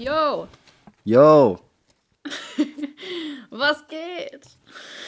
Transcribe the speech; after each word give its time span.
Yo, 0.00 0.48
Yo, 1.04 1.58
was 3.50 3.86
geht? 3.86 4.46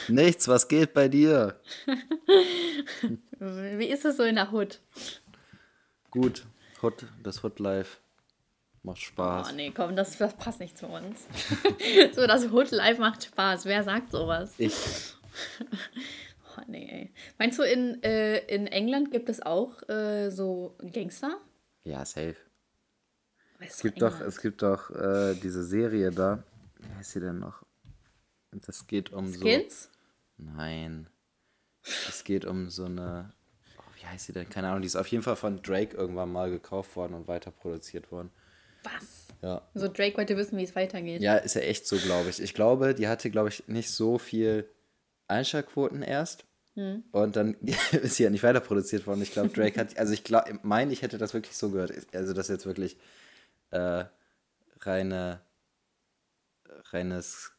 nichts, 0.07 0.47
was 0.47 0.67
geht 0.67 0.93
bei 0.93 1.07
dir? 1.07 1.59
Wie 3.39 3.87
ist 3.87 4.05
es 4.05 4.17
so 4.17 4.23
in 4.23 4.35
der 4.35 4.51
Hood? 4.51 4.79
Gut, 6.11 6.45
Hood, 6.83 7.07
das 7.23 7.41
Hood 7.43 7.59
Life 7.59 7.97
macht 8.83 8.97
Oh 8.99 9.01
Spaß. 9.01 9.53
nee, 9.53 9.71
komm, 9.75 9.95
das, 9.95 10.15
das 10.19 10.35
passt 10.37 10.59
nicht 10.59 10.77
zu 10.77 10.85
uns. 10.85 11.21
so, 12.15 12.27
das 12.27 12.51
Hood 12.51 12.69
Life 12.69 13.01
macht 13.01 13.23
Spaß. 13.23 13.65
Wer 13.65 13.83
sagt 13.83 14.11
sowas? 14.11 14.53
Ich, 14.59 14.75
Oh 16.55 16.61
nee, 16.67 16.87
ey. 16.87 17.13
Meinst 17.39 17.57
du, 17.57 17.63
in, 17.63 18.03
äh, 18.03 18.37
in 18.45 18.67
England 18.67 19.09
gibt 19.09 19.27
es 19.29 19.41
auch 19.41 19.81
äh, 19.89 20.29
so 20.29 20.75
Gangster? 20.93 21.39
ja, 21.83 22.05
safe. 22.05 22.35
Es 23.67 23.81
gibt 23.81 24.01
doch, 24.01 24.19
es 24.21 24.41
gibt 24.41 24.61
doch 24.61 24.89
äh, 24.91 25.35
diese 25.35 25.63
Serie 25.63 26.11
da. 26.11 26.43
Wie 26.77 26.95
heißt 26.95 27.11
sie 27.11 27.19
denn 27.19 27.39
noch? 27.39 27.63
Das 28.51 28.87
geht 28.87 29.11
um 29.11 29.33
Skins? 29.33 29.83
so. 29.83 29.89
Nein. 30.37 31.07
Es 31.83 32.23
geht 32.23 32.45
um 32.45 32.69
so 32.69 32.85
eine. 32.85 33.33
Oh, 33.77 33.81
wie 33.99 34.05
heißt 34.05 34.27
sie 34.27 34.33
denn? 34.33 34.49
Keine 34.49 34.69
Ahnung. 34.69 34.81
Die 34.81 34.87
ist 34.87 34.95
auf 34.95 35.07
jeden 35.07 35.23
Fall 35.23 35.35
von 35.35 35.61
Drake 35.61 35.95
irgendwann 35.95 36.31
mal 36.31 36.49
gekauft 36.49 36.95
worden 36.95 37.13
und 37.13 37.27
weiter 37.27 37.51
produziert 37.51 38.11
worden. 38.11 38.31
Was? 38.83 39.27
Ja. 39.41 39.61
So, 39.73 39.87
Drake 39.87 40.17
wollte 40.17 40.37
wissen, 40.37 40.57
wie 40.57 40.63
es 40.63 40.75
weitergeht. 40.75 41.21
Ja, 41.21 41.35
ist 41.35 41.55
ja 41.55 41.61
echt 41.61 41.87
so, 41.87 41.97
glaube 41.97 42.29
ich. 42.29 42.41
Ich 42.41 42.53
glaube, 42.53 42.93
die 42.93 43.07
hatte, 43.07 43.29
glaube 43.29 43.49
ich, 43.49 43.67
nicht 43.67 43.89
so 43.89 44.17
viel 44.17 44.69
Einschaltquoten 45.27 46.01
erst. 46.01 46.45
Und 46.75 47.35
dann 47.35 47.53
ist 47.91 48.15
sie 48.15 48.23
ja 48.23 48.29
nicht 48.29 48.43
weiter 48.43 48.59
produziert 48.59 49.05
worden. 49.05 49.21
Ich 49.21 49.31
glaube, 49.31 49.49
Drake 49.49 49.79
hat, 49.79 49.97
also 49.97 50.13
ich 50.13 50.23
glaube, 50.23 50.59
meine, 50.63 50.91
ich 50.91 51.01
hätte 51.01 51.17
das 51.17 51.33
wirklich 51.33 51.55
so 51.55 51.69
gehört. 51.69 51.91
Also 52.13 52.33
das 52.33 52.47
jetzt 52.47 52.65
wirklich 52.65 52.97
äh, 53.73 54.05
reine, 54.81 55.41
reines 56.91 57.51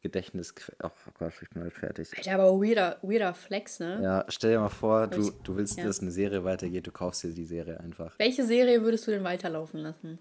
Gedächtnis. 0.00 0.54
Oh 0.82 0.90
Gott, 1.18 1.32
ich 1.42 1.50
bin 1.50 1.62
halt 1.62 1.72
fertig. 1.72 2.16
Alter, 2.16 2.34
aber 2.34 2.60
weirder, 2.60 2.98
weirder 3.02 3.34
Flex, 3.34 3.80
ne? 3.80 4.00
Ja, 4.02 4.24
stell 4.28 4.52
dir 4.52 4.60
mal 4.60 4.68
vor, 4.68 5.06
du, 5.08 5.30
du 5.42 5.56
willst, 5.56 5.78
ja. 5.78 5.84
dass 5.84 6.00
eine 6.00 6.10
Serie 6.10 6.44
weitergeht, 6.44 6.86
du 6.86 6.92
kaufst 6.92 7.24
dir 7.24 7.32
die 7.32 7.44
Serie 7.44 7.80
einfach. 7.80 8.18
Welche 8.18 8.44
Serie 8.44 8.82
würdest 8.82 9.06
du 9.06 9.10
denn 9.10 9.24
weiterlaufen 9.24 9.80
lassen? 9.80 10.18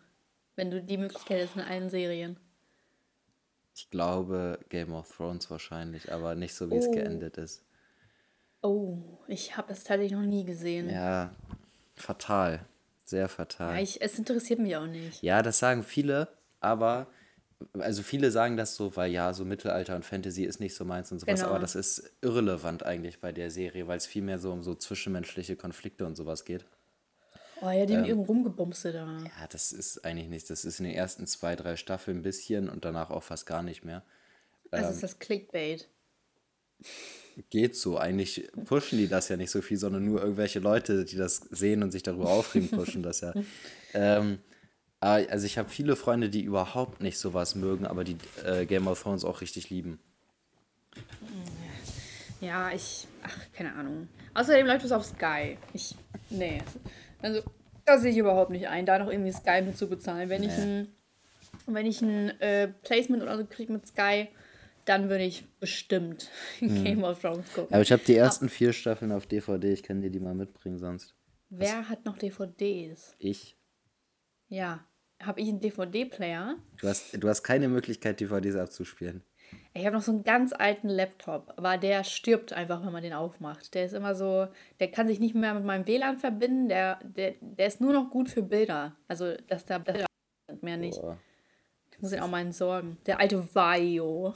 Wenn 0.56 0.72
du 0.72 0.82
die 0.82 0.98
Möglichkeit 0.98 1.40
hättest 1.40 1.58
in 1.58 1.62
allen 1.62 1.90
Serien. 1.90 2.38
Ich 3.76 3.90
glaube 3.90 4.58
Game 4.70 4.94
of 4.94 5.14
Thrones 5.16 5.52
wahrscheinlich, 5.52 6.12
aber 6.12 6.34
nicht 6.36 6.56
so, 6.56 6.72
wie 6.72 6.78
es 6.78 6.88
Oh. 6.88 6.92
geendet 6.92 7.38
ist. 7.38 7.66
Oh, 8.62 9.20
ich 9.28 9.58
habe 9.58 9.68
das 9.68 9.84
tatsächlich 9.84 10.14
noch 10.14 10.26
nie 10.26 10.46
gesehen. 10.46 10.90
Ja, 10.90 11.36
fatal. 11.96 12.66
Sehr 13.06 13.22
Ja, 13.22 13.28
fatal. 13.28 13.82
ich, 13.82 14.02
es 14.02 14.18
interessiert 14.20 14.60
mich 14.60 14.76
auch 14.76 14.88
nicht. 14.88 15.22
Ja, 15.24 15.42
das 15.42 15.60
sagen 15.60 15.84
viele, 15.84 16.28
aber 16.60 17.08
also 17.80 18.04
viele 18.04 18.32
sagen 18.32 18.58
das 18.58 18.76
so, 18.76 18.96
weil 18.98 19.12
ja, 19.12 19.32
so 19.34 19.46
Mittelalter 19.46 19.96
und 19.96 20.04
Fantasy 20.04 20.44
ist 20.44 20.60
nicht 20.60 20.76
so 20.76 20.84
meins 20.84 21.12
und 21.12 21.20
sowas, 21.20 21.40
Genau. 21.40 21.52
aber 21.52 21.60
das 21.60 21.76
ist 21.76 22.12
irrelevant 22.22 22.84
eigentlich 22.84 23.22
bei 23.22 23.32
der 23.32 23.50
Serie, 23.50 23.88
weil 23.88 23.98
es 23.98 24.06
viel 24.06 24.24
mehr 24.24 24.40
so 24.40 24.52
um 24.52 24.62
so 24.64 24.76
zwischenmenschliche 24.76 25.56
Konflikte 25.56 26.06
und 26.06 26.16
sowas 26.16 26.44
geht. 26.46 26.66
Oh 27.62 27.70
ja, 27.70 27.86
die 27.86 27.94
Ähm. 27.94 28.02
mit 28.02 28.10
ihrem 28.10 28.20
Rumgebumse 28.20 28.92
da. 28.92 29.06
Ja, 29.24 29.48
das 29.50 29.72
ist 29.72 30.04
eigentlich 30.04 30.28
nichts. 30.28 30.50
Das 30.50 30.66
ist 30.66 30.80
in 30.80 30.86
den 30.86 30.96
ersten 30.96 31.26
zwei, 31.28 31.56
drei 31.56 31.78
Staffeln 31.78 32.18
ein 32.18 32.24
bisschen 32.24 32.68
und 32.70 32.84
danach 32.84 33.10
auch 33.12 33.24
fast 33.24 33.46
gar 33.46 33.64
nicht 33.64 33.86
mehr. 33.86 34.04
Also 34.72 34.88
ähm, 34.90 34.94
ist 34.96 35.04
das 35.04 35.20
Clickbait. 35.20 35.88
Geht 37.50 37.76
so. 37.76 37.98
Eigentlich 37.98 38.50
pushen 38.66 38.98
die 38.98 39.08
das 39.08 39.28
ja 39.30 39.36
nicht 39.38 39.52
so 39.52 39.62
viel, 39.62 39.78
sondern 39.78 40.06
nur 40.06 40.22
irgendwelche 40.22 40.60
Leute, 40.60 41.04
die 41.04 41.18
das 41.18 41.38
sehen 41.52 41.84
und 41.84 41.92
sich 41.92 42.04
darüber 42.04 42.30
aufregen, 42.30 42.70
pushen 42.70 43.04
das 43.04 43.22
ja. 43.22 43.34
Ähm, 43.94 44.40
aber 45.00 45.32
also 45.32 45.46
ich 45.46 45.58
habe 45.58 45.70
viele 45.70 45.96
Freunde, 45.96 46.30
die 46.30 46.42
überhaupt 46.42 47.02
nicht 47.02 47.18
sowas 47.18 47.56
mögen, 47.56 47.86
aber 47.86 48.04
die 48.04 48.18
äh, 48.44 48.66
Game 48.66 48.88
of 48.88 49.02
Thrones 49.02 49.24
auch 49.24 49.40
richtig 49.40 49.70
lieben. 49.70 50.00
Ja, 52.42 52.72
ich. 52.72 53.08
Ach, 53.24 53.38
keine 53.54 53.74
Ahnung. 53.74 54.08
Außerdem 54.34 54.68
läuft 54.68 54.86
es 54.86 54.92
auf 54.92 55.06
Sky. 55.06 55.58
Ich. 55.74 55.96
Nee. 56.30 56.62
Also, 57.22 57.42
das 57.86 58.02
sehe 58.02 58.12
ich 58.12 58.18
überhaupt 58.18 58.52
nicht 58.52 58.68
ein, 58.68 58.86
da 58.86 59.00
noch 59.00 59.10
irgendwie 59.10 59.32
Sky 59.32 59.62
mit 59.62 59.78
zu 59.78 59.88
bezahlen. 59.88 60.30
Wenn 60.30 60.44
ich 60.44 60.56
Nee. 60.58 60.64
ein. 60.64 60.88
Wenn 61.68 61.86
ich 61.86 62.02
ein 62.02 62.40
äh, 62.42 62.68
Placement 62.68 63.24
oder 63.24 63.38
so 63.38 63.46
kriege 63.46 63.72
mit 63.72 63.88
Sky, 63.88 64.28
dann 64.86 65.10
würde 65.10 65.24
ich 65.24 65.46
bestimmt 65.60 66.30
Mhm. 66.62 66.84
Game 66.84 67.04
of 67.04 67.20
Thrones 67.20 67.52
gucken. 67.54 67.74
Aber 67.74 67.82
ich 67.82 67.92
habe 67.92 68.04
die 68.06 68.16
ersten 68.16 68.50
vier 68.50 68.74
Staffeln 68.74 69.12
auf 69.12 69.26
DVD. 69.28 69.74
Ich 69.74 69.84
kann 69.84 70.02
dir 70.02 70.10
die 70.10 70.20
mal 70.20 70.36
mitbringen 70.36 70.78
sonst. 70.78 71.16
Wer 71.50 71.90
hat 71.90 72.06
noch 72.06 72.18
DVDs? 72.18 73.16
Ich. 73.20 73.58
Ja. 74.48 74.86
Habe 75.22 75.40
ich 75.42 75.48
einen 75.48 75.62
DVD-Player? 75.62 76.58
Du 76.80 76.88
hast, 76.88 77.22
du 77.22 77.28
hast 77.30 77.44
keine 77.44 77.70
Möglichkeit, 77.70 78.20
DVDs 78.20 78.56
abzuspielen. 78.56 79.24
Ich 79.74 79.86
habe 79.86 79.96
noch 79.96 80.02
so 80.04 80.12
einen 80.12 80.24
ganz 80.24 80.54
alten 80.54 80.90
Laptop, 80.90 81.54
aber 81.56 81.78
der 81.78 82.04
stirbt 82.04 82.52
einfach, 82.52 82.84
wenn 82.86 82.92
man 82.92 83.04
den 83.04 83.14
aufmacht. 83.14 83.74
Der 83.76 83.86
ist 83.86 83.94
immer 83.94 84.16
so, 84.16 84.48
der 84.80 84.92
kann 84.92 85.08
sich 85.08 85.20
nicht 85.20 85.36
mehr 85.36 85.54
mit 85.54 85.64
meinem 85.64 85.88
WLAN 85.88 86.18
verbinden, 86.18 86.68
der, 86.68 87.00
der, 87.04 87.36
der 87.40 87.68
ist 87.68 87.80
nur 87.80 87.94
noch 87.94 88.10
gut 88.10 88.30
für 88.30 88.42
Bilder. 88.42 88.96
Also, 89.08 89.36
dass 89.48 89.66
da 89.66 89.78
Bilder 89.78 90.06
sind, 90.50 90.64
mehr 90.64 90.78
nicht. 90.78 91.00
Boah. 91.00 91.18
Ich 91.96 92.02
muss 92.02 92.12
ihn 92.12 92.20
auch 92.20 92.28
mal 92.28 92.42
entsorgen. 92.42 92.98
Der 93.06 93.20
alte 93.20 93.56
Vaio. 93.56 94.34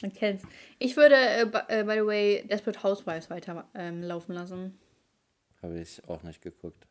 Man 0.00 0.12
kennt's. 0.12 0.44
Ich 0.78 0.96
würde, 0.96 1.16
äh, 1.16 1.44
by, 1.44 1.58
äh, 1.68 1.84
by 1.84 1.94
the 1.94 2.06
way, 2.06 2.46
Desperate 2.48 2.82
Housewives 2.82 3.30
weiter 3.30 3.68
ähm, 3.74 4.02
laufen 4.02 4.32
lassen. 4.32 4.78
Habe 5.62 5.80
ich 5.80 6.02
auch 6.08 6.22
nicht 6.22 6.40
geguckt. 6.40 6.86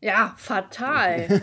Ja, 0.00 0.34
fatal. 0.38 1.42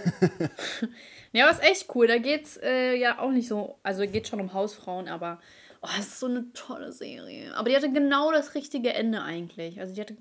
ja, 1.34 1.46
aber 1.46 1.54
ist 1.54 1.64
echt 1.64 1.94
cool. 1.96 2.08
Da 2.08 2.18
geht's 2.18 2.58
äh, 2.58 2.96
ja 2.96 3.20
auch 3.20 3.32
nicht 3.32 3.48
so, 3.48 3.78
also 3.84 4.08
geht 4.08 4.28
schon 4.28 4.40
um 4.40 4.54
Hausfrauen, 4.54 5.08
aber 5.10 5.40
oh, 5.82 5.90
das 5.98 6.08
ist 6.08 6.20
so 6.20 6.28
eine 6.28 6.52
tolle 6.54 6.92
Serie. 6.92 7.54
Aber 7.56 7.70
die 7.70 7.76
hatte 7.76 7.92
genau 7.92 8.32
das 8.32 8.56
richtige 8.56 8.94
Ende 8.94 9.22
eigentlich. 9.22 9.80
Also 9.80 9.94
die 9.94 10.02
hatte, 10.02 10.16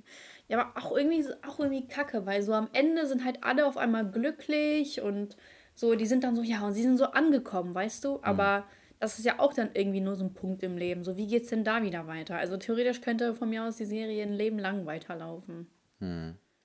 ja, 0.48 0.58
aber 0.58 0.84
auch 0.84 0.96
irgendwie, 0.96 1.24
auch 1.46 1.60
irgendwie 1.60 1.86
kacke, 1.86 2.26
weil 2.26 2.42
so 2.42 2.52
am 2.52 2.68
Ende 2.72 3.06
sind 3.06 3.24
halt 3.24 3.44
alle 3.44 3.66
auf 3.66 3.76
einmal 3.76 4.10
glücklich 4.10 5.00
und 5.00 5.36
so, 5.74 5.94
die 5.94 6.06
sind 6.06 6.24
dann 6.24 6.36
so, 6.36 6.42
ja, 6.42 6.66
und 6.66 6.72
sie 6.74 6.82
sind 6.82 6.96
so 6.98 7.06
angekommen, 7.06 7.74
weißt 7.74 8.04
du? 8.04 8.20
Aber 8.22 8.64
das 9.00 9.18
ist 9.18 9.24
ja 9.24 9.38
auch 9.40 9.52
dann 9.52 9.70
irgendwie 9.74 10.00
nur 10.00 10.16
so 10.16 10.24
ein 10.24 10.32
Punkt 10.34 10.62
im 10.62 10.78
Leben. 10.78 11.04
So, 11.04 11.16
wie 11.16 11.26
geht's 11.26 11.48
denn 11.50 11.64
da 11.64 11.82
wieder 11.82 12.06
weiter? 12.06 12.36
Also 12.36 12.56
theoretisch 12.56 13.00
könnte 13.00 13.34
von 13.34 13.50
mir 13.50 13.64
aus 13.64 13.76
die 13.76 13.84
Serie 13.84 14.22
ein 14.22 14.32
Leben 14.32 14.58
lang 14.58 14.86
weiterlaufen. 14.86 15.66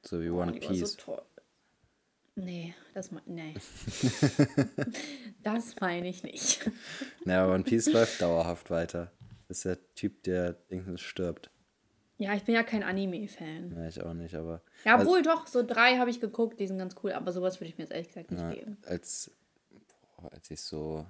So 0.03 0.21
wie 0.21 0.29
Oh, 0.29 0.39
One 0.41 0.53
so 0.53 0.59
Piece. 0.67 0.95
toll. 0.97 1.21
Nee, 2.35 2.73
das 2.93 3.11
me- 3.11 3.21
nee. 3.25 3.53
das 5.43 5.75
meine 5.81 6.07
ich 6.07 6.23
nicht. 6.23 6.69
Naja, 7.25 7.53
One 7.53 7.63
Piece 7.63 7.91
läuft 7.91 8.21
dauerhaft 8.21 8.69
weiter. 8.69 9.11
Das 9.47 9.57
ist 9.57 9.65
der 9.65 9.93
Typ, 9.95 10.23
der 10.23 10.53
Dingsens 10.53 11.01
stirbt. 11.01 11.49
Ja, 12.21 12.33
ich 12.35 12.43
bin 12.43 12.53
ja 12.53 12.63
kein 12.63 12.83
Anime-Fan. 12.83 13.73
Ja, 13.77 13.87
ich 13.87 14.01
auch 14.03 14.13
nicht, 14.13 14.35
aber. 14.35 14.61
Ja, 14.83 14.99
obwohl 14.99 15.21
doch, 15.21 15.47
so 15.47 15.65
drei 15.65 15.97
habe 15.97 16.09
ich 16.09 16.19
geguckt, 16.19 16.59
die 16.59 16.67
sind 16.67 16.77
ganz 16.77 16.95
cool, 17.01 17.13
aber 17.13 17.31
sowas 17.31 17.59
würde 17.61 17.69
ich 17.69 17.77
mir 17.77 17.85
jetzt 17.85 17.91
ehrlich 17.93 18.09
gesagt 18.09 18.29
nicht 18.31 18.41
Ja, 18.41 18.51
geben. 18.51 18.77
als, 18.85 19.31
boah, 20.17 20.31
als 20.33 20.51
ich 20.51 20.61
so 20.61 21.07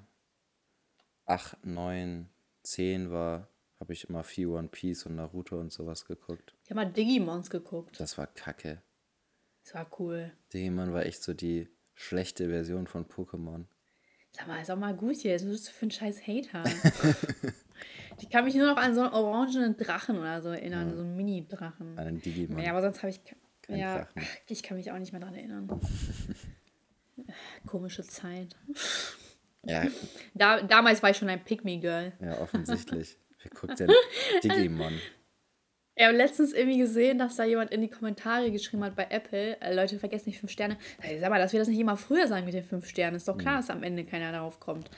8, 1.25 1.65
9, 1.65 2.29
10 2.61 3.09
war, 3.11 3.47
habe 3.79 3.93
ich 3.93 4.07
immer 4.07 4.23
viel 4.23 4.47
One 4.47 4.67
Piece 4.67 5.07
und 5.07 5.15
Naruto 5.15 5.59
und 5.59 5.73
sowas 5.73 6.05
geguckt. 6.05 6.53
Ich 6.63 6.69
habe 6.69 6.81
mal 6.85 6.91
Digimons 6.91 7.49
geguckt. 7.49 7.99
Das 7.99 8.17
war 8.19 8.27
kacke. 8.27 8.81
Das 9.63 9.73
war 9.73 9.89
cool. 9.99 10.31
Digimon 10.53 10.93
war 10.93 11.05
echt 11.07 11.23
so 11.23 11.33
die 11.33 11.69
schlechte 11.95 12.49
Version 12.49 12.85
von 12.85 13.05
Pokémon. 13.07 13.65
Sag 14.31 14.47
mal, 14.47 14.61
ist 14.61 14.69
auch 14.69 14.77
mal 14.77 14.95
gut 14.95 15.15
hier. 15.17 15.33
Was 15.33 15.43
bist 15.43 15.67
du 15.69 15.71
für 15.71 15.85
ein 15.87 15.91
scheiß 15.91 16.27
Hater? 16.27 16.63
ich 18.19 18.29
kann 18.29 18.45
mich 18.45 18.56
nur 18.56 18.67
noch 18.67 18.78
an 18.78 18.94
so 18.95 19.01
einen 19.01 19.13
orangenen 19.13 19.78
Drachen 19.78 20.17
oder 20.17 20.41
so 20.41 20.50
erinnern, 20.50 20.94
so 20.94 21.01
einen 21.01 21.16
Mini-Drachen. 21.16 21.97
Einen 21.97 22.22
Digimon. 22.22 22.59
Ja, 22.59 22.72
aber 22.72 22.81
sonst 22.81 22.97
habe 23.00 23.09
ich. 23.09 23.22
Kein 23.62 23.78
ja, 23.78 23.97
Drachen. 24.00 24.28
ich 24.47 24.63
kann 24.63 24.78
mich 24.78 24.91
auch 24.91 24.97
nicht 24.97 25.12
mehr 25.12 25.22
dran 25.22 25.35
erinnern. 25.35 25.69
Komische 27.66 28.03
Zeit. 28.03 28.56
Ja, 29.65 29.83
Da, 30.33 30.62
damals 30.62 31.03
war 31.03 31.09
ich 31.09 31.18
schon 31.18 31.30
ein 31.30 31.44
Pick-Me-Girl. 31.44 32.13
ja 32.21 32.42
offensichtlich. 32.42 33.18
Wer 33.44 33.51
guckt 33.51 33.80
denn 33.80 33.92
Digimon? 34.44 34.94
Ich 35.95 36.06
habe 36.06 36.15
letztens 36.15 36.53
irgendwie 36.53 36.77
gesehen, 36.77 37.18
dass 37.18 37.36
da 37.36 37.44
jemand 37.44 37.71
in 37.71 37.81
die 37.81 37.89
Kommentare 37.89 38.51
geschrieben 38.51 38.86
hat 38.86 38.95
bei 38.95 39.07
Apple, 39.09 39.59
äh, 39.59 39.74
Leute, 39.74 40.00
vergesst 40.00 40.27
nicht 40.27 40.39
fünf 40.39 40.50
Sterne. 40.50 40.77
Sag 41.19 41.30
mal, 41.30 41.39
dass 41.39 41.51
wir 41.51 41.59
das 41.59 41.68
nicht 41.68 41.80
immer 41.80 41.98
früher 41.98 42.25
sagen 42.27 42.45
mit 42.45 42.53
den 42.53 42.63
fünf 42.63 42.88
Sternen. 42.88 43.18
Ist 43.18 43.27
doch 43.27 43.38
klar, 43.38 43.57
dass 43.57 43.69
am 43.69 43.83
Ende 43.83 44.06
keiner 44.06 44.31
darauf 44.31 44.62
kommt. 44.62 44.89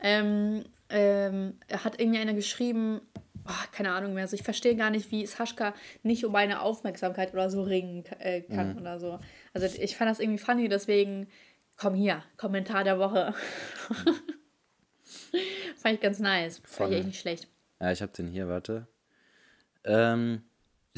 Ähm, 0.00 0.64
ähm, 0.90 1.58
hat 1.70 2.00
irgendwie 2.00 2.18
einer 2.18 2.34
geschrieben, 2.34 3.00
oh, 3.46 3.66
keine 3.72 3.92
Ahnung 3.92 4.14
mehr, 4.14 4.22
also 4.22 4.34
ich 4.34 4.42
verstehe 4.42 4.76
gar 4.76 4.90
nicht, 4.90 5.10
wie 5.10 5.26
Sascha 5.26 5.74
nicht 6.02 6.24
um 6.24 6.34
eine 6.34 6.60
Aufmerksamkeit 6.60 7.32
oder 7.32 7.50
so 7.50 7.62
ringen 7.62 8.04
äh, 8.18 8.42
kann 8.42 8.78
oder 8.78 8.98
so. 8.98 9.18
Also 9.52 9.66
ich 9.66 9.96
fand 9.96 10.10
das 10.10 10.20
irgendwie 10.20 10.38
funny, 10.38 10.68
deswegen 10.68 11.28
komm 11.76 11.94
hier, 11.94 12.22
Kommentar 12.36 12.84
der 12.84 12.98
Woche. 12.98 13.34
fand 15.76 15.94
ich 15.94 16.00
ganz 16.00 16.18
nice. 16.18 16.60
Fand 16.64 16.92
ich 16.92 16.98
echt 16.98 17.06
nicht 17.06 17.20
schlecht. 17.20 17.48
Ja, 17.80 17.92
ich 17.92 18.02
habe 18.02 18.12
den 18.12 18.28
hier, 18.28 18.48
warte. 18.48 18.88
Ähm, 19.84 20.42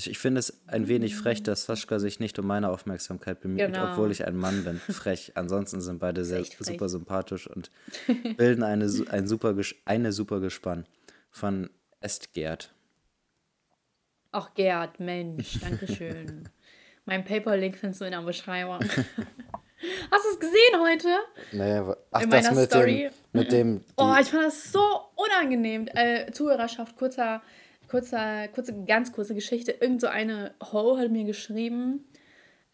Ich, 0.01 0.09
ich 0.09 0.19
finde 0.19 0.39
es 0.39 0.67
ein 0.67 0.89
wenig 0.89 1.15
frech, 1.15 1.43
dass 1.43 1.67
Sascha 1.67 1.99
sich 1.99 2.21
nicht 2.21 2.39
um 2.39 2.47
meine 2.47 2.71
Aufmerksamkeit 2.71 3.41
bemüht, 3.43 3.59
Genau. 3.61 3.91
obwohl 3.93 4.11
ich 4.11 4.27
ein 4.27 4.35
Mann 4.35 4.65
bin. 4.65 4.79
Frech. 4.79 5.33
Ansonsten 5.35 5.83
sind 5.83 5.99
beide 5.99 6.25
sehr 6.25 6.43
super 6.59 6.89
sympathisch 6.89 7.47
und 7.47 7.71
bilden 8.39 8.63
eine, 8.63 8.91
ein 9.11 9.27
super, 9.29 9.55
eine 9.85 10.13
super 10.13 10.41
Gespann 10.41 10.87
von 11.31 11.69
Estgerd. 12.01 12.73
Ach, 14.33 14.55
Gerd, 14.55 15.01
Mensch, 15.01 15.61
danke 15.61 15.87
schön. 15.93 16.49
mein 17.05 17.23
PayPal-Link 17.23 17.77
findest 17.77 18.01
du 18.01 18.07
in 18.07 18.13
der 18.13 18.23
Beschreibung. 18.23 18.81
Hast 20.11 20.25
du 20.25 20.31
es 20.33 20.41
gesehen 20.41 20.81
heute? 20.81 21.09
Naja, 21.53 21.95
ach, 22.11 22.23
In 22.23 22.31
das 22.31 22.45
meiner 22.45 22.59
mit 22.59 22.71
Story. 22.71 23.11
dem, 23.33 23.39
mit 23.41 23.53
dem, 23.53 23.85
Oh, 23.99 24.15
ich 24.19 24.29
fand 24.29 24.45
das 24.45 24.73
so 24.73 24.83
unangenehm. 25.17 25.89
Äh, 25.95 26.31
Zuhörerschaft, 26.33 26.97
kurzer, 26.97 27.43
kurzer, 27.91 28.49
kurze, 28.49 28.85
ganz 28.85 29.13
kurze 29.13 29.35
Geschichte. 29.35 29.73
Irgend 29.73 30.01
so 30.01 30.07
eine 30.07 30.55
Ho 30.73 30.97
hat 30.97 31.11
mir 31.11 31.25
geschrieben, 31.25 32.05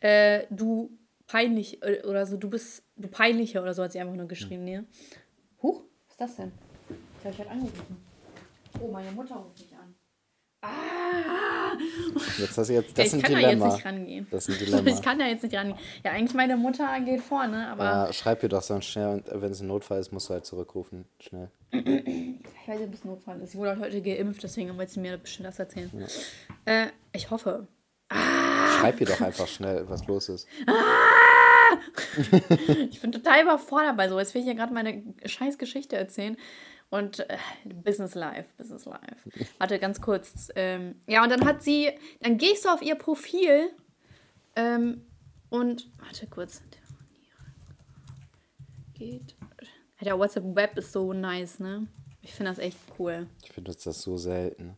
äh, 0.00 0.44
du 0.50 0.90
peinlich 1.26 1.82
äh, 1.82 2.02
oder 2.04 2.26
so, 2.26 2.36
du 2.36 2.50
bist, 2.50 2.84
du 2.96 3.08
peinliche 3.08 3.62
oder 3.62 3.74
so 3.74 3.82
hat 3.82 3.92
sie 3.92 4.00
einfach 4.00 4.14
nur 4.14 4.28
geschrieben, 4.28 4.64
ne? 4.64 4.84
Huch, 5.62 5.82
was 6.04 6.12
ist 6.12 6.20
das 6.20 6.36
denn? 6.36 6.52
Ich 7.20 7.26
habe 7.26 7.36
gerade 7.36 7.50
angerufen. 7.50 7.96
Oh, 8.80 8.88
meine 8.88 9.10
Mutter 9.12 9.36
ruft 9.36 9.58
mich 9.58 9.72
an. 9.72 9.75
Ah! 10.66 11.76
jetzt 12.38 12.56
hast 12.58 12.68
du 12.70 12.74
jetzt, 12.74 12.96
Ja, 12.98 13.04
das 13.04 13.12
ich 13.12 13.12
ist 13.12 13.14
ein 13.14 13.22
kann 13.22 13.32
da 13.32 13.38
jetzt 13.40 13.50
Dilemma. 13.52 13.74
nicht 13.74 13.84
rangehen. 13.86 14.26
Das 14.30 14.48
ist 14.48 14.60
ein 14.60 14.66
Dilemma. 14.66 14.90
Ich 14.90 15.02
kann 15.02 15.18
da 15.18 15.26
jetzt 15.26 15.42
nicht 15.42 15.54
rangehen. 15.54 15.78
Ja, 16.04 16.12
eigentlich 16.12 16.34
meine 16.34 16.56
Mutter 16.56 16.88
geht 17.00 17.20
vorne, 17.20 17.68
aber 17.68 17.84
Ja, 17.84 18.12
schreib 18.12 18.42
ihr 18.42 18.48
doch 18.48 18.62
sonst 18.62 18.86
schnell 18.86 19.08
und 19.08 19.24
wenn 19.42 19.52
es 19.52 19.60
ein 19.60 19.66
Notfall 19.68 20.00
ist, 20.00 20.12
musst 20.12 20.28
du 20.28 20.34
halt 20.34 20.44
zurückrufen. 20.46 21.04
Schnell. 21.20 21.50
Ich 22.68 22.72
weiß 22.72 22.80
nicht, 22.80 22.88
ob 22.88 22.94
es 22.94 23.04
Notfall 23.04 23.40
ist. 23.42 23.52
Sie 23.52 23.58
wurde 23.58 23.78
heute 23.78 24.02
geimpft, 24.02 24.42
deswegen 24.42 24.76
wollte 24.76 24.90
sie 24.90 24.98
mir 24.98 25.16
bestimmt 25.18 25.46
das 25.46 25.58
erzählen. 25.60 25.88
Äh, 26.64 26.86
ich 27.12 27.30
hoffe. 27.30 27.68
Schreib 28.10 29.00
ihr 29.00 29.06
doch 29.06 29.20
einfach 29.20 29.46
schnell, 29.46 29.88
was 29.88 30.04
los 30.08 30.28
ist. 30.28 30.48
Ich 32.90 33.00
bin 33.00 33.12
total 33.12 33.42
überfordert 33.42 33.96
bei 33.96 34.08
so. 34.08 34.18
Jetzt 34.18 34.34
will 34.34 34.40
ich 34.42 34.48
ja 34.48 34.54
gerade 34.54 34.72
meine 34.74 35.02
scheiß 35.24 35.58
Geschichte 35.58 35.94
erzählen. 35.96 36.36
Und 36.90 37.20
äh, 37.28 37.38
Business 37.64 38.14
Life, 38.14 38.48
Business 38.56 38.84
Life. 38.84 39.30
Warte, 39.58 39.78
ganz 39.78 40.00
kurz. 40.00 40.48
Ähm, 40.54 41.00
ja, 41.06 41.22
und 41.22 41.30
dann 41.30 41.44
hat 41.44 41.62
sie, 41.62 41.90
dann 42.20 42.38
gehst 42.38 42.64
du 42.64 42.68
auf 42.68 42.80
ihr 42.80 42.94
Profil 42.94 43.70
ähm, 44.54 45.04
und, 45.50 45.90
warte 45.98 46.26
kurz. 46.26 46.62
Geht. 48.94 49.36
Ja, 49.98 50.04
der 50.04 50.18
WhatsApp 50.18 50.54
Web 50.54 50.78
ist 50.78 50.92
so 50.92 51.12
nice, 51.12 51.58
ne? 51.58 51.88
Ich 52.22 52.32
finde 52.34 52.50
das 52.52 52.58
echt 52.58 52.78
cool. 52.98 53.28
Ich 53.42 53.54
benutze 53.54 53.90
das 53.90 54.02
so 54.02 54.16
selten. 54.16 54.76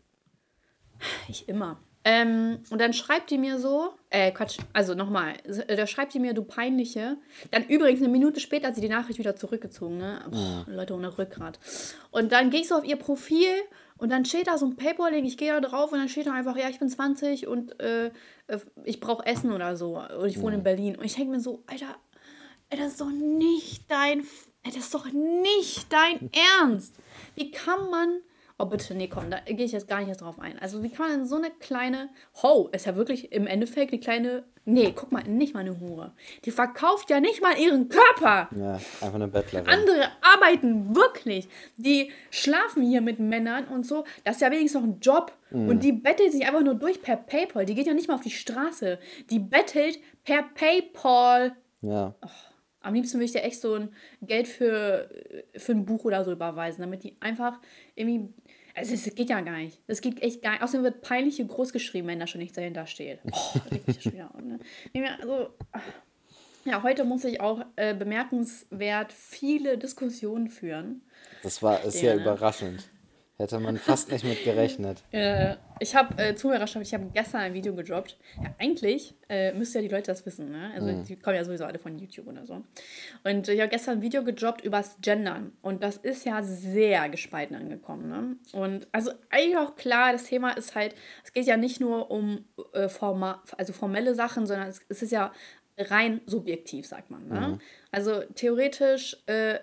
Ich 1.28 1.48
immer. 1.48 1.80
Ähm, 2.10 2.60
und 2.70 2.80
dann 2.80 2.94
schreibt 2.94 3.30
die 3.30 3.36
mir 3.36 3.58
so, 3.58 3.90
äh, 4.08 4.32
Quatsch, 4.32 4.56
also 4.72 4.94
nochmal, 4.94 5.34
da 5.44 5.86
schreibt 5.86 6.14
die 6.14 6.20
mir, 6.20 6.32
du 6.32 6.42
peinliche. 6.42 7.18
Dann 7.50 7.64
übrigens 7.64 8.00
eine 8.00 8.08
Minute 8.08 8.40
später 8.40 8.68
hat 8.68 8.76
sie 8.76 8.80
die 8.80 8.88
Nachricht 8.88 9.18
wieder 9.18 9.36
zurückgezogen, 9.36 9.98
ne? 9.98 10.24
Boah, 10.30 10.64
Leute 10.68 10.94
ohne 10.94 11.18
Rückgrat. 11.18 11.60
Und 12.10 12.32
dann 12.32 12.48
gehe 12.48 12.62
ich 12.62 12.68
so 12.68 12.76
auf 12.76 12.84
ihr 12.84 12.96
Profil 12.96 13.50
und 13.98 14.10
dann 14.10 14.24
steht 14.24 14.46
da 14.46 14.56
so 14.56 14.64
ein 14.64 14.76
Paypal-Link, 14.76 15.26
ich 15.26 15.36
gehe 15.36 15.52
da 15.52 15.60
drauf 15.60 15.92
und 15.92 15.98
dann 15.98 16.08
steht 16.08 16.28
da 16.28 16.32
einfach, 16.32 16.56
ja, 16.56 16.70
ich 16.70 16.78
bin 16.78 16.88
20 16.88 17.46
und 17.46 17.78
äh, 17.78 18.06
äh, 18.46 18.58
ich 18.84 19.00
brauche 19.00 19.26
Essen 19.26 19.52
oder 19.52 19.76
so. 19.76 19.98
Und 19.98 20.28
ich 20.28 20.40
wohne 20.40 20.56
in 20.56 20.62
Berlin. 20.62 20.96
Und 20.96 21.04
ich 21.04 21.14
denke 21.14 21.32
mir 21.32 21.40
so, 21.40 21.62
Alter, 21.66 21.94
ey, 22.70 22.78
das 22.78 22.92
ist 22.92 23.02
doch 23.02 23.10
nicht 23.10 23.90
dein, 23.90 24.20
ey, 24.62 24.72
das 24.72 24.76
ist 24.84 24.94
doch 24.94 25.12
nicht 25.12 25.92
dein 25.92 26.30
Ernst. 26.62 26.94
Wie 27.34 27.50
kann 27.50 27.90
man, 27.90 28.20
oh 28.58 28.66
bitte, 28.66 28.94
nee, 28.94 29.08
komm, 29.08 29.30
da 29.30 29.38
gehe 29.40 29.64
ich 29.64 29.72
jetzt 29.72 29.88
gar 29.88 30.00
nicht 30.00 30.08
erst 30.08 30.20
drauf 30.20 30.40
ein. 30.40 30.58
Also 30.58 30.82
wie 30.82 30.90
kann 30.90 31.08
man 31.08 31.18
denn 31.18 31.26
so 31.28 31.36
eine 31.36 31.50
kleine, 31.50 32.08
ho, 32.42 32.68
ist 32.72 32.86
ja 32.86 32.96
wirklich 32.96 33.30
im 33.32 33.46
Endeffekt 33.46 33.92
die 33.92 34.00
kleine, 34.00 34.44
nee, 34.64 34.92
guck 34.94 35.12
mal, 35.12 35.22
nicht 35.22 35.54
mal 35.54 35.60
eine 35.60 35.78
Hure. 35.80 36.12
Die 36.44 36.50
verkauft 36.50 37.08
ja 37.08 37.20
nicht 37.20 37.40
mal 37.40 37.56
ihren 37.56 37.88
Körper. 37.88 38.48
Ja, 38.56 38.72
einfach 38.74 39.14
eine 39.14 39.28
Bettlerin. 39.28 39.68
Andere 39.68 40.08
arbeiten 40.22 40.96
wirklich. 40.96 41.48
Die 41.76 42.10
schlafen 42.30 42.82
hier 42.82 43.00
mit 43.00 43.20
Männern 43.20 43.66
und 43.68 43.86
so. 43.86 44.04
Das 44.24 44.36
ist 44.36 44.42
ja 44.42 44.50
wenigstens 44.50 44.82
noch 44.82 44.88
ein 44.88 45.00
Job. 45.00 45.32
Und 45.50 45.82
die 45.82 45.92
bettelt 45.92 46.32
sich 46.32 46.46
einfach 46.46 46.60
nur 46.60 46.74
durch 46.74 47.00
per 47.00 47.16
PayPal. 47.16 47.64
Die 47.64 47.74
geht 47.74 47.86
ja 47.86 47.94
nicht 47.94 48.06
mal 48.06 48.16
auf 48.16 48.20
die 48.20 48.30
Straße. 48.30 48.98
Die 49.30 49.38
bettelt 49.38 49.98
per 50.22 50.42
PayPal. 50.42 51.56
Ja. 51.80 52.14
Am 52.80 52.92
liebsten 52.94 53.14
würde 53.14 53.24
ich 53.24 53.32
dir 53.32 53.42
echt 53.42 53.60
so 53.60 53.74
ein 53.74 53.88
Geld 54.20 54.46
für, 54.46 55.08
für 55.56 55.72
ein 55.72 55.86
Buch 55.86 56.04
oder 56.04 56.22
so 56.24 56.32
überweisen, 56.32 56.82
damit 56.82 57.02
die 57.02 57.16
einfach 57.20 57.58
irgendwie. 57.94 58.28
Also, 58.78 58.94
es 58.94 59.14
geht 59.14 59.30
ja 59.30 59.40
gar 59.40 59.58
nicht. 59.58 59.78
Das 59.86 60.00
geht 60.00 60.22
echt 60.22 60.42
gar 60.42 60.52
nicht. 60.52 60.62
Außerdem 60.62 60.84
wird 60.84 61.02
peinliche 61.02 61.44
groß 61.46 61.72
geschrieben, 61.72 62.08
wenn 62.08 62.20
da 62.20 62.26
schon 62.26 62.40
nichts 62.40 62.56
dahinter 62.56 62.86
steht. 62.86 63.20
Oh, 63.30 63.58
schon 64.00 64.12
wieder 64.12 64.30
ne? 64.42 64.58
Also, 65.20 65.48
ja, 66.64 66.82
heute 66.82 67.04
muss 67.04 67.24
ich 67.24 67.40
auch 67.40 67.64
äh, 67.76 67.94
bemerkenswert 67.94 69.12
viele 69.12 69.78
Diskussionen 69.78 70.48
führen. 70.48 71.02
Das 71.42 71.62
war, 71.62 71.82
ist 71.84 72.02
Ja, 72.02 72.10
ja 72.10 72.16
ne? 72.16 72.22
überraschend. 72.22 72.88
Hätte 73.38 73.60
man 73.60 73.76
fast 73.76 74.10
nicht 74.10 74.24
mit 74.24 74.44
gerechnet. 74.44 75.02
Äh, 75.12 75.56
ich 75.80 75.94
habe 75.94 76.20
äh, 76.22 76.34
Zuhörerschaft, 76.34 76.84
ich 76.84 76.92
habe 76.92 77.06
gestern 77.14 77.40
ein 77.40 77.54
Video 77.54 77.74
gedroppt. 77.74 78.18
Ja, 78.42 78.54
eigentlich 78.58 79.14
äh, 79.28 79.52
müssten 79.52 79.78
ja 79.78 79.82
die 79.82 79.88
Leute 79.88 80.10
das 80.10 80.26
wissen, 80.26 80.50
ne? 80.50 80.70
Also 80.74 81.02
die 81.02 81.16
kommen 81.16 81.36
ja 81.36 81.44
sowieso 81.44 81.64
alle 81.64 81.78
von 81.78 81.98
YouTube 81.98 82.26
oder 82.26 82.44
so. 82.44 82.62
Und 83.24 83.48
ich 83.48 83.60
habe 83.60 83.70
gestern 83.70 83.98
ein 83.98 84.02
Video 84.02 84.22
gedroppt 84.24 84.64
übers 84.64 84.96
Gendern. 85.00 85.52
Und 85.62 85.82
das 85.82 85.96
ist 85.96 86.24
ja 86.24 86.42
sehr 86.42 87.08
gespalten 87.08 87.56
angekommen, 87.56 88.08
ne? 88.08 88.36
Und 88.52 88.86
also 88.92 89.12
eigentlich 89.30 89.56
auch 89.56 89.76
klar, 89.76 90.12
das 90.12 90.24
Thema 90.24 90.52
ist 90.52 90.74
halt, 90.74 90.94
es 91.24 91.32
geht 91.32 91.46
ja 91.46 91.56
nicht 91.56 91.80
nur 91.80 92.10
um 92.10 92.44
äh, 92.72 92.88
forma 92.88 93.42
also 93.56 93.72
formelle 93.72 94.14
Sachen, 94.14 94.46
sondern 94.46 94.68
es, 94.68 94.80
es 94.88 95.02
ist 95.02 95.12
ja 95.12 95.32
rein 95.78 96.20
subjektiv, 96.26 96.86
sagt 96.86 97.10
man. 97.10 97.28
Ne? 97.28 97.58
Also 97.92 98.22
theoretisch 98.34 99.16
äh, 99.26 99.58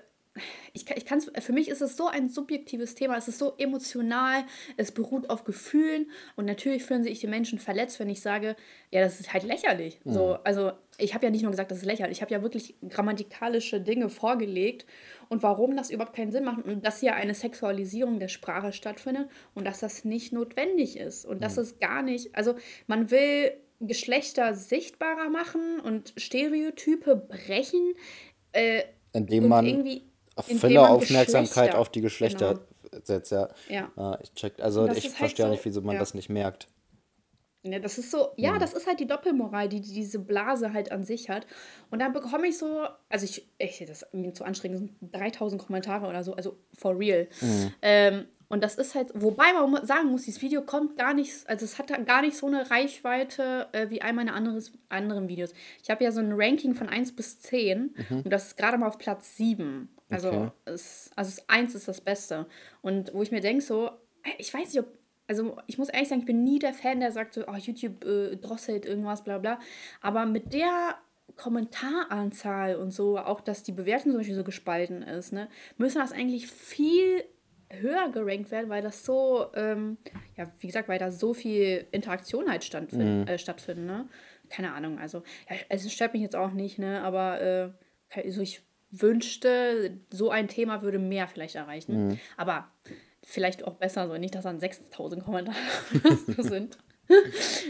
ich, 0.74 0.86
kann- 0.86 0.98
ich 0.98 1.06
kann's, 1.06 1.32
für 1.40 1.54
mich 1.54 1.70
ist 1.70 1.82
es 1.82 1.96
so 1.96 2.08
ein 2.08 2.30
subjektives 2.30 2.96
Thema, 2.96 3.18
es 3.18 3.28
ist 3.28 3.40
so 3.40 3.54
emotional, 3.58 4.44
es 4.78 4.92
beruht 4.92 5.30
auf 5.30 5.44
Gefühlen. 5.44 6.12
Und 6.36 6.46
natürlich 6.46 6.84
fühlen 6.84 7.04
sich 7.04 7.20
die 7.20 7.28
Menschen 7.28 7.60
verletzt, 7.60 8.00
wenn 8.00 8.10
ich 8.10 8.22
sage, 8.22 8.56
ja, 8.92 9.02
das 9.02 9.20
ist 9.20 9.34
halt 9.34 9.44
lächerlich. 9.44 10.00
So, 10.04 10.34
also 10.44 10.72
ich 10.98 11.14
habe 11.14 11.26
ja 11.26 11.32
nicht 11.32 11.42
nur 11.42 11.52
gesagt, 11.52 11.72
das 11.72 11.80
ist 11.80 11.86
lächerlich, 11.86 12.18
ich 12.18 12.22
habe 12.22 12.34
ja 12.34 12.42
wirklich 12.42 12.76
grammatikalische 12.88 13.82
Dinge 13.82 14.10
vorgelegt. 14.10 14.86
Und 15.30 15.42
warum 15.42 15.76
das 15.76 15.90
überhaupt 15.90 16.16
keinen 16.16 16.32
Sinn 16.32 16.44
macht 16.44 16.64
und 16.66 16.86
dass 16.86 17.00
hier 17.00 17.16
eine 17.16 17.34
Sexualisierung 17.34 18.20
der 18.20 18.28
Sprache 18.28 18.74
stattfindet 18.74 19.28
und 19.56 19.66
dass 19.66 19.80
das 19.80 20.06
nicht 20.06 20.34
notwendig 20.34 20.98
ist 20.98 21.26
und 21.26 21.42
dass 21.42 21.58
es 21.58 21.80
gar 21.80 22.04
nicht, 22.04 22.36
also 22.36 22.56
man 22.88 23.10
will 23.10 23.52
Geschlechter 23.80 24.54
sichtbarer 24.54 25.30
machen 25.30 25.80
und 25.80 26.14
Stereotype 26.18 27.16
brechen, 27.16 27.94
äh, 28.54 28.84
Indem 29.14 29.44
und 29.46 29.50
man 29.50 29.66
irgendwie 29.66 30.04
auf 30.36 30.48
volle 30.48 30.88
Aufmerksamkeit 30.88 31.76
auf 31.76 31.90
die 31.90 32.02
Geschlechter 32.02 32.68
setzt, 33.04 33.32
ja. 33.32 33.50
Ja. 33.70 33.92
Ah, 33.96 34.18
ich 34.22 34.34
check. 34.34 34.60
Also 34.60 34.86
ich 34.88 35.06
halt 35.06 35.14
verstehe 35.14 35.46
so- 35.46 35.52
nicht, 35.52 35.66
wieso 35.66 35.82
man 35.82 35.94
ja. 35.96 36.00
das 36.00 36.14
nicht 36.14 36.30
merkt. 36.30 36.68
Ja, 37.64 37.80
das 37.80 37.98
ist 37.98 38.12
so, 38.12 38.30
ja, 38.36 38.60
das 38.60 38.74
ist 38.74 38.86
halt 38.86 39.00
die 39.00 39.08
Doppelmoral, 39.08 39.68
die 39.68 39.82
diese 39.82 40.20
Blase 40.20 40.72
halt 40.72 40.92
an 40.92 41.04
sich 41.04 41.30
hat. 41.30 41.48
Und 41.90 41.98
dann 41.98 42.14
bekomme 42.14 42.48
ich 42.48 42.60
so, 42.60 42.86
also 43.10 43.26
ich, 43.26 43.50
ich 43.58 43.80
das 43.80 44.04
ist 44.04 44.14
mir 44.14 44.36
zu 44.36 44.44
anstrengend, 44.44 44.82
das 44.82 44.88
sind 45.10 45.16
3000 45.16 45.66
Kommentare 45.66 46.08
oder 46.08 46.24
so, 46.24 46.36
also 46.36 46.58
for 46.78 46.98
real. 46.98 47.28
Ähm, 47.82 48.26
und 48.50 48.64
das 48.64 48.76
ist 48.76 48.94
halt, 48.94 49.10
wobei 49.16 49.52
man 49.54 49.84
sagen 49.84 50.10
muss, 50.12 50.24
dieses 50.24 50.44
Video 50.44 50.62
kommt 50.62 50.96
gar 50.98 51.16
nicht, 51.16 51.50
also 51.50 51.66
es 51.66 51.80
hat 51.80 51.90
da 51.90 51.98
gar 51.98 52.22
nicht 52.22 52.38
so 52.38 52.46
eine 52.46 52.70
Reichweite 52.70 53.68
äh, 53.72 53.90
wie 53.90 54.04
all 54.04 54.14
meine 54.14 54.34
anderes, 54.34 54.72
anderen 54.90 55.28
Videos. 55.28 55.52
Ich 55.82 55.90
habe 55.90 56.04
ja 56.04 56.12
so 56.12 56.20
ein 56.20 56.34
Ranking 56.34 56.76
von 56.76 56.88
1 56.88 57.16
bis 57.16 57.40
10 57.40 57.96
und 58.12 58.30
das 58.30 58.48
ist 58.48 58.58
gerade 58.58 58.78
mal 58.78 58.88
auf 58.88 59.00
Platz 59.00 59.38
7. 59.38 59.90
Also, 60.10 60.30
Okay. 60.30 60.52
es, 60.66 61.12
also 61.16 61.30
es, 61.30 61.50
1 61.50 61.76
ist 61.76 61.88
das 61.88 62.02
Beste. 62.02 62.46
Und 62.82 63.14
wo 63.14 63.24
ich 63.24 63.32
mir 63.32 63.42
denke, 63.42 63.64
so, 63.64 63.90
ich 64.38 64.54
weiß 64.54 64.74
nicht, 64.74 64.80
ob 64.80 64.88
also 65.28 65.58
ich 65.66 65.80
muss 65.80 65.90
ehrlich 65.90 66.10
sagen, 66.10 66.22
ich 66.22 66.28
bin 66.28 66.44
nie 66.44 66.60
der 66.60 66.74
Fan, 66.74 67.00
der 67.00 67.12
sagt 67.12 67.34
so, 67.34 67.48
oh, 67.48 67.56
YouTube 67.56 68.06
äh, 68.06 68.36
drosselt 68.36 68.86
irgendwas, 68.86 69.24
bla 69.24 69.40
bla. 69.40 69.60
Aber 70.02 70.28
mit 70.28 70.54
der 70.54 70.98
Kommentaranzahl 71.36 72.76
und 72.76 72.92
so, 72.92 73.18
auch 73.18 73.42
dass 73.42 73.64
die 73.64 73.72
Bewertung 73.72 74.12
zum 74.12 74.20
Beispiel 74.20 74.36
so 74.36 74.44
gespalten 74.44 75.02
ist, 75.02 75.34
ne, 75.34 75.50
müssen 75.78 75.98
das 76.00 76.12
eigentlich 76.12 76.48
viel 76.48 77.24
höher 77.72 78.10
gerankt 78.10 78.52
werden, 78.52 78.70
weil 78.70 78.84
das 78.84 79.04
so, 79.04 79.48
ähm, 79.56 79.98
ja, 80.38 80.46
wie 80.60 80.68
gesagt, 80.68 80.88
weil 80.88 81.00
da 81.00 81.12
so 81.12 81.34
viel 81.34 81.88
Interaktion 81.92 82.50
halt 82.50 82.64
stattfind, 82.64 83.28
äh, 83.28 83.38
stattfinden, 83.40 83.86
ne? 83.86 84.08
Keine 84.50 84.74
Ahnung, 84.74 85.00
also, 85.00 85.24
ja, 85.50 85.56
es 85.70 85.92
stört 85.92 86.14
mich 86.14 86.22
jetzt 86.22 86.36
auch 86.36 86.52
nicht, 86.52 86.78
ne, 86.78 87.02
aber 87.02 87.42
äh, 87.42 87.70
also 88.24 88.42
ich 88.42 88.62
wünschte, 89.02 89.98
so 90.10 90.30
ein 90.30 90.48
Thema 90.48 90.82
würde 90.82 91.00
mehr 91.00 91.28
vielleicht 91.28 91.56
erreichen. 91.56 92.20
Aber 92.38 92.68
vielleicht 93.26 93.66
auch 93.66 93.76
besser 93.76 94.08
so, 94.08 94.18
nicht, 94.18 94.36
dass 94.36 94.44
dann 94.44 94.60
6000 94.60 95.24
Kommentare 95.24 95.58
so 96.28 96.42
sind. 96.44 96.78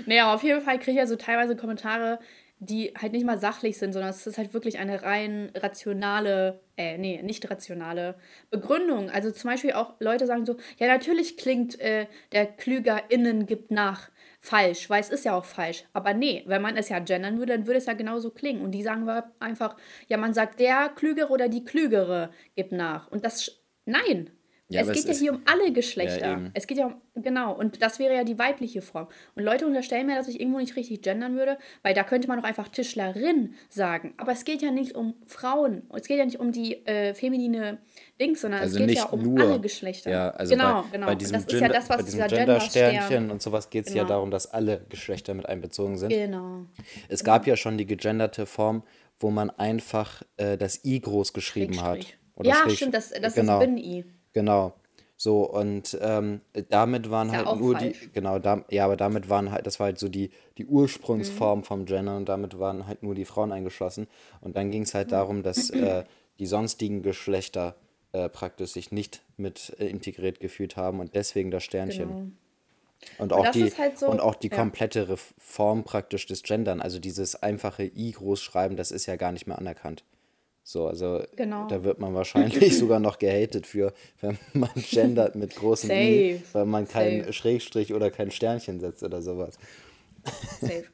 naja, 0.05 0.34
auf 0.34 0.44
jeden 0.44 0.62
Fall 0.62 0.77
kriege 0.77 0.91
ich 0.91 0.98
ja 0.98 1.08
so 1.08 1.15
teilweise 1.15 1.55
Kommentare, 1.55 2.20
die 2.60 2.94
halt 2.98 3.12
nicht 3.12 3.25
mal 3.25 3.39
sachlich 3.39 3.77
sind, 3.77 3.94
sondern 3.94 4.12
es 4.12 4.25
ist 4.25 4.38
halt 4.38 4.53
wirklich 4.53 4.79
eine 4.79 5.03
rein 5.03 5.51
rationale, 5.55 6.62
äh, 6.77 6.98
nee, 6.98 7.22
nicht 7.22 7.50
rationale 7.50 8.15
Begründung. 8.50 9.10
Also 9.10 9.32
zum 9.32 9.50
Beispiel 9.50 9.74
auch 9.74 9.94
Leute 10.00 10.25
sagen 10.25 10.46
so, 10.46 10.55
ja, 10.77 10.88
natürlich 10.88 11.38
klingt 11.38 11.79
äh, 11.79 12.08
der 12.32 12.46
KlügerInnen 12.46 13.46
gibt 13.46 13.72
nach. 13.72 14.10
Falsch, 14.45 14.89
weil 14.89 15.01
es 15.01 15.09
ist 15.09 15.25
ja 15.25 15.35
auch 15.35 15.45
falsch. 15.45 15.85
Aber 15.93 16.13
nee, 16.13 16.43
wenn 16.45 16.61
man 16.61 16.77
es 16.77 16.89
ja 16.89 16.99
gendern 16.99 17.37
würde, 17.39 17.53
dann 17.53 17.67
würde 17.67 17.79
es 17.79 17.85
ja 17.85 17.93
genauso 17.93 18.31
klingen. 18.31 18.61
Und 18.61 18.71
die 18.71 18.83
sagen 18.83 19.05
wir 19.05 19.31
einfach, 19.39 19.75
ja, 20.07 20.17
man 20.17 20.33
sagt 20.33 20.59
der 20.59 20.89
Klügere 20.89 21.29
oder 21.29 21.49
die 21.49 21.65
Klügere 21.65 22.31
gibt 22.55 22.71
nach. 22.71 23.07
Und 23.11 23.25
das, 23.25 23.63
nein, 23.85 24.31
ja, 24.67 24.81
es 24.81 24.91
geht 24.91 25.05
ja 25.05 25.13
hier 25.13 25.31
um 25.34 25.41
alle 25.45 25.72
Geschlechter. 25.72 26.27
Ja, 26.27 26.51
es 26.55 26.65
geht 26.65 26.79
ja 26.79 26.88
um, 26.88 26.95
genau, 27.22 27.53
und 27.53 27.84
das 27.84 28.00
wäre 28.00 28.15
ja 28.15 28.24
die 28.24 28.39
weibliche 28.39 28.81
Form. 28.81 29.07
Und 29.36 29.43
Leute 29.43 29.67
unterstellen 29.67 30.07
mir, 30.07 30.15
dass 30.15 30.27
ich 30.27 30.39
irgendwo 30.39 30.57
nicht 30.57 30.75
richtig 30.75 31.03
gendern 31.03 31.36
würde, 31.36 31.60
weil 31.84 31.93
da 31.93 32.03
könnte 32.03 32.27
man 32.27 32.39
doch 32.39 32.48
einfach 32.48 32.67
Tischlerin 32.69 33.53
sagen. 33.69 34.15
Aber 34.17 34.31
es 34.31 34.43
geht 34.43 34.63
ja 34.63 34.72
nicht 34.72 34.95
um 34.95 35.13
Frauen. 35.27 35.84
Es 35.93 36.07
geht 36.07 36.17
ja 36.17 36.25
nicht 36.25 36.39
um 36.39 36.51
die 36.51 36.84
äh, 36.88 37.13
feminine 37.13 37.77
Dings, 38.19 38.41
sondern 38.41 38.62
also 38.62 38.79
es 38.79 38.88
geht 38.88 38.98
ja 38.98 39.05
um 39.05 39.22
nur, 39.22 39.39
alle 39.39 39.60
Geschlechter. 39.60 40.10
Ja, 40.10 40.29
also 40.31 40.55
genau, 40.55 40.81
bei, 40.81 40.89
genau. 40.91 41.05
Bei 41.07 41.15
diesem 41.15 41.34
das 41.34 41.45
Gender, 41.45 41.65
ist 41.65 41.72
ja 41.72 41.79
das, 41.79 41.89
was 41.89 41.98
bei 41.98 42.03
diesem 42.03 42.27
Gender-Sternchen 42.27 43.31
und 43.31 43.41
sowas 43.43 43.69
geht 43.69 43.86
es 43.86 43.93
genau. 43.93 44.03
ja 44.03 44.10
darum, 44.10 44.31
dass 44.31 44.48
alle 44.48 44.84
Geschlechter 44.89 45.36
mit 45.36 45.48
einbezogen 45.48 45.98
sind. 45.98 46.10
Genau. 46.10 46.65
Es 47.07 47.19
genau. 47.19 47.34
gab 47.34 47.45
ja 47.45 47.55
schon 47.55 47.77
die 47.77 47.86
gegenderte 47.86 48.48
Form, 48.48 48.81
wo 49.19 49.29
man 49.29 49.51
einfach 49.51 50.24
äh, 50.38 50.57
das 50.57 50.84
I 50.84 51.00
groß 51.00 51.34
geschrieben 51.34 51.84
hat. 51.84 52.05
Oder 52.36 52.50
ja, 52.50 52.69
stimmt, 52.69 52.95
das, 52.95 53.12
das 53.12 53.36
genau. 53.36 53.60
ist 53.60 53.65
Bin-I. 53.65 54.05
Genau. 54.35 54.73
So, 55.17 55.49
und 55.49 55.97
ähm, 56.01 56.41
damit 56.69 57.09
waren 57.09 57.31
halt 57.31 57.45
nur 57.57 57.77
falsch. 57.77 58.01
die, 58.01 58.09
genau, 58.11 58.37
da, 58.37 58.65
ja, 58.69 58.83
aber 58.83 58.97
damit 58.97 59.29
waren 59.29 59.49
halt, 59.49 59.65
das 59.65 59.79
war 59.79 59.85
halt 59.85 59.97
so 59.97 60.09
die, 60.09 60.29
die 60.57 60.65
Ursprungsform 60.65 61.59
mhm. 61.59 61.63
vom 61.63 61.85
Gender 61.85 62.17
und 62.17 62.27
damit 62.27 62.59
waren 62.59 62.85
halt 62.85 63.01
nur 63.01 63.15
die 63.15 63.23
Frauen 63.23 63.53
eingeschlossen. 63.53 64.07
Und 64.41 64.57
dann 64.57 64.71
ging 64.71 64.81
es 64.81 64.93
halt 64.93 65.07
mhm. 65.07 65.11
darum, 65.11 65.43
dass 65.43 65.69
äh, 65.69 66.03
die 66.37 66.45
sonstigen 66.45 67.01
Geschlechter 67.01 67.75
äh, 68.11 68.27
praktisch 68.27 68.71
sich 68.71 68.91
nicht 68.91 69.21
mit 69.37 69.73
äh, 69.79 69.87
integriert 69.87 70.41
gefühlt 70.41 70.75
haben 70.75 70.99
und 70.99 71.15
deswegen 71.15 71.49
das 71.49 71.63
Sternchen. 71.63 72.09
Genau. 72.09 72.27
Und 73.17 73.31
auch, 73.31 73.49
die, 73.51 73.69
halt 73.71 73.97
so, 73.97 74.07
und 74.07 74.19
auch 74.19 74.35
die 74.35 74.49
ja. 74.49 74.57
komplette 74.57 75.15
Form 75.37 75.85
praktisch 75.85 76.25
des 76.25 76.43
Gendern, 76.43 76.81
also 76.81 76.99
dieses 76.99 77.41
einfache 77.41 77.83
I 77.83 78.11
großschreiben, 78.11 78.75
das 78.75 78.91
ist 78.91 79.05
ja 79.05 79.15
gar 79.15 79.31
nicht 79.31 79.47
mehr 79.47 79.57
anerkannt. 79.57 80.03
So, 80.67 80.88
also 80.88 81.22
genau. 81.36 81.67
da 81.67 81.84
wird 81.84 82.00
man 82.00 82.15
wahrscheinlich 82.15 82.75
sogar 82.79 83.00
noch 83.00 83.19
gehatet 83.19 83.67
für, 83.67 83.93
wenn 84.19 84.36
man 84.53 84.72
gendert 84.89 85.36
mit 85.36 85.55
großen 85.55 85.89
Safe. 85.89 86.01
I, 86.01 86.41
weil 86.53 86.65
man 86.65 86.88
keinen 86.88 87.19
Safe. 87.22 87.34
Schrägstrich 87.34 87.93
oder 87.93 88.10
kein 88.10 88.31
Sternchen 88.31 88.79
setzt 88.79 89.03
oder 89.03 89.22
sowas. 89.22 89.60
Safe. 90.60 90.86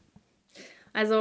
Also, 0.92 1.16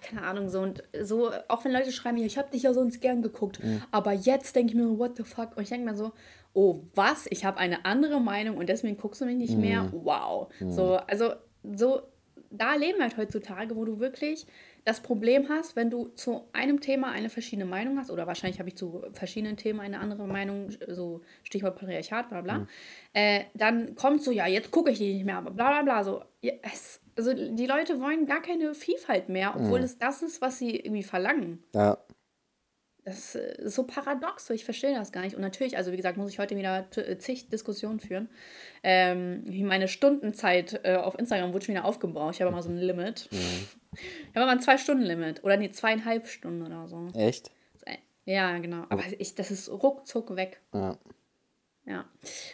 keine 0.00 0.22
Ahnung, 0.22 0.48
so 0.48 0.60
und 0.60 0.82
so, 1.02 1.30
auch 1.48 1.62
wenn 1.66 1.72
Leute 1.72 1.92
schreiben, 1.92 2.16
ich 2.16 2.38
habe 2.38 2.50
dich 2.50 2.62
ja 2.62 2.72
sonst 2.72 3.02
gern 3.02 3.20
geguckt, 3.20 3.62
mhm. 3.62 3.82
aber 3.90 4.12
jetzt 4.12 4.56
denke 4.56 4.72
ich 4.72 4.74
mir, 4.74 4.98
what 4.98 5.18
the 5.18 5.24
fuck? 5.24 5.54
Und 5.54 5.62
ich 5.62 5.68
denke 5.68 5.90
mir 5.90 5.94
so, 5.94 6.12
oh, 6.54 6.80
was? 6.94 7.26
Ich 7.28 7.44
habe 7.44 7.58
eine 7.58 7.84
andere 7.84 8.18
Meinung 8.18 8.56
und 8.56 8.70
deswegen 8.70 8.96
guckst 8.96 9.20
du 9.20 9.26
mich 9.26 9.36
nicht 9.36 9.54
mhm. 9.56 9.60
mehr? 9.60 9.92
Wow. 9.92 10.48
Mhm. 10.60 10.72
So, 10.72 10.94
also, 10.96 11.34
so, 11.76 12.00
da 12.50 12.76
leben 12.76 12.96
wir 12.96 13.04
halt 13.04 13.18
heutzutage, 13.18 13.76
wo 13.76 13.84
du 13.84 14.00
wirklich 14.00 14.46
das 14.84 15.00
Problem 15.00 15.48
hast, 15.48 15.76
wenn 15.76 15.90
du 15.90 16.08
zu 16.08 16.48
einem 16.52 16.80
Thema 16.80 17.10
eine 17.10 17.30
verschiedene 17.30 17.66
Meinung 17.66 17.98
hast, 17.98 18.10
oder 18.10 18.26
wahrscheinlich 18.26 18.58
habe 18.58 18.68
ich 18.68 18.76
zu 18.76 19.02
verschiedenen 19.12 19.56
Themen 19.56 19.80
eine 19.80 20.00
andere 20.00 20.26
Meinung, 20.26 20.70
so 20.88 21.20
Stichwort 21.42 21.76
Patriarchat, 21.76 22.28
bla 22.30 22.40
bla, 22.40 22.58
mhm. 22.58 22.68
äh, 23.12 23.44
dann 23.54 23.94
kommt 23.94 24.22
so, 24.22 24.30
ja, 24.30 24.46
jetzt 24.46 24.70
gucke 24.70 24.90
ich 24.90 24.98
die 24.98 25.14
nicht 25.14 25.24
mehr, 25.24 25.42
bla 25.42 25.50
bla 25.50 25.82
bla, 25.82 26.04
so, 26.04 26.22
ja, 26.40 26.52
es, 26.62 27.00
also 27.16 27.34
die 27.34 27.66
Leute 27.66 28.00
wollen 28.00 28.26
gar 28.26 28.40
keine 28.40 28.74
Vielfalt 28.74 29.28
mehr, 29.28 29.54
obwohl 29.56 29.80
mhm. 29.80 29.84
es 29.84 29.98
das 29.98 30.22
ist, 30.22 30.40
was 30.40 30.58
sie 30.58 30.76
irgendwie 30.76 31.02
verlangen. 31.02 31.62
Ja. 31.74 31.98
Das 33.08 33.34
ist 33.34 33.74
so 33.74 33.84
paradox, 33.84 34.46
so 34.46 34.54
ich 34.54 34.64
verstehe 34.64 34.94
das 34.94 35.12
gar 35.12 35.22
nicht. 35.22 35.34
Und 35.34 35.42
natürlich, 35.42 35.76
also 35.76 35.92
wie 35.92 35.96
gesagt, 35.96 36.18
muss 36.18 36.30
ich 36.30 36.38
heute 36.38 36.56
wieder 36.56 36.86
äh, 36.96 37.18
zig 37.18 37.48
Diskussionen 37.48 38.00
führen. 38.00 38.28
Ähm, 38.82 39.44
meine 39.66 39.88
Stundenzeit 39.88 40.80
äh, 40.84 40.96
auf 40.96 41.18
Instagram 41.18 41.52
wurde 41.52 41.64
schon 41.64 41.74
wieder 41.74 41.84
aufgebraucht. 41.84 42.34
Ich 42.34 42.40
habe 42.42 42.50
immer 42.50 42.62
so 42.62 42.68
ein 42.68 42.76
Limit. 42.76 43.28
Mhm. 43.30 43.68
Ich 43.92 44.36
habe 44.36 44.42
immer 44.42 44.52
ein 44.52 44.60
Zwei-Stunden-Limit. 44.60 45.42
Oder 45.44 45.56
nee, 45.56 45.70
zweieinhalb 45.70 46.28
Stunden 46.28 46.66
oder 46.66 46.86
so. 46.86 47.08
Echt? 47.14 47.50
Ja, 48.26 48.58
genau. 48.58 48.84
Aber 48.90 49.02
ich, 49.18 49.34
das 49.36 49.50
ist 49.50 49.70
ruckzuck 49.70 50.36
weg. 50.36 50.60
Ja. 50.74 50.98
Ja. 51.86 52.04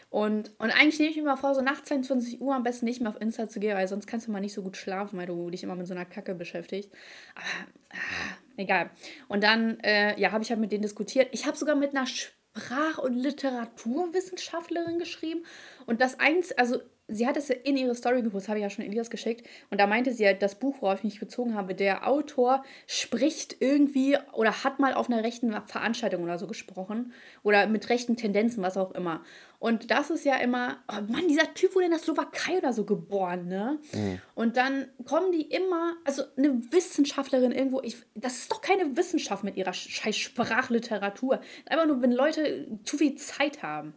Und, 0.09 0.53
und 0.59 0.71
eigentlich 0.71 1.01
nehme 1.01 1.11
ich 1.11 1.17
mir 1.17 1.25
mal 1.25 1.37
vor, 1.37 1.57
so 1.57 1.61
nach 1.61 1.83
22 1.83 2.41
Uhr 2.41 2.55
am 2.55 2.63
besten 2.63 2.85
nicht 2.85 3.01
mehr 3.01 3.11
auf 3.11 3.21
Insta 3.21 3.49
zu 3.49 3.59
gehen, 3.59 3.77
weil 3.77 3.89
sonst 3.89 4.07
kannst 4.07 4.29
du 4.29 4.31
mal 4.31 4.39
nicht 4.39 4.55
so 4.55 4.63
gut 4.63 4.77
schlafen, 4.77 5.19
weil 5.19 5.27
du 5.27 5.51
dich 5.51 5.65
immer 5.65 5.75
mit 5.75 5.89
so 5.89 5.95
einer 5.95 6.05
Kacke 6.05 6.37
beschäftigst. 6.37 6.93
Aber 7.35 7.45
ah, 7.91 8.37
egal. 8.57 8.91
Und 9.29 9.43
dann, 9.45 9.79
äh, 9.81 10.19
ja, 10.21 10.33
habe 10.33 10.43
ich 10.43 10.51
halt 10.51 10.61
mit 10.61 10.73
denen 10.73 10.83
diskutiert. 10.83 11.29
Ich 11.33 11.47
habe 11.47 11.57
sogar 11.57 11.77
mit 11.77 11.91
einer 11.91 12.07
Sprach- 12.07 12.99
und 12.99 13.15
Literaturwissenschaftlerin 13.15 14.99
geschrieben. 14.99 15.45
Und 15.87 16.01
das 16.01 16.21
eins, 16.21 16.53
also 16.53 16.81
sie 17.09 17.27
hat 17.27 17.37
es 17.37 17.51
in 17.51 17.77
ihre 17.77 17.95
Story 17.95 18.23
gepostet, 18.23 18.49
habe 18.49 18.59
ich 18.59 18.63
ja 18.63 18.71
schon 18.71 18.85
Elias 18.85 19.11
geschickt. 19.11 19.47
Und 19.71 19.81
da 19.81 19.87
meinte 19.87 20.13
sie 20.13 20.27
halt, 20.27 20.41
das 20.43 20.55
Buch, 20.55 20.77
worauf 20.81 20.99
ich 20.99 21.05
mich 21.05 21.21
bezogen 21.21 21.55
habe, 21.55 21.75
der 21.75 22.09
Autor 22.09 22.65
spricht 22.87 23.57
irgendwie 23.61 24.17
oder 24.33 24.65
hat 24.65 24.79
mal 24.79 24.95
auf 24.95 25.11
einer 25.11 25.23
rechten 25.23 25.53
Veranstaltung 25.67 26.23
oder 26.23 26.39
so 26.39 26.47
gesprochen. 26.47 27.13
Oder 27.43 27.67
mit 27.67 27.89
rechten 27.91 28.17
Tendenzen, 28.17 28.63
was 28.63 28.77
auch 28.77 28.93
immer. 28.93 29.23
Und 29.65 29.91
das 29.91 30.11
ist 30.11 30.27
ja 30.27 30.37
immer, 30.37 30.77
oh 30.89 31.01
Mann, 31.11 31.27
dieser 31.27 31.55
Typ 31.55 31.75
wurde 31.75 31.87
in 31.87 31.93
der 31.93 31.99
Slowakei 31.99 32.59
oder 32.59 32.75
so 32.75 32.85
geboren, 32.85 33.49
ne? 33.49 33.79
Mhm. 33.95 34.21
Und 34.35 34.59
dann 34.59 34.89
kommen 35.07 35.33
die 35.33 35.41
immer, 35.41 35.95
also 36.05 36.23
eine 36.37 36.71
Wissenschaftlerin 36.71 37.51
irgendwo, 37.51 37.81
ich, 37.81 37.97
das 38.15 38.41
ist 38.41 38.53
doch 38.53 38.61
keine 38.61 38.95
Wissenschaft 38.99 39.43
mit 39.43 39.57
ihrer 39.57 39.73
scheiß 39.73 40.19
Sprachliteratur. 40.19 41.41
Einfach 41.65 41.87
nur, 41.87 42.03
wenn 42.03 42.13
Leute 42.13 42.67
zu 42.85 42.99
viel 42.99 43.17
Zeit 43.17 43.63
haben. 43.63 43.95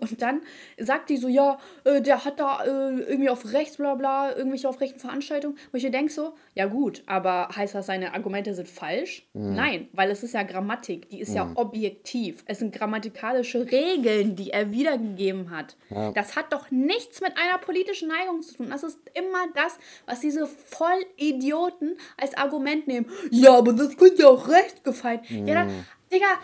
Und 0.00 0.22
dann 0.22 0.42
sagt 0.78 1.10
die 1.10 1.16
so, 1.16 1.28
ja, 1.28 1.58
äh, 1.84 2.00
der 2.00 2.24
hat 2.24 2.40
da 2.40 2.64
äh, 2.64 3.00
irgendwie 3.00 3.30
auf 3.30 3.52
rechts, 3.52 3.76
bla 3.76 3.94
bla, 3.94 4.34
irgendwelche 4.36 4.68
auf 4.68 4.80
rechten 4.80 5.00
Veranstaltungen. 5.00 5.56
Wo 5.70 5.76
ich 5.76 5.84
mir 5.84 5.90
denke 5.90 6.12
so, 6.12 6.34
ja 6.54 6.66
gut, 6.66 7.02
aber 7.06 7.48
heißt 7.54 7.74
das, 7.74 7.86
seine 7.86 8.14
Argumente 8.14 8.54
sind 8.54 8.68
falsch? 8.68 9.26
Mhm. 9.32 9.54
Nein, 9.54 9.88
weil 9.92 10.10
es 10.10 10.22
ist 10.22 10.34
ja 10.34 10.42
Grammatik, 10.42 11.08
die 11.10 11.20
ist 11.20 11.30
mhm. 11.30 11.36
ja 11.36 11.50
objektiv. 11.54 12.44
Es 12.46 12.58
sind 12.58 12.74
grammatikalische 12.74 13.70
Regeln, 13.70 14.36
die 14.36 14.50
er 14.50 14.70
wiedergegeben 14.70 15.50
hat. 15.50 15.76
Ja. 15.90 16.12
Das 16.12 16.36
hat 16.36 16.52
doch 16.52 16.70
nichts 16.70 17.20
mit 17.20 17.32
einer 17.36 17.58
politischen 17.58 18.08
Neigung 18.08 18.42
zu 18.42 18.54
tun. 18.54 18.70
Das 18.70 18.82
ist 18.82 18.98
immer 19.14 19.46
das, 19.54 19.78
was 20.06 20.20
diese 20.20 20.46
Vollidioten 20.46 21.96
als 22.20 22.36
Argument 22.36 22.86
nehmen. 22.86 23.06
Ja, 23.30 23.56
aber 23.58 23.72
das 23.72 23.96
könnte 23.96 24.22
ja 24.22 24.28
auch 24.28 24.48
recht 24.48 24.84
gefallen. 24.84 25.20
Mhm. 25.28 25.46
Ja, 25.46 25.54
dann, 25.54 25.86
Digga, 26.12 26.38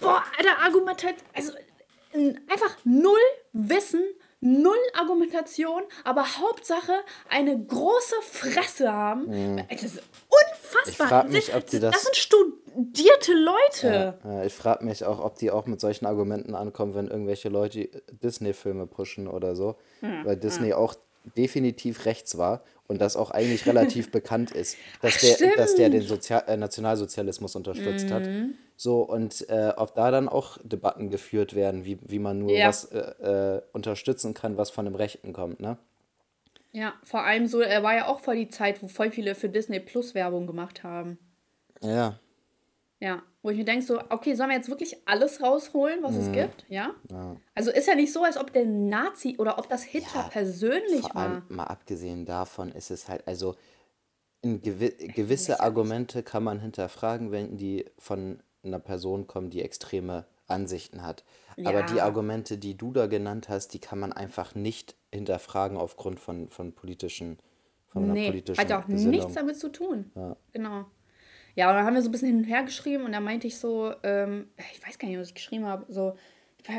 boah, 0.00 0.22
der 0.42 0.58
Argument 0.64 1.04
hat, 1.04 1.14
also 1.34 1.52
einfach 2.14 2.76
null 2.84 3.18
Wissen, 3.52 4.02
null 4.40 4.76
Argumentation, 4.94 5.82
aber 6.04 6.38
Hauptsache 6.38 6.92
eine 7.28 7.58
große 7.58 8.16
Fresse 8.22 8.92
haben. 8.92 9.26
Mhm. 9.54 9.64
Das 9.70 9.82
ist 9.82 10.02
unfassbar. 10.28 11.26
Ich 11.26 11.32
mich, 11.32 11.54
ob 11.54 11.66
die 11.66 11.80
das, 11.80 11.94
das 11.94 12.02
sind 12.04 12.16
studierte 12.16 13.32
Leute. 13.32 14.18
Ja, 14.24 14.44
ich 14.44 14.54
frage 14.54 14.84
mich 14.84 15.04
auch, 15.04 15.20
ob 15.24 15.36
die 15.38 15.50
auch 15.50 15.66
mit 15.66 15.80
solchen 15.80 16.06
Argumenten 16.06 16.54
ankommen, 16.54 16.94
wenn 16.94 17.08
irgendwelche 17.08 17.48
Leute 17.48 17.88
Disney-Filme 18.10 18.86
pushen 18.86 19.26
oder 19.26 19.56
so. 19.56 19.76
Mhm. 20.00 20.24
Weil 20.24 20.36
Disney 20.36 20.68
mhm. 20.68 20.74
auch 20.74 20.94
definitiv 21.36 22.04
rechts 22.04 22.38
war 22.38 22.62
und 22.86 23.00
das 23.00 23.16
auch 23.16 23.30
eigentlich 23.30 23.66
relativ 23.66 24.10
bekannt 24.12 24.50
ist, 24.50 24.76
dass 25.00 25.18
der, 25.18 25.56
dass 25.56 25.74
der 25.74 25.90
den 25.90 26.02
Sozial 26.02 26.44
äh, 26.46 26.56
Nationalsozialismus 26.56 27.54
unterstützt 27.56 28.08
mhm. 28.08 28.12
hat. 28.12 28.28
So, 28.76 29.02
und 29.02 29.48
äh, 29.50 29.72
ob 29.76 29.94
da 29.94 30.10
dann 30.10 30.28
auch 30.28 30.58
Debatten 30.62 31.10
geführt 31.10 31.54
werden, 31.54 31.84
wie, 31.84 31.98
wie 32.02 32.18
man 32.18 32.38
nur 32.38 32.52
ja. 32.52 32.68
was 32.68 32.84
äh, 32.84 33.56
äh, 33.56 33.62
unterstützen 33.72 34.34
kann, 34.34 34.56
was 34.56 34.70
von 34.70 34.84
dem 34.84 34.94
Rechten 34.94 35.32
kommt, 35.32 35.60
ne? 35.60 35.78
Ja, 36.70 36.94
vor 37.02 37.24
allem 37.24 37.46
so, 37.46 37.60
er 37.60 37.82
war 37.82 37.96
ja 37.96 38.06
auch 38.06 38.20
voll 38.20 38.36
die 38.36 38.50
Zeit, 38.50 38.82
wo 38.82 38.88
voll 38.88 39.10
viele 39.10 39.34
für 39.34 39.48
Disney 39.48 39.80
Plus 39.80 40.14
Werbung 40.14 40.46
gemacht 40.46 40.84
haben. 40.84 41.18
Ja. 41.82 42.20
Ja, 43.00 43.22
wo 43.42 43.50
ich 43.50 43.56
mir 43.56 43.64
denke, 43.64 43.84
so, 43.84 44.00
okay, 44.10 44.34
sollen 44.34 44.50
wir 44.50 44.56
jetzt 44.56 44.68
wirklich 44.68 44.96
alles 45.06 45.42
rausholen, 45.42 46.02
was 46.02 46.12
mhm. 46.12 46.20
es 46.20 46.32
gibt? 46.32 46.66
Ja? 46.68 46.94
ja? 47.10 47.36
Also 47.54 47.70
ist 47.70 47.86
ja 47.86 47.94
nicht 47.94 48.12
so, 48.12 48.22
als 48.24 48.36
ob 48.36 48.52
der 48.52 48.66
Nazi 48.66 49.36
oder 49.38 49.58
ob 49.58 49.68
das 49.68 49.84
Hitler 49.84 50.22
ja, 50.22 50.28
persönlich 50.28 51.02
vor 51.02 51.16
allem, 51.16 51.32
war. 51.32 51.56
Mal 51.56 51.64
abgesehen 51.64 52.24
davon 52.24 52.72
ist 52.72 52.90
es 52.90 53.08
halt, 53.08 53.26
also 53.26 53.54
in 54.42 54.60
gewi 54.60 54.90
gewisse 55.08 55.60
Argumente 55.60 56.22
kann 56.22 56.44
man 56.44 56.60
hinterfragen, 56.60 57.32
wenn 57.32 57.56
die 57.56 57.84
von 57.98 58.40
einer 58.62 58.78
Person 58.78 59.26
kommen, 59.26 59.50
die 59.50 59.62
extreme 59.62 60.26
Ansichten 60.46 61.02
hat. 61.02 61.24
Ja. 61.56 61.70
Aber 61.70 61.82
die 61.82 62.00
Argumente, 62.00 62.58
die 62.58 62.76
du 62.76 62.92
da 62.92 63.06
genannt 63.06 63.48
hast, 63.48 63.68
die 63.68 63.80
kann 63.80 63.98
man 63.98 64.12
einfach 64.12 64.54
nicht 64.54 64.96
hinterfragen 65.12 65.76
aufgrund 65.76 66.20
von, 66.20 66.48
von 66.48 66.72
politischen, 66.72 67.38
von 67.88 68.04
einer 68.04 68.14
nee, 68.14 68.28
politischen 68.28 68.60
hat 68.60 68.72
auch 68.72 68.86
Gesinnung. 68.86 69.10
nichts 69.10 69.34
damit 69.34 69.58
zu 69.58 69.70
tun. 69.70 70.10
Ja. 70.14 70.36
Genau. 70.52 70.86
Ja, 71.58 71.70
und 71.70 71.74
dann 71.74 71.84
haben 71.84 71.94
wir 71.94 72.02
so 72.02 72.08
ein 72.08 72.12
bisschen 72.12 72.28
hin 72.28 72.36
und 72.36 72.44
her 72.44 72.62
geschrieben 72.62 73.04
und 73.04 73.10
da 73.10 73.18
meinte 73.18 73.48
ich 73.48 73.58
so, 73.58 73.92
ähm, 74.04 74.46
ich 74.72 74.86
weiß 74.86 74.96
gar 74.96 75.08
nicht, 75.08 75.18
was 75.18 75.26
ich 75.26 75.34
geschrieben 75.34 75.66
habe, 75.66 75.92
so, 75.92 76.14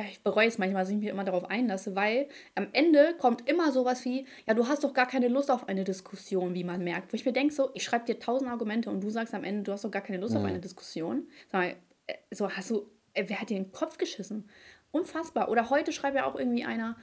ich 0.09 0.23
bereue 0.23 0.47
es 0.47 0.57
manchmal, 0.57 0.83
dass 0.83 0.89
ich 0.89 0.95
mich 0.95 1.09
immer 1.09 1.25
darauf 1.25 1.49
einlasse, 1.49 1.97
weil 1.97 2.29
am 2.55 2.69
Ende 2.71 3.13
kommt 3.19 3.49
immer 3.49 3.73
sowas 3.73 4.05
wie, 4.05 4.25
ja, 4.47 4.53
du 4.53 4.69
hast 4.69 4.85
doch 4.85 4.93
gar 4.93 5.05
keine 5.05 5.27
Lust 5.27 5.51
auf 5.51 5.67
eine 5.67 5.83
Diskussion, 5.83 6.53
wie 6.55 6.63
man 6.63 6.81
merkt. 6.81 7.11
Wo 7.11 7.15
ich 7.17 7.25
mir 7.25 7.33
denke, 7.33 7.53
so, 7.53 7.71
ich 7.73 7.83
schreibe 7.83 8.05
dir 8.05 8.19
tausend 8.19 8.49
Argumente 8.49 8.89
und 8.89 9.01
du 9.01 9.09
sagst 9.09 9.33
am 9.33 9.43
Ende, 9.43 9.63
du 9.63 9.73
hast 9.73 9.83
doch 9.83 9.91
gar 9.91 10.01
keine 10.01 10.17
Lust 10.17 10.33
mhm. 10.33 10.39
auf 10.39 10.45
eine 10.45 10.59
Diskussion. 10.59 11.27
Sag 11.51 11.59
mal, 11.59 11.75
äh, 12.07 12.13
so 12.31 12.49
hast 12.49 12.71
du, 12.71 12.89
äh, 13.15 13.25
wer 13.27 13.41
hat 13.41 13.49
dir 13.49 13.57
den 13.57 13.73
Kopf 13.73 13.97
geschissen? 13.97 14.47
Unfassbar. 14.91 15.49
Oder 15.49 15.69
heute 15.69 15.91
schreibt 15.91 16.15
ja 16.15 16.23
auch 16.23 16.37
irgendwie 16.37 16.63
einer, 16.63 16.95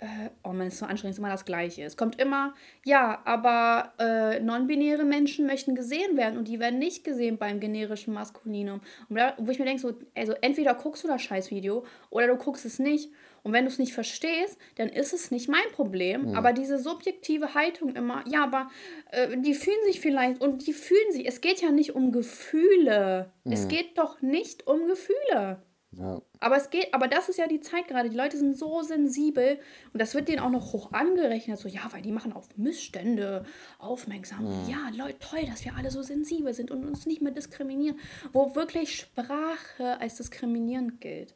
äh, 0.00 0.30
oh 0.44 0.52
man, 0.52 0.68
ist 0.68 0.78
so 0.78 0.86
anstrengend, 0.86 1.14
ist 1.14 1.18
immer 1.18 1.28
das 1.28 1.44
Gleiche. 1.44 1.82
Es 1.82 1.96
kommt 1.96 2.20
immer, 2.20 2.54
ja, 2.84 3.20
aber 3.24 3.92
äh, 3.98 4.40
non-binäre 4.40 5.04
Menschen 5.04 5.46
möchten 5.46 5.74
gesehen 5.74 6.16
werden 6.16 6.38
und 6.38 6.48
die 6.48 6.58
werden 6.58 6.78
nicht 6.78 7.04
gesehen 7.04 7.36
beim 7.38 7.60
generischen 7.60 8.14
Maskulinum. 8.14 8.80
Und 9.08 9.16
da, 9.16 9.34
wo 9.38 9.50
ich 9.50 9.58
mir 9.58 9.66
denke, 9.66 9.82
so, 9.82 9.92
also 10.16 10.34
entweder 10.40 10.74
guckst 10.74 11.04
du 11.04 11.08
das 11.08 11.22
Scheißvideo 11.22 11.84
oder 12.08 12.26
du 12.26 12.36
guckst 12.36 12.64
es 12.64 12.78
nicht. 12.78 13.10
Und 13.42 13.52
wenn 13.52 13.64
du 13.64 13.70
es 13.70 13.78
nicht 13.78 13.94
verstehst, 13.94 14.58
dann 14.76 14.88
ist 14.88 15.14
es 15.14 15.30
nicht 15.30 15.48
mein 15.48 15.70
Problem. 15.72 16.28
Mhm. 16.28 16.34
Aber 16.34 16.52
diese 16.52 16.78
subjektive 16.78 17.54
Haltung 17.54 17.94
immer, 17.94 18.22
ja, 18.26 18.44
aber 18.44 18.70
äh, 19.12 19.36
die 19.38 19.54
fühlen 19.54 19.82
sich 19.86 20.00
vielleicht 20.00 20.42
und 20.42 20.66
die 20.66 20.72
fühlen 20.72 21.12
sich. 21.12 21.26
Es 21.26 21.40
geht 21.40 21.62
ja 21.62 21.70
nicht 21.70 21.94
um 21.94 22.12
Gefühle. 22.12 23.32
Mhm. 23.44 23.52
Es 23.52 23.68
geht 23.68 23.96
doch 23.96 24.20
nicht 24.20 24.66
um 24.66 24.86
Gefühle. 24.86 25.62
Ja. 25.92 26.22
Aber 26.38 26.56
es 26.56 26.70
geht, 26.70 26.94
aber 26.94 27.08
das 27.08 27.28
ist 27.28 27.38
ja 27.38 27.48
die 27.48 27.60
Zeit 27.60 27.88
gerade. 27.88 28.10
Die 28.10 28.16
Leute 28.16 28.38
sind 28.38 28.56
so 28.56 28.82
sensibel 28.82 29.58
und 29.92 30.00
das 30.00 30.14
wird 30.14 30.28
denen 30.28 30.38
auch 30.38 30.50
noch 30.50 30.72
hoch 30.72 30.92
angerechnet. 30.92 31.58
So, 31.58 31.68
ja, 31.68 31.80
weil 31.90 32.02
die 32.02 32.12
machen 32.12 32.32
auf 32.32 32.48
Missstände 32.56 33.44
aufmerksam. 33.78 34.44
Mhm. 34.44 34.68
Ja, 34.68 34.90
Leute, 34.94 35.18
toll, 35.18 35.44
dass 35.46 35.64
wir 35.64 35.74
alle 35.76 35.90
so 35.90 36.02
sensibel 36.02 36.54
sind 36.54 36.70
und 36.70 36.84
uns 36.84 37.06
nicht 37.06 37.22
mehr 37.22 37.32
diskriminieren. 37.32 37.98
Wo 38.32 38.54
wirklich 38.54 38.94
Sprache 38.94 39.98
als 40.00 40.16
diskriminierend 40.16 41.00
gilt. 41.00 41.34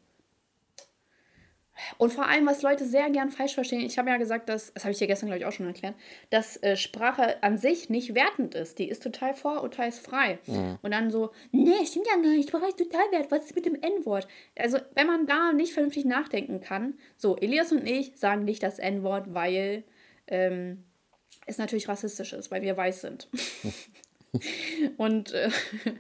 Und 1.99 2.13
vor 2.13 2.27
allem, 2.27 2.47
was 2.47 2.63
Leute 2.63 2.87
sehr 2.87 3.11
gern 3.11 3.31
falsch 3.31 3.55
verstehen, 3.55 3.81
ich 3.81 3.99
habe 3.99 4.11
ja 4.11 4.17
gesagt, 4.17 4.49
dass, 4.49 4.73
das 4.73 4.85
habe 4.85 4.93
ich 4.93 4.99
dir 4.99 5.07
gestern, 5.07 5.29
glaube 5.29 5.41
ich, 5.41 5.47
auch 5.47 5.53
schon 5.53 5.67
erklärt, 5.67 5.95
dass 6.31 6.57
äh, 6.63 6.77
Sprache 6.77 7.43
an 7.43 7.59
sich 7.59 7.91
nicht 7.91 8.15
wertend 8.15 8.55
ist. 8.55 8.79
Die 8.79 8.89
ist 8.89 9.03
total 9.03 9.35
vorurteilsfrei. 9.35 10.39
Mhm. 10.47 10.79
Und 10.83 10.91
dann 10.93 11.11
so, 11.11 11.31
nee, 11.53 11.85
stimmt 11.85 12.07
ja 12.07 12.15
gar 12.15 12.31
nicht, 12.31 12.49
Sprache 12.49 12.69
ist 12.69 12.79
total 12.79 13.11
wert, 13.11 13.31
was 13.31 13.45
ist 13.45 13.55
mit 13.55 13.67
dem 13.67 13.75
N-Wort? 13.75 14.29
Also, 14.57 14.79
wenn 14.95 15.07
man 15.07 15.27
da 15.27 15.53
nicht 15.53 15.73
vernünftig 15.73 16.05
nachdenken 16.05 16.61
kann, 16.61 16.95
so, 17.17 17.37
Elias 17.37 17.73
und 17.73 17.87
ich 17.87 18.13
sagen 18.17 18.45
nicht 18.45 18.63
das 18.63 18.79
N-Wort, 18.79 19.35
weil 19.35 19.85
ähm, 20.29 20.85
es 21.47 21.59
natürlich 21.59 21.89
rassistisch 21.89 22.33
ist, 22.33 22.51
weil 22.51 22.63
wir 22.63 22.77
weiß 22.77 23.01
sind. 23.01 23.29
und, 24.97 25.33
äh, 25.33 25.51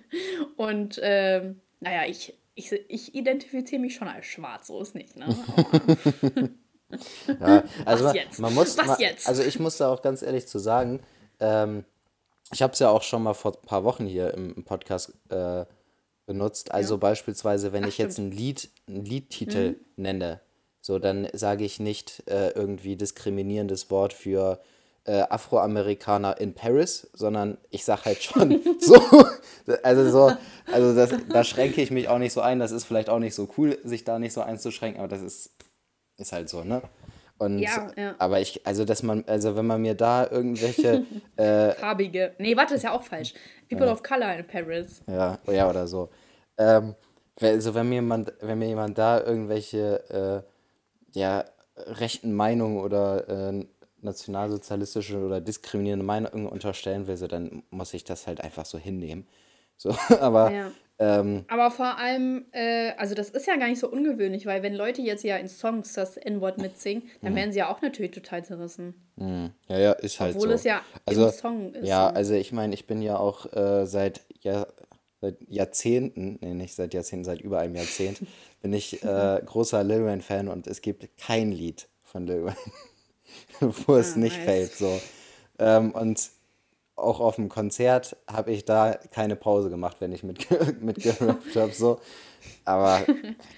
und 0.56 0.98
äh, 0.98 1.54
naja, 1.80 2.04
ich 2.08 2.34
ich, 2.54 2.72
ich 2.88 3.14
identifiziere 3.14 3.80
mich 3.80 3.94
schon 3.94 4.08
als 4.08 4.26
schwarz, 4.26 4.68
so 4.68 4.80
ist 4.80 4.94
nicht, 4.94 5.16
ne? 5.16 5.26
ja, 7.40 7.64
also 7.84 8.04
Was 8.04 8.14
jetzt? 8.14 8.38
Man 8.38 8.54
muss, 8.54 8.78
Was 8.78 8.86
man, 8.86 9.00
jetzt? 9.00 9.28
Also 9.28 9.42
ich 9.42 9.58
muss 9.58 9.76
da 9.76 9.92
auch 9.92 10.02
ganz 10.02 10.22
ehrlich 10.22 10.46
zu 10.46 10.58
sagen, 10.58 11.00
ähm, 11.40 11.84
ich 12.52 12.62
habe 12.62 12.72
es 12.72 12.78
ja 12.78 12.90
auch 12.90 13.02
schon 13.02 13.22
mal 13.22 13.34
vor 13.34 13.56
ein 13.56 13.66
paar 13.66 13.84
Wochen 13.84 14.06
hier 14.06 14.34
im, 14.34 14.54
im 14.54 14.64
Podcast 14.64 15.12
äh, 15.30 15.64
benutzt. 16.26 16.72
Also 16.72 16.94
ja. 16.94 16.98
beispielsweise, 16.98 17.72
wenn 17.72 17.84
Ach, 17.84 17.88
ich 17.88 17.94
stimmt. 17.94 18.08
jetzt 18.10 18.18
ein 18.18 18.30
Lied, 18.30 18.70
einen 18.86 19.04
Liedtitel 19.04 19.70
mhm. 19.70 19.76
nenne, 19.96 20.40
so 20.80 20.98
dann 20.98 21.28
sage 21.32 21.64
ich 21.64 21.80
nicht 21.80 22.22
äh, 22.28 22.50
irgendwie 22.50 22.96
diskriminierendes 22.96 23.90
Wort 23.90 24.12
für 24.12 24.60
äh, 25.04 25.22
Afroamerikaner 25.28 26.40
in 26.40 26.54
Paris, 26.54 27.10
sondern 27.12 27.58
ich 27.70 27.84
sag 27.84 28.04
halt 28.04 28.22
schon 28.22 28.60
so, 28.80 28.96
also 29.82 30.10
so, 30.10 30.36
also 30.72 30.94
das, 30.94 31.14
da 31.28 31.44
schränke 31.44 31.82
ich 31.82 31.90
mich 31.90 32.08
auch 32.08 32.18
nicht 32.18 32.32
so 32.32 32.40
ein. 32.40 32.58
Das 32.58 32.72
ist 32.72 32.84
vielleicht 32.84 33.10
auch 33.10 33.18
nicht 33.18 33.34
so 33.34 33.48
cool, 33.58 33.78
sich 33.84 34.04
da 34.04 34.18
nicht 34.18 34.32
so 34.32 34.40
einzuschränken, 34.40 35.00
aber 35.00 35.08
das 35.08 35.22
ist, 35.22 35.50
ist 36.16 36.32
halt 36.32 36.48
so, 36.48 36.64
ne? 36.64 36.82
Und, 37.36 37.58
ja, 37.58 37.88
ja. 37.96 38.14
Aber 38.18 38.40
ich, 38.40 38.64
also 38.66 38.84
dass 38.84 39.02
man, 39.02 39.24
also 39.26 39.56
wenn 39.56 39.66
man 39.66 39.82
mir 39.82 39.94
da 39.94 40.28
irgendwelche 40.30 41.04
äh, 41.36 41.72
farbige, 41.72 42.32
nee, 42.38 42.56
warte, 42.56 42.74
ist 42.74 42.84
ja 42.84 42.92
auch 42.92 43.02
falsch. 43.02 43.34
People 43.68 43.86
ja. 43.86 43.92
of 43.92 44.02
Color 44.02 44.36
in 44.36 44.46
Paris. 44.46 45.02
Ja, 45.06 45.38
ja 45.50 45.68
oder 45.68 45.86
so. 45.86 46.10
Ähm, 46.56 46.94
also 47.40 47.74
wenn 47.74 47.88
mir 47.88 47.96
jemand, 47.96 48.32
wenn 48.40 48.58
mir 48.58 48.68
jemand 48.68 48.96
da 48.96 49.20
irgendwelche 49.20 50.44
äh, 50.44 51.18
ja 51.18 51.44
rechten 51.76 52.32
Meinungen 52.32 52.78
oder 52.78 53.28
äh, 53.28 53.66
nationalsozialistische 54.04 55.18
oder 55.18 55.40
diskriminierende 55.40 56.04
Meinungen 56.04 56.46
unterstellen 56.46 57.06
will, 57.06 57.16
so, 57.16 57.26
dann 57.26 57.62
muss 57.70 57.94
ich 57.94 58.04
das 58.04 58.26
halt 58.26 58.40
einfach 58.40 58.66
so 58.66 58.78
hinnehmen. 58.78 59.26
So, 59.76 59.90
aber. 60.20 60.52
Ja. 60.52 60.70
Ähm, 60.96 61.44
aber 61.48 61.72
vor 61.72 61.98
allem, 61.98 62.44
äh, 62.52 62.92
also 62.92 63.16
das 63.16 63.28
ist 63.30 63.48
ja 63.48 63.56
gar 63.56 63.66
nicht 63.66 63.80
so 63.80 63.90
ungewöhnlich, 63.90 64.46
weil 64.46 64.62
wenn 64.62 64.74
Leute 64.74 65.02
jetzt 65.02 65.24
ja 65.24 65.36
in 65.38 65.48
Songs 65.48 65.92
das 65.94 66.16
N-Wort 66.16 66.58
mitsingen, 66.58 67.02
dann 67.20 67.32
mhm. 67.32 67.36
werden 67.36 67.52
sie 67.52 67.58
ja 67.58 67.68
auch 67.68 67.82
natürlich 67.82 68.12
total 68.12 68.44
zerrissen. 68.44 68.94
Mhm. 69.16 69.50
Ja, 69.66 69.78
ja, 69.78 69.92
ist 69.92 70.20
halt 70.20 70.36
Obwohl 70.36 70.42
so. 70.42 70.46
Obwohl 70.46 70.54
es 70.54 70.64
ja 70.64 70.82
also, 71.04 71.26
im 71.26 71.32
Song 71.32 71.74
ist. 71.74 71.88
Ja, 71.88 72.08
also 72.10 72.34
ich 72.34 72.52
meine, 72.52 72.74
ich 72.74 72.86
bin 72.86 73.02
ja 73.02 73.16
auch 73.18 73.52
äh, 73.52 73.86
seit, 73.86 74.20
ja, 74.40 74.68
seit 75.20 75.38
Jahrzehnten, 75.48 76.38
nee, 76.40 76.54
nicht 76.54 76.76
seit 76.76 76.94
Jahrzehnten, 76.94 77.24
seit 77.24 77.40
über 77.40 77.58
einem 77.58 77.74
Jahrzehnt, 77.74 78.20
bin 78.62 78.72
ich 78.72 79.02
äh, 79.02 79.40
großer 79.44 79.82
Lil 79.82 80.04
Wayne-Fan 80.04 80.46
und 80.46 80.68
es 80.68 80.80
gibt 80.80 81.18
kein 81.18 81.50
Lied 81.50 81.88
von 82.04 82.24
Lil 82.24 82.44
Wayne, 82.44 82.56
wo 83.60 83.96
es 83.96 84.14
ah, 84.14 84.18
nicht 84.18 84.36
nice. 84.36 84.44
fällt. 84.44 84.72
So. 84.72 85.00
Ähm, 85.58 85.92
und 85.92 86.30
auch 86.96 87.20
auf 87.20 87.36
dem 87.36 87.48
Konzert 87.48 88.16
habe 88.30 88.52
ich 88.52 88.64
da 88.64 88.94
keine 89.10 89.36
Pause 89.36 89.70
gemacht, 89.70 89.96
wenn 90.00 90.12
ich 90.12 90.22
mit, 90.22 90.46
mitgerappt 90.80 91.56
habe. 91.56 91.72
So. 91.72 92.00
Aber 92.64 93.04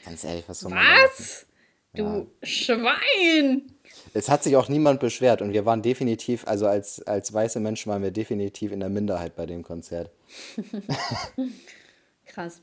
ganz 0.04 0.24
ehrlich, 0.24 0.44
was 0.48 0.60
soll 0.60 0.70
man 0.70 0.84
Was? 0.84 1.46
Du 1.94 2.02
ja. 2.02 2.26
Schwein! 2.42 3.72
Es 4.12 4.28
hat 4.28 4.42
sich 4.42 4.56
auch 4.56 4.68
niemand 4.68 5.00
beschwert 5.00 5.42
und 5.42 5.52
wir 5.52 5.64
waren 5.66 5.82
definitiv, 5.82 6.46
also 6.46 6.66
als, 6.66 7.02
als 7.06 7.32
weiße 7.32 7.60
Menschen 7.60 7.90
waren 7.90 8.02
wir 8.02 8.10
definitiv 8.10 8.72
in 8.72 8.80
der 8.80 8.88
Minderheit 8.88 9.36
bei 9.36 9.46
dem 9.46 9.62
Konzert. 9.62 10.10
Krass. 12.26 12.60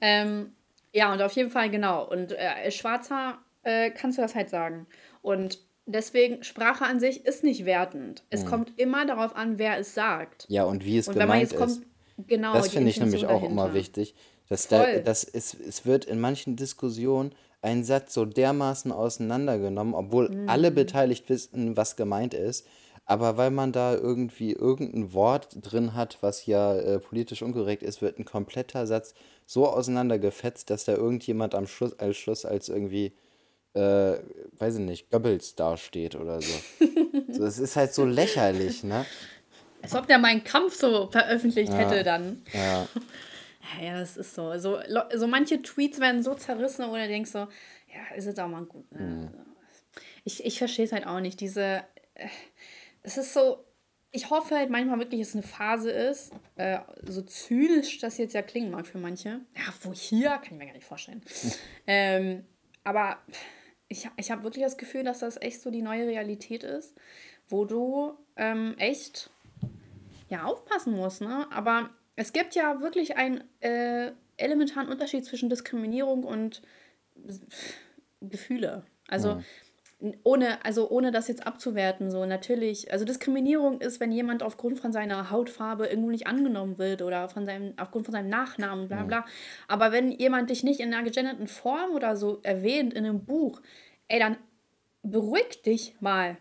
Ähm, 0.00 0.52
ja, 0.92 1.12
und 1.12 1.22
auf 1.22 1.32
jeden 1.32 1.50
Fall 1.50 1.70
genau. 1.70 2.04
Und 2.04 2.32
äh, 2.32 2.70
Schwarzer 2.70 3.38
äh, 3.62 3.90
kannst 3.90 4.18
du 4.18 4.22
das 4.22 4.34
halt 4.34 4.50
sagen. 4.50 4.86
Und 5.22 5.58
Deswegen, 5.86 6.42
Sprache 6.42 6.84
an 6.84 6.98
sich 6.98 7.24
ist 7.24 7.44
nicht 7.44 7.64
wertend. 7.64 8.24
Es 8.28 8.44
mhm. 8.44 8.48
kommt 8.48 8.72
immer 8.76 9.06
darauf 9.06 9.36
an, 9.36 9.58
wer 9.58 9.78
es 9.78 9.94
sagt. 9.94 10.46
Ja, 10.48 10.64
und 10.64 10.84
wie 10.84 10.98
es 10.98 11.06
und 11.06 11.18
gemeint 11.18 11.52
ist. 11.52 11.56
Kommt, 11.56 11.82
genau, 12.26 12.54
das 12.54 12.68
finde 12.68 12.90
ich 12.90 12.98
nämlich 12.98 13.26
auch 13.26 13.44
immer 13.44 13.72
wichtig. 13.72 14.14
Dass 14.48 14.68
da, 14.68 14.98
dass 14.98 15.24
es, 15.24 15.54
es 15.54 15.86
wird 15.86 16.04
in 16.04 16.20
manchen 16.20 16.56
Diskussionen 16.56 17.32
ein 17.62 17.84
Satz 17.84 18.14
so 18.14 18.24
dermaßen 18.24 18.92
auseinandergenommen, 18.92 19.94
obwohl 19.94 20.28
mhm. 20.28 20.48
alle 20.48 20.70
beteiligt 20.70 21.28
wissen, 21.28 21.76
was 21.76 21.96
gemeint 21.96 22.34
ist. 22.34 22.66
Aber 23.08 23.36
weil 23.36 23.52
man 23.52 23.70
da 23.70 23.94
irgendwie 23.94 24.52
irgendein 24.52 25.12
Wort 25.12 25.56
drin 25.62 25.94
hat, 25.94 26.18
was 26.22 26.46
ja 26.46 26.74
äh, 26.74 26.98
politisch 26.98 27.42
unkorrekt 27.42 27.84
ist, 27.84 28.02
wird 28.02 28.18
ein 28.18 28.24
kompletter 28.24 28.86
Satz 28.88 29.14
so 29.46 29.68
auseinandergefetzt, 29.68 30.70
dass 30.70 30.84
da 30.84 30.94
irgendjemand 30.94 31.54
am 31.54 31.68
Schluss 31.68 31.96
als 32.00 32.16
Schluss 32.16 32.44
als 32.44 32.68
irgendwie 32.68 33.12
äh, 33.76 34.20
weiß 34.58 34.76
ich 34.76 34.80
nicht, 34.80 35.10
Goebbels 35.10 35.54
dasteht 35.54 36.14
oder 36.14 36.40
so. 36.40 36.54
so. 37.32 37.44
Es 37.44 37.58
ist 37.58 37.76
halt 37.76 37.92
so 37.92 38.04
lächerlich, 38.04 38.82
ne? 38.84 39.04
Als 39.82 39.94
ob 39.94 40.06
der 40.06 40.18
meinen 40.18 40.42
Kampf 40.42 40.74
so 40.74 41.08
veröffentlicht 41.08 41.72
ja. 41.72 41.78
hätte 41.78 42.02
dann. 42.02 42.42
Ja. 42.52 42.88
Ja, 43.82 43.98
das 43.98 44.16
ist 44.16 44.32
so. 44.36 44.56
so. 44.58 44.78
So 45.12 45.26
manche 45.26 45.60
Tweets 45.60 45.98
werden 45.98 46.22
so 46.22 46.34
zerrissen 46.34 46.84
oder 46.84 47.02
du 47.02 47.08
denkst 47.08 47.32
so, 47.32 47.40
ja, 47.40 48.14
ist 48.16 48.26
es 48.26 48.38
auch 48.38 48.46
mal 48.46 48.64
gut. 48.64 48.90
Ne? 48.92 49.00
Mhm. 49.00 49.30
Ich, 50.22 50.44
ich 50.44 50.58
verstehe 50.58 50.84
es 50.84 50.92
halt 50.92 51.04
auch 51.04 51.18
nicht. 51.18 51.40
Diese, 51.40 51.82
äh, 52.14 52.28
es 53.02 53.16
ist 53.16 53.34
so, 53.34 53.64
ich 54.12 54.30
hoffe 54.30 54.54
halt 54.54 54.70
manchmal 54.70 55.00
wirklich, 55.00 55.20
dass 55.20 55.30
es 55.30 55.34
eine 55.34 55.42
Phase 55.42 55.90
ist, 55.90 56.32
äh, 56.54 56.78
so 57.02 57.22
zynisch 57.22 57.98
das 57.98 58.18
jetzt 58.18 58.34
ja 58.34 58.42
klingen 58.42 58.70
mag 58.70 58.86
für 58.86 58.98
manche. 58.98 59.40
Ja, 59.56 59.74
wo 59.82 59.92
hier, 59.92 60.30
kann 60.30 60.44
ich 60.44 60.52
mir 60.52 60.66
gar 60.66 60.72
nicht 60.72 60.86
vorstellen. 60.86 61.22
ähm, 61.88 62.44
aber 62.84 63.18
ich, 63.88 64.08
ich 64.16 64.30
habe 64.30 64.42
wirklich 64.42 64.64
das 64.64 64.76
Gefühl, 64.76 65.04
dass 65.04 65.20
das 65.20 65.40
echt 65.40 65.60
so 65.60 65.70
die 65.70 65.82
neue 65.82 66.06
Realität 66.06 66.62
ist, 66.64 66.94
wo 67.48 67.64
du 67.64 68.14
ähm, 68.36 68.74
echt 68.78 69.30
ja 70.28 70.44
aufpassen 70.44 70.94
musst. 70.94 71.20
Ne? 71.20 71.46
Aber 71.52 71.90
es 72.16 72.32
gibt 72.32 72.54
ja 72.54 72.80
wirklich 72.80 73.16
einen 73.16 73.44
äh, 73.60 74.12
elementaren 74.36 74.88
Unterschied 74.88 75.24
zwischen 75.24 75.48
Diskriminierung 75.48 76.24
und 76.24 76.62
Gefühle. 78.20 78.84
Also 79.08 79.28
ja 79.30 79.42
ohne, 80.24 80.62
also 80.64 80.90
ohne 80.90 81.10
das 81.10 81.28
jetzt 81.28 81.46
abzuwerten, 81.46 82.10
so 82.10 82.26
natürlich, 82.26 82.92
also 82.92 83.04
Diskriminierung 83.04 83.80
ist, 83.80 83.98
wenn 83.98 84.12
jemand 84.12 84.42
aufgrund 84.42 84.78
von 84.78 84.92
seiner 84.92 85.30
Hautfarbe 85.30 85.86
irgendwo 85.86 86.10
nicht 86.10 86.26
angenommen 86.26 86.78
wird 86.78 87.00
oder 87.00 87.28
von 87.28 87.46
seinem, 87.46 87.72
aufgrund 87.78 88.04
von 88.04 88.12
seinem 88.12 88.28
Nachnamen, 88.28 88.88
bla 88.88 89.04
bla. 89.04 89.18
Ja. 89.18 89.26
Aber 89.68 89.92
wenn 89.92 90.12
jemand 90.12 90.50
dich 90.50 90.64
nicht 90.64 90.80
in 90.80 90.92
einer 90.92 91.04
gegenderten 91.04 91.48
Form 91.48 91.92
oder 91.92 92.16
so 92.16 92.40
erwähnt 92.42 92.92
in 92.92 93.06
einem 93.06 93.24
Buch, 93.24 93.62
ey, 94.08 94.18
dann 94.18 94.36
beruhig 95.02 95.62
dich 95.62 95.96
mal. 96.00 96.36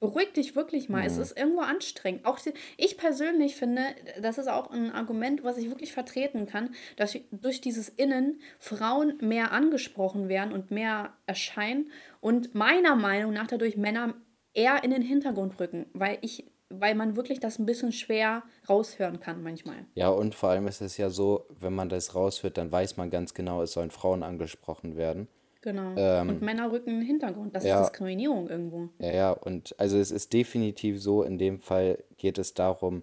Beruhig 0.00 0.32
dich 0.32 0.54
wirklich 0.54 0.88
mal. 0.88 1.00
Ja. 1.00 1.06
Es 1.06 1.16
ist 1.16 1.38
irgendwo 1.38 1.60
anstrengend. 1.60 2.26
Auch 2.26 2.38
ich 2.76 2.98
persönlich 2.98 3.56
finde, 3.56 3.80
das 4.20 4.38
ist 4.38 4.48
auch 4.48 4.70
ein 4.70 4.90
Argument, 4.90 5.44
was 5.44 5.56
ich 5.56 5.70
wirklich 5.70 5.92
vertreten 5.92 6.46
kann, 6.46 6.74
dass 6.96 7.16
durch 7.30 7.60
dieses 7.60 7.88
Innen 7.88 8.40
Frauen 8.58 9.18
mehr 9.20 9.52
angesprochen 9.52 10.28
werden 10.28 10.52
und 10.52 10.70
mehr 10.70 11.14
erscheinen 11.26 11.90
und 12.24 12.54
meiner 12.54 12.96
Meinung 12.96 13.34
nach 13.34 13.46
dadurch 13.46 13.76
Männer 13.76 14.14
eher 14.54 14.82
in 14.82 14.90
den 14.90 15.02
Hintergrund 15.02 15.60
rücken, 15.60 15.84
weil 15.92 16.16
ich 16.22 16.50
weil 16.70 16.94
man 16.94 17.16
wirklich 17.16 17.38
das 17.38 17.58
ein 17.58 17.66
bisschen 17.66 17.92
schwer 17.92 18.42
raushören 18.68 19.20
kann 19.20 19.42
manchmal. 19.42 19.84
Ja, 19.94 20.08
und 20.08 20.34
vor 20.34 20.48
allem 20.48 20.66
ist 20.66 20.80
es 20.80 20.96
ja 20.96 21.10
so, 21.10 21.46
wenn 21.60 21.74
man 21.74 21.90
das 21.90 22.14
raushört, 22.14 22.56
dann 22.56 22.72
weiß 22.72 22.96
man 22.96 23.10
ganz 23.10 23.34
genau, 23.34 23.62
es 23.62 23.72
sollen 23.72 23.90
Frauen 23.90 24.22
angesprochen 24.22 24.96
werden. 24.96 25.28
Genau. 25.60 25.94
Ähm, 25.96 26.30
und 26.30 26.42
Männer 26.42 26.72
rücken 26.72 26.90
in 26.90 27.00
den 27.00 27.06
Hintergrund. 27.06 27.54
Das 27.54 27.64
ja. 27.64 27.80
ist 27.80 27.90
Diskriminierung 27.90 28.48
irgendwo. 28.48 28.88
Ja, 28.98 29.12
ja, 29.12 29.30
und 29.30 29.78
also 29.78 29.98
es 29.98 30.10
ist 30.10 30.32
definitiv 30.32 31.00
so, 31.00 31.22
in 31.22 31.38
dem 31.38 31.60
Fall 31.60 32.02
geht 32.16 32.38
es 32.38 32.54
darum, 32.54 33.02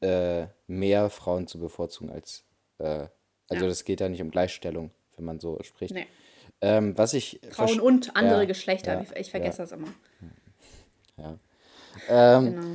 äh, 0.00 0.46
mehr 0.66 1.10
Frauen 1.10 1.46
zu 1.46 1.60
bevorzugen 1.60 2.10
als, 2.10 2.44
äh, 2.78 3.06
also 3.48 3.64
Ja. 3.64 3.68
das 3.68 3.84
geht 3.84 4.00
ja 4.00 4.08
nicht 4.08 4.22
um 4.22 4.30
Gleichstellung, 4.30 4.90
wenn 5.16 5.26
man 5.26 5.38
so 5.38 5.62
spricht. 5.62 5.94
Nee. 5.94 6.06
Ähm, 6.62 6.96
was 6.96 7.12
ich 7.12 7.40
Frauen 7.50 7.80
und 7.80 8.14
andere 8.16 8.40
ja, 8.40 8.44
Geschlechter. 8.46 8.94
ja, 8.94 9.04
ich, 9.16 9.30
vergesse 9.30 9.58
das 9.58 9.72
immer. 9.72 9.88
ja. 11.16 11.36
Ähm, 12.08 12.44
Genau. 12.54 12.66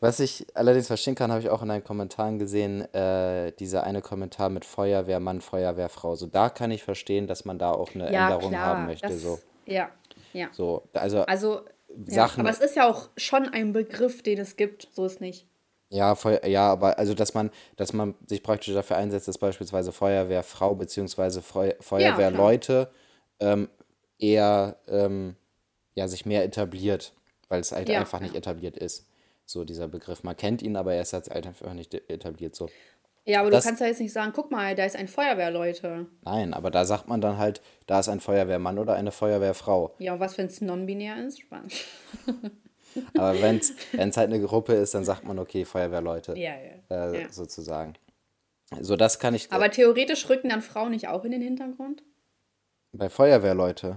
Was 0.00 0.20
ich 0.20 0.46
allerdings 0.54 0.86
verstehen 0.88 1.14
kann, 1.14 1.30
habe 1.30 1.40
ich 1.40 1.48
auch 1.48 1.62
in 1.62 1.68
deinen 1.68 1.84
Kommentaren 1.84 2.38
gesehen, 2.38 2.82
äh, 2.94 3.52
dieser 3.52 3.84
eine 3.84 4.02
Kommentar 4.02 4.50
mit 4.50 4.66
Feuerwehrmann, 4.66 5.40
Feuerwehrfrau. 5.40 6.14
So, 6.14 6.26
da 6.26 6.50
kann 6.50 6.70
ich 6.70 6.82
verstehen, 6.82 7.26
dass 7.26 7.46
man 7.46 7.58
da 7.58 7.70
auch 7.70 7.94
eine 7.94 8.12
Ja, 8.12 8.24
Änderung 8.28 8.50
klar. 8.50 8.66
haben 8.66 8.86
möchte. 8.86 9.08
das, 9.08 9.22
So, 9.22 9.38
Ja, 9.64 9.88
ja. 10.34 10.48
so, 10.52 10.82
also, 10.92 11.20
Also, 11.24 11.60
ja, 12.06 12.26
Sachen- 12.26 12.40
aber 12.40 12.50
es 12.50 12.58
ist 12.60 12.76
ja 12.76 12.86
auch 12.90 13.08
schon 13.16 13.48
ein 13.48 13.72
Begriff, 13.72 14.22
den 14.22 14.38
es 14.40 14.56
gibt. 14.56 14.88
So 14.92 15.06
ist 15.06 15.22
nicht. 15.22 15.46
ja, 15.88 16.14
Feu 16.16 16.38
ja, 16.44 16.70
aber 16.72 16.98
also, 16.98 17.14
dass 17.14 17.32
man, 17.32 17.50
dass 17.76 17.94
man 17.94 18.14
sich 18.26 18.42
praktisch 18.42 18.74
dafür 18.74 18.96
einsetzt, 18.98 19.28
dass 19.28 19.38
beispielsweise 19.38 19.90
Feuerwehrfrau 19.92 20.74
bzw. 20.74 21.40
Feu 21.40 21.72
Feuerwehrleute 21.80 22.90
ähm, 23.40 23.68
eher 24.18 24.76
ähm, 24.88 25.36
ja, 25.94 26.08
sich 26.08 26.26
mehr 26.26 26.44
etabliert, 26.44 27.12
weil 27.48 27.60
es 27.60 27.72
halt 27.72 27.88
Ja, 27.88 28.00
einfach 28.00 28.20
nicht 28.20 28.34
etabliert 28.34 28.76
ist. 28.76 29.06
So 29.46 29.64
dieser 29.64 29.88
Begriff. 29.88 30.22
Man 30.22 30.36
kennt 30.36 30.62
ihn, 30.62 30.76
aber 30.76 30.94
er 30.94 31.02
ist 31.02 31.12
halt 31.12 31.30
einfach 31.30 31.72
nicht 31.74 31.92
etabliert. 31.94 32.54
So. 32.56 32.68
Ja, 33.26 33.40
aber 33.40 33.50
Das- 33.50 33.64
du 33.64 33.68
kannst 33.68 33.80
ja 33.80 33.86
jetzt 33.88 34.00
nicht 34.00 34.12
sagen, 34.12 34.32
guck 34.34 34.50
mal, 34.50 34.74
da 34.74 34.84
ist 34.84 34.96
ein 34.96 35.08
Feuerwehrleute. 35.08 36.06
Nein, 36.22 36.54
aber 36.54 36.70
da 36.70 36.84
sagt 36.84 37.08
man 37.08 37.20
dann 37.20 37.38
halt, 37.38 37.60
da 37.86 38.00
ist 38.00 38.08
ein 38.08 38.20
Feuerwehrmann 38.20 38.78
oder 38.78 38.94
eine 38.94 39.12
Feuerwehrfrau. 39.12 39.94
Ja, 39.98 40.14
und 40.14 40.20
was, 40.20 40.36
wenn 40.38 40.46
es 40.46 40.60
non-binär 40.60 41.26
ist? 41.26 41.40
Spannend. 41.40 41.74
Aber 43.16 43.40
wenn 43.42 43.56
es 43.58 43.72
halt 44.16 44.32
eine 44.32 44.40
Gruppe 44.40 44.74
ist, 44.74 44.94
dann 44.94 45.04
sagt 45.04 45.24
man, 45.24 45.38
okay, 45.40 45.64
Feuerwehrleute 45.64 46.38
Ja, 46.38 46.52
ja. 46.88 47.08
äh, 47.12 47.22
ja. 47.22 47.28
sozusagen. 47.32 47.94
So, 48.80 48.94
das 48.94 49.18
kann 49.18 49.34
ich 49.34 49.50
Aber 49.50 49.68
theoretisch 49.70 50.28
rücken 50.28 50.48
dann 50.50 50.62
Frauen 50.62 50.90
nicht 50.92 51.08
auch 51.08 51.24
in 51.24 51.32
den 51.32 51.42
Hintergrund? 51.42 52.04
Bei 52.94 53.08
Feuerwehrleute. 53.08 53.96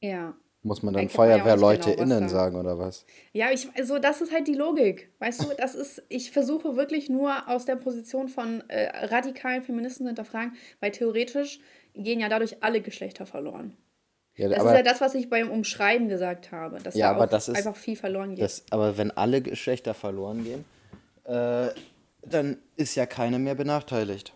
Ja. 0.00 0.34
Muss 0.64 0.82
man 0.84 0.94
dann 0.94 1.08
Feuerwehrleute 1.08 1.90
genau 1.90 2.02
innen 2.02 2.28
sagen. 2.28 2.56
oder 2.56 2.78
was? 2.78 3.04
Ja, 3.32 3.50
ich, 3.50 3.68
also 3.76 3.98
das 3.98 4.20
ist 4.20 4.32
halt 4.32 4.46
die 4.46 4.54
Logik. 4.54 5.10
Weißt 5.18 5.42
du, 5.42 5.46
das 5.58 5.74
ist, 5.74 6.02
ich 6.08 6.30
versuche 6.30 6.76
wirklich 6.76 7.08
nur 7.10 7.48
aus 7.48 7.64
der 7.64 7.74
Position 7.76 8.28
von 8.28 8.62
äh, 8.68 9.06
radikalen 9.06 9.62
Feministen 9.64 10.04
zu 10.04 10.08
hinterfragen, 10.08 10.54
weil 10.78 10.92
theoretisch 10.92 11.58
gehen 11.94 12.20
ja 12.20 12.28
dadurch 12.28 12.62
alle 12.62 12.80
Geschlechter 12.80 13.26
verloren. 13.26 13.76
Ja, 14.36 14.48
Das 14.48 14.60
aber, 14.60 14.70
ist 14.70 14.76
ja 14.76 14.82
das, 14.84 15.00
was 15.00 15.14
ich 15.16 15.28
beim 15.28 15.50
Umschreiben 15.50 16.08
gesagt 16.08 16.52
habe, 16.52 16.78
dass 16.78 16.94
Ja, 16.94 17.10
da 17.10 17.16
aber 17.16 17.26
das 17.26 17.48
ist- 17.48 17.56
einfach 17.56 17.76
viel 17.76 17.96
verloren 17.96 18.36
geht. 18.36 18.44
das, 18.44 18.62
aber 18.70 18.96
wenn 18.96 19.10
alle 19.10 19.42
Geschlechter 19.42 19.94
verloren 19.94 20.44
gehen, 20.44 20.64
äh, 21.24 21.68
dann 22.24 22.56
ist 22.76 22.94
ja 22.94 23.04
keine 23.04 23.40
mehr 23.40 23.56
benachteiligt. 23.56 24.32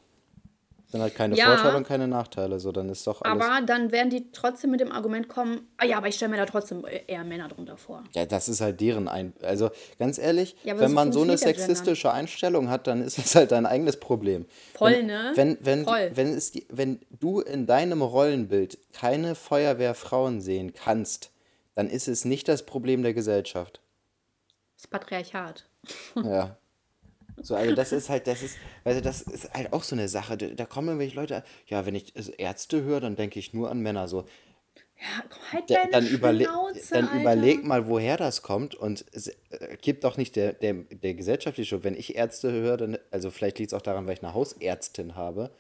Dann 0.98 1.06
hat 1.06 1.14
keine 1.14 1.36
Ja. 1.36 1.46
Vorteile 1.54 1.76
und 1.76 1.86
keine 1.86 2.08
Nachteile. 2.08 2.58
So, 2.60 2.72
dann 2.72 2.88
ist 2.88 3.06
doch 3.06 3.22
alles. 3.22 3.44
aber 3.44 3.64
dann 3.66 3.92
werden 3.92 4.10
die 4.10 4.30
trotzdem 4.32 4.70
mit 4.70 4.80
dem 4.80 4.92
Argument 4.92 5.28
kommen, 5.28 5.68
ah 5.76 5.84
ja, 5.84 5.98
aber 5.98 6.08
ich 6.08 6.14
stelle 6.16 6.30
mir 6.30 6.36
da 6.38 6.46
trotzdem 6.46 6.84
eher 7.06 7.24
Männer 7.24 7.48
drunter 7.48 7.76
vor. 7.76 8.02
Ja, 8.14 8.24
das 8.26 8.48
ist 8.48 8.60
halt 8.60 8.80
deren 8.80 9.08
ein. 9.08 9.32
Also 9.42 9.70
ganz 9.98 10.18
ehrlich, 10.18 10.56
Ja, 10.64 10.78
wenn 10.78 10.88
so 10.88 10.94
man 10.94 11.12
so 11.12 11.22
eine 11.22 11.36
sexistische 11.36 12.12
Einstellung 12.12 12.70
hat, 12.70 12.86
dann 12.86 13.02
ist 13.02 13.18
das 13.18 13.34
halt 13.34 13.52
dein 13.52 13.66
eigenes 13.66 13.98
Problem. 14.00 14.46
Voll, 14.74 14.92
wenn, 14.92 15.06
ne? 15.06 15.32
Wenn, 15.34 15.58
wenn, 15.60 15.84
Voll. 15.84 16.10
wenn, 16.14 16.28
es 16.28 16.52
die, 16.52 16.66
wenn 16.70 17.00
du 17.20 17.40
in 17.40 17.66
deinem 17.66 18.02
Rollenbild 18.02 18.78
keine 18.92 19.34
Feuerwehrfrauen 19.34 20.40
sehen 20.40 20.72
kannst, 20.72 21.30
dann 21.74 21.88
ist 21.90 22.08
es 22.08 22.24
nicht 22.24 22.48
das 22.48 22.64
Problem 22.64 23.02
der 23.02 23.12
Gesellschaft. 23.12 23.80
Das 24.76 24.86
Patriarchat. 24.86 25.64
Ja. 26.22 26.56
So, 27.42 27.54
also 27.54 27.74
das 27.74 27.92
ist 27.92 28.08
halt, 28.08 28.26
das 28.26 28.42
ist, 28.42 28.56
also 28.84 29.00
das 29.00 29.22
ist 29.22 29.52
halt 29.52 29.72
auch 29.72 29.82
so 29.82 29.94
eine 29.94 30.08
Sache. 30.08 30.36
Da, 30.36 30.46
da 30.46 30.64
kommen 30.64 30.88
irgendwelche 30.88 31.16
Leute, 31.16 31.44
ja, 31.66 31.84
wenn 31.86 31.94
ich 31.94 32.14
also 32.16 32.32
Ärzte 32.32 32.82
höre, 32.82 33.00
dann 33.00 33.16
denke 33.16 33.38
ich 33.38 33.52
nur 33.52 33.70
an 33.70 33.80
Männer. 33.80 34.08
So, 34.08 34.24
Ja, 34.98 35.22
komm, 35.28 35.42
halt 35.52 35.70
deine 35.70 35.90
dann, 35.90 36.06
überle 36.06 36.44
Schnauze, 36.44 36.94
dann 36.94 37.04
Alter. 37.08 37.20
überleg 37.20 37.64
mal, 37.64 37.86
woher 37.88 38.16
das 38.16 38.42
kommt 38.42 38.74
und 38.74 39.04
es 39.12 39.28
äh, 39.28 39.76
gibt 39.82 40.04
doch 40.04 40.16
nicht 40.16 40.34
der, 40.36 40.54
der, 40.54 40.72
der 40.74 41.14
gesellschaftliche 41.14 41.68
Schuld. 41.68 41.84
Wenn 41.84 41.94
ich 41.94 42.16
Ärzte 42.16 42.50
höre, 42.50 42.78
dann, 42.78 42.98
also 43.10 43.30
vielleicht 43.30 43.58
liegt 43.58 43.72
es 43.72 43.76
auch 43.78 43.82
daran, 43.82 44.06
weil 44.06 44.14
ich 44.14 44.22
eine 44.22 44.32
Hausärztin 44.34 45.14
habe, 45.14 45.50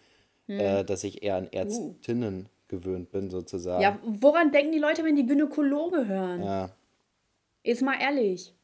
Hm. 0.48 0.60
äh, 0.60 0.84
dass 0.84 1.02
ich 1.04 1.22
eher 1.24 1.34
an 1.36 1.48
Ärztinnen 1.52 2.48
gewöhnt 2.68 3.10
bin, 3.10 3.30
sozusagen. 3.30 3.80
Uh. 3.80 3.82
Ja, 3.82 3.98
woran 4.20 4.52
denken 4.52 4.70
die 4.72 4.78
Leute, 4.78 5.02
wenn 5.04 5.16
die 5.16 5.26
Gynäkologe 5.26 6.06
hören? 6.06 6.42
Ja. 6.42 6.70
Jetzt 7.64 7.82
mal 7.82 8.00
ehrlich. 8.00 8.54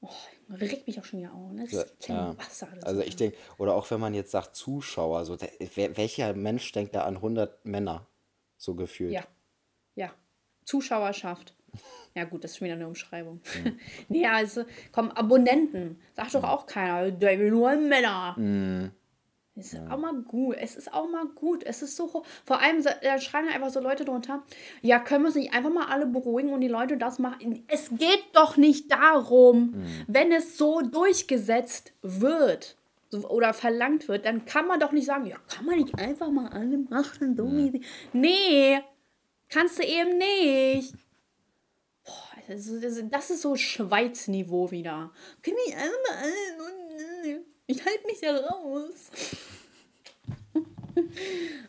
Oh, 0.00 0.08
regt 0.50 0.86
mich 0.86 0.98
auch 1.00 1.04
schon 1.04 1.20
wieder 1.20 1.32
auf. 1.34 1.52
Ne? 1.52 1.64
Das 1.64 1.72
ist 1.72 2.08
ja. 2.08 2.36
Wasser. 2.38 2.68
Das 2.74 2.84
Also 2.84 3.02
ich 3.02 3.16
denke, 3.16 3.36
oder 3.58 3.74
auch 3.74 3.90
wenn 3.90 4.00
man 4.00 4.14
jetzt 4.14 4.30
sagt 4.30 4.56
Zuschauer, 4.56 5.24
so, 5.24 5.36
der, 5.36 5.50
welcher 5.96 6.34
Mensch 6.34 6.70
denkt 6.72 6.94
da 6.94 7.04
an 7.04 7.16
100 7.16 7.64
Männer, 7.64 8.06
so 8.56 8.74
gefühlt? 8.74 9.12
Ja. 9.12 9.24
Ja. 9.94 10.12
Zuschauerschaft. 10.64 11.54
Ja, 12.14 12.24
gut, 12.24 12.44
das 12.44 12.50
ist 12.50 12.58
schon 12.58 12.66
wieder 12.66 12.74
eine 12.74 12.86
Umschreibung. 12.86 13.40
Mhm. 13.64 13.78
nee, 14.10 14.26
also, 14.26 14.64
komm, 14.92 15.10
Abonnenten. 15.12 15.98
Sagt 16.12 16.34
doch 16.34 16.44
auch 16.44 16.66
keiner, 16.66 17.10
der 17.10 17.38
will 17.38 17.50
nur 17.50 17.74
Männer. 17.74 18.34
Mhm. 18.36 18.90
Es 19.54 19.74
ist 19.74 19.82
auch 19.90 19.98
mal 19.98 20.14
gut. 20.14 20.56
Es 20.58 20.76
ist 20.76 20.94
auch 20.94 21.08
mal 21.10 21.26
gut. 21.26 21.62
Es 21.64 21.82
ist 21.82 21.94
so. 21.96 22.12
hoch. 22.12 22.24
Vor 22.44 22.60
allem 22.62 22.82
da 22.82 23.18
schreiben 23.18 23.48
einfach 23.48 23.68
so 23.68 23.80
Leute 23.80 24.04
drunter. 24.06 24.42
Ja, 24.80 24.98
können 24.98 25.24
wir 25.24 25.26
uns 25.26 25.36
nicht 25.36 25.52
einfach 25.52 25.70
mal 25.70 25.88
alle 25.88 26.06
beruhigen 26.06 26.54
und 26.54 26.62
die 26.62 26.68
Leute 26.68 26.96
das 26.96 27.18
machen? 27.18 27.62
Es 27.68 27.90
geht 27.90 28.24
doch 28.32 28.56
nicht 28.56 28.90
darum, 28.90 29.72
Mhm. 29.72 30.04
wenn 30.08 30.32
es 30.32 30.56
so 30.56 30.80
durchgesetzt 30.80 31.92
wird 32.00 32.76
oder 33.28 33.52
verlangt 33.52 34.08
wird, 34.08 34.24
dann 34.24 34.46
kann 34.46 34.66
man 34.66 34.80
doch 34.80 34.92
nicht 34.92 35.04
sagen, 35.04 35.26
ja, 35.26 35.36
kann 35.54 35.66
man 35.66 35.76
nicht 35.76 35.98
einfach 35.98 36.30
mal 36.30 36.48
alle 36.48 36.78
machen, 36.78 37.36
so 37.36 37.46
sie. 37.50 37.82
Nee, 38.14 38.80
kannst 39.50 39.78
du 39.78 39.82
eben 39.82 40.16
nicht. 40.16 40.94
Boah, 42.04 42.56
das 43.10 43.30
ist 43.30 43.42
so 43.42 43.54
Schweiz-Niveau 43.54 44.70
wieder. 44.70 45.10
Können 45.42 45.58
wir 45.66 45.76
einfach 45.76 45.92
mal 46.08 46.16
alle. 46.22 46.81
Ich 47.66 47.84
halte 47.84 48.06
mich 48.06 48.20
da 48.20 48.36
raus. 48.36 49.10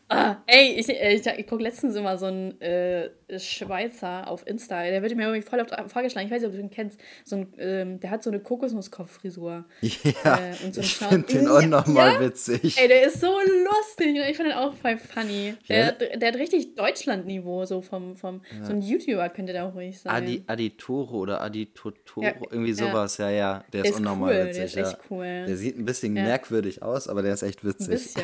Ah, 0.09 0.35
ey, 0.47 0.73
ich, 0.79 0.89
ich, 0.89 1.25
ich 1.25 1.47
gucke 1.47 1.63
letztens 1.63 1.95
immer 1.95 2.17
so 2.17 2.25
einen 2.27 2.59
äh, 2.61 3.09
Schweizer 3.37 4.27
auf 4.29 4.45
Insta. 4.47 4.83
Der 4.83 5.01
wird 5.01 5.15
mir 5.15 5.23
irgendwie 5.23 5.41
voll 5.41 5.59
auf 5.59 5.67
die 5.67 5.89
Frage 5.89 6.05
geschlagen. 6.07 6.27
Ich 6.27 6.31
weiß 6.33 6.41
nicht, 6.41 6.47
ob 6.49 6.55
du 6.55 6.61
den 6.61 6.69
kennst. 6.69 6.99
So 7.23 7.37
ein, 7.37 7.53
ähm, 7.57 7.99
der 7.99 8.11
hat 8.11 8.23
so 8.23 8.29
eine 8.29 8.39
Kokosnusskopffrisur. 8.39 9.65
Ja, 9.81 10.39
Äh, 10.39 10.65
und 10.65 10.75
so 10.75 10.81
ein 10.81 10.85
ich 10.85 10.95
finde 10.97 11.27
den 11.33 11.47
auch 11.47 11.61
Ja, 11.61 11.67
nochmal 11.67 12.13
ja? 12.13 12.19
witzig. 12.21 12.77
Ey, 12.79 12.87
der 12.87 13.07
ist 13.07 13.19
so 13.21 13.27
lustig. 13.39 14.15
Ich 14.29 14.35
finde 14.37 14.51
den 14.51 14.59
auch 14.59 14.73
voll 14.75 14.97
funny. 14.97 15.55
Ja. 15.65 15.91
Der, 15.91 16.17
der 16.17 16.27
hat 16.29 16.35
richtig 16.37 16.75
Deutschland-Niveau, 16.75 17.65
so 17.65 17.81
vom, 17.81 18.15
vom 18.15 18.41
so 18.61 18.71
ein 18.71 18.81
YouTuber 18.81 19.29
könnte 19.29 19.53
der 19.53 19.65
auch 19.65 19.73
ruhig 19.75 19.99
sein. 19.99 20.11
Adi, 20.13 20.43
Aditoro 20.47 21.17
oder 21.19 21.41
Aditotoro, 21.41 22.25
Ja, 22.25 22.33
irgendwie 22.51 22.71
ja. 22.71 22.75
sowas, 22.75 23.17
ja, 23.17 23.29
ja. 23.29 23.63
Der 23.73 23.81
Der 23.81 23.85
ist 23.85 23.91
ist 23.91 23.97
unnormal 23.97 24.33
cool, 24.33 24.45
witzig. 24.47 24.55
der 24.57 24.65
ist 24.65 24.75
ja. 24.75 24.89
echt 24.89 24.99
cool. 25.09 25.45
Der 25.47 25.57
sieht 25.57 25.77
ein 25.77 25.85
bisschen 25.85 26.15
Ja. 26.15 26.23
merkwürdig 26.23 26.83
aus, 26.83 27.07
aber 27.07 27.21
der 27.21 27.33
ist 27.33 27.41
echt 27.43 27.63
Ein 27.63 27.69
witzig. 27.69 27.89
bisschen. 27.89 28.23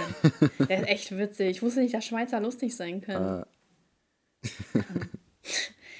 Der 0.69 0.81
ist 0.81 0.88
echt 0.89 1.17
witzig. 1.17 1.49
Ich 1.51 1.61
wusste 1.61 1.81
nicht, 1.81 1.93
dass 1.93 2.05
Schweizer 2.05 2.39
lustig 2.39 2.75
sein 2.75 3.01
können. 3.01 3.25
Ah. 3.25 3.47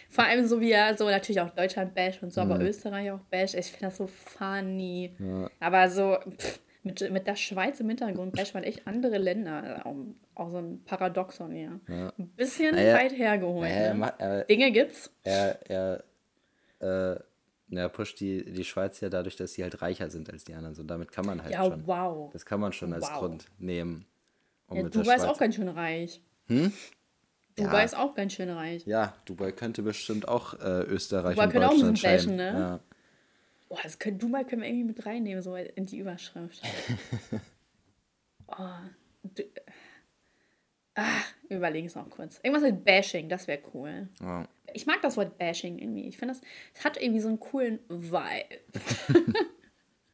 Vor 0.10 0.24
allem 0.24 0.48
so 0.48 0.60
wie 0.60 0.72
er 0.72 0.98
so 0.98 1.06
natürlich 1.06 1.40
auch 1.40 1.52
Deutschland 1.52 1.94
bash 1.94 2.22
und 2.22 2.34
so, 2.34 2.44
Mhm. 2.44 2.52
aber 2.52 2.64
Österreich 2.64 3.12
auch 3.12 3.20
bash. 3.30 3.54
Ich 3.54 3.68
finde 3.68 3.86
das 3.88 3.98
so 3.98 4.08
funny. 4.08 5.14
Aber 5.60 5.90
so 5.90 6.18
pff, 6.38 6.60
mit, 6.84 7.12
mit 7.12 7.28
der 7.28 7.36
Schweiz 7.36 7.80
im 7.80 7.88
Hintergrund 7.90 8.36
basht 8.36 8.54
man 8.54 8.64
echt 8.64 8.86
andere 8.88 9.18
Länder. 9.18 9.82
Auch, 9.86 9.96
auch 10.36 10.50
so 10.50 10.58
ein 10.58 10.84
Paradoxon 10.84 11.52
hier. 11.52 11.80
Ein 11.88 12.30
bisschen 12.36 12.76
Naja, 12.76 12.96
weit 12.96 13.18
hergeholt. 13.18 13.70
Naja, 13.70 13.94
ne? 13.94 14.14
er, 14.18 14.44
Dinge 14.46 14.72
gibt's. 14.72 15.12
er, 15.24 15.60
er, 15.70 16.04
äh, 16.80 17.20
er 17.72 17.90
pusht 17.90 18.20
die, 18.20 18.44
die 18.52 18.64
Schweiz 18.64 19.00
ja 19.02 19.10
dadurch, 19.10 19.36
dass 19.36 19.54
sie 19.54 19.62
halt 19.64 19.82
reicher 19.82 20.10
sind 20.10 20.30
als 20.32 20.44
die 20.44 20.56
anderen. 20.56 20.74
So, 20.74 20.84
damit 20.84 21.12
kann 21.12 21.26
man 21.26 21.44
halt 21.44 21.54
Ja, 21.54 21.66
schon. 21.66 21.86
wow. 21.86 22.32
Das 22.34 22.46
kann 22.46 22.60
man 22.60 22.74
schon 22.74 22.94
als 22.94 23.06
Wow. 23.10 23.20
Grund 23.20 23.46
nehmen. 23.60 24.06
Ja, 24.72 24.84
Dubai 24.84 25.16
ist 25.16 25.26
auch 25.26 25.38
ganz 25.38 25.56
schön 25.56 25.70
reich. 25.70 26.22
Hm? 26.48 26.72
Dubai 27.56 27.80
Ja. 27.80 27.84
ist 27.84 27.98
auch 27.98 28.16
ganz 28.16 28.34
schön 28.34 28.50
reich. 28.50 28.86
Ja, 28.86 29.16
Dubai 29.26 29.52
könnte 29.52 29.82
bestimmt 29.82 30.28
auch 30.28 30.54
äh, 30.60 30.84
Österreich 30.84 31.36
Dubai 31.36 31.46
und 31.46 31.52
könnte 31.52 31.68
auch 31.68 31.74
ein 31.74 31.92
bisschen 31.92 32.12
bashen, 32.12 32.36
ne? 32.36 32.52
Ja. 32.52 32.80
Boah, 33.68 33.80
das 33.84 34.00
können, 34.00 34.18
Dubai 34.18 34.44
können 34.44 34.62
wir 34.62 34.70
irgendwie 34.70 34.86
mit 34.86 35.06
reinnehmen, 35.06 35.44
so 35.44 35.56
in 35.56 35.86
die 35.86 36.00
Überschrift. 36.00 36.62
oh, 38.48 38.56
du, 39.24 39.44
ah, 40.96 41.22
überlege 41.50 41.88
es 41.88 41.96
noch 41.96 42.10
kurz. 42.10 42.40
Irgendwas 42.42 42.64
mit 42.64 42.84
Bashing, 42.84 43.30
das 43.30 43.48
wäre 43.48 43.62
cool. 43.74 44.10
Ja. 44.22 44.48
Ich 44.74 44.86
mag 44.88 45.02
das 45.02 45.18
Wort 45.18 45.38
Bashing 45.38 45.78
irgendwie. 45.78 46.08
Ich 46.08 46.18
finde, 46.18 46.34
das, 46.34 46.42
es 46.74 46.84
hat 46.84 47.02
irgendwie 47.02 47.22
so 47.22 47.28
einen 47.28 47.40
coolen 47.40 47.80
Vibe. 47.90 48.60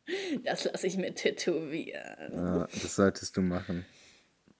das 0.43 0.65
lasse 0.65 0.87
ich 0.87 0.97
mir 0.97 1.13
tätowieren. 1.13 2.33
Ja, 2.33 2.67
das 2.67 2.95
solltest 2.95 3.37
du 3.37 3.41
machen. 3.41 3.85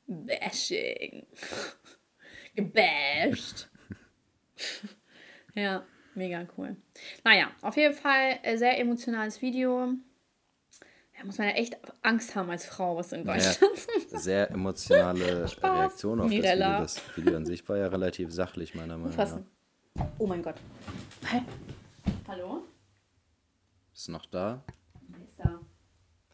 Bashing. 0.07 1.25
gebasht. 2.55 3.69
ja, 5.53 5.83
mega 6.15 6.47
cool. 6.57 6.75
Naja, 7.23 7.51
auf 7.61 7.75
jeden 7.77 7.93
Fall 7.93 8.39
äh, 8.43 8.57
sehr 8.57 8.79
emotionales 8.79 9.41
Video. 9.41 9.93
Da 11.17 11.23
muss 11.25 11.37
man 11.37 11.47
ja 11.47 11.53
echt 11.53 11.77
Angst 12.01 12.35
haben 12.35 12.49
als 12.49 12.65
Frau, 12.65 12.97
was 12.97 13.13
in 13.13 13.23
Deutschland. 13.23 13.87
Ja, 14.11 14.19
sehr 14.19 14.51
emotionale. 14.51 15.45
Reaktion 15.61 16.19
auf 16.19 16.29
Mirella. 16.29 16.79
das 16.81 16.97
Video. 16.97 17.05
Das 17.07 17.17
Video 17.17 17.37
an 17.37 17.45
sich 17.45 17.69
war 17.69 17.77
ja 17.77 17.87
relativ 17.87 18.31
sachlich, 18.31 18.75
meiner 18.75 18.97
Meinung 18.97 19.15
nach. 19.15 19.39
Oh 20.17 20.27
mein 20.27 20.43
Gott. 20.43 20.55
Hä? 21.25 21.41
Hallo? 22.27 22.63
Bist 23.93 24.09
du 24.09 24.11
noch 24.11 24.25
da? 24.25 24.61
Ist 25.23 25.39
da? 25.39 25.59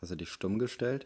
Hast 0.01 0.11
du 0.11 0.15
dich 0.15 0.29
stumm 0.29 0.57
gestellt? 0.57 1.05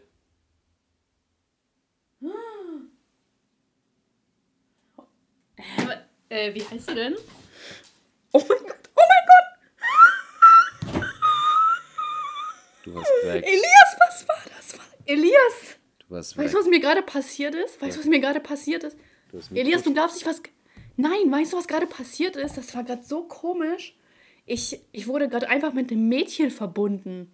Äh, 6.28 6.54
wie 6.54 6.62
heißt 6.62 6.88
sie 6.88 6.94
denn? 6.94 7.14
Oh 8.32 8.38
mein 8.38 8.58
Gott, 8.58 8.90
oh 8.94 9.02
mein 9.08 9.24
Gott! 9.26 11.04
Du 12.84 12.94
warst 12.94 13.10
weg. 13.24 13.44
Elias, 13.46 13.96
was 13.98 14.28
war 14.28 14.42
das? 14.56 14.74
Elias! 15.06 15.76
Du 16.00 16.14
warst 16.14 16.36
weg. 16.36 16.44
Weißt 16.44 16.54
du, 16.54 16.58
was 16.58 16.66
mir 16.66 16.80
gerade 16.80 17.02
passiert 17.02 17.54
ist? 17.54 17.80
Weißt 17.80 17.96
du, 17.96 18.00
was 18.00 18.06
mir 18.06 18.20
gerade 18.20 18.40
passiert 18.40 18.84
ist? 18.84 18.96
Du 19.30 19.38
hast 19.38 19.50
mich 19.50 19.60
Elias, 19.60 19.82
du 19.82 19.92
glaubst 19.92 20.16
nicht, 20.16 20.26
was. 20.26 20.42
Nein, 20.96 21.30
weißt 21.30 21.52
du, 21.52 21.56
was 21.56 21.68
gerade 21.68 21.86
passiert 21.86 22.36
ist? 22.36 22.56
Das 22.56 22.74
war 22.74 22.84
gerade 22.84 23.02
so 23.02 23.24
komisch. 23.24 23.96
Ich, 24.46 24.80
ich 24.92 25.06
wurde 25.06 25.28
gerade 25.28 25.48
einfach 25.48 25.72
mit 25.72 25.90
einem 25.90 26.08
Mädchen 26.08 26.50
verbunden. 26.50 27.32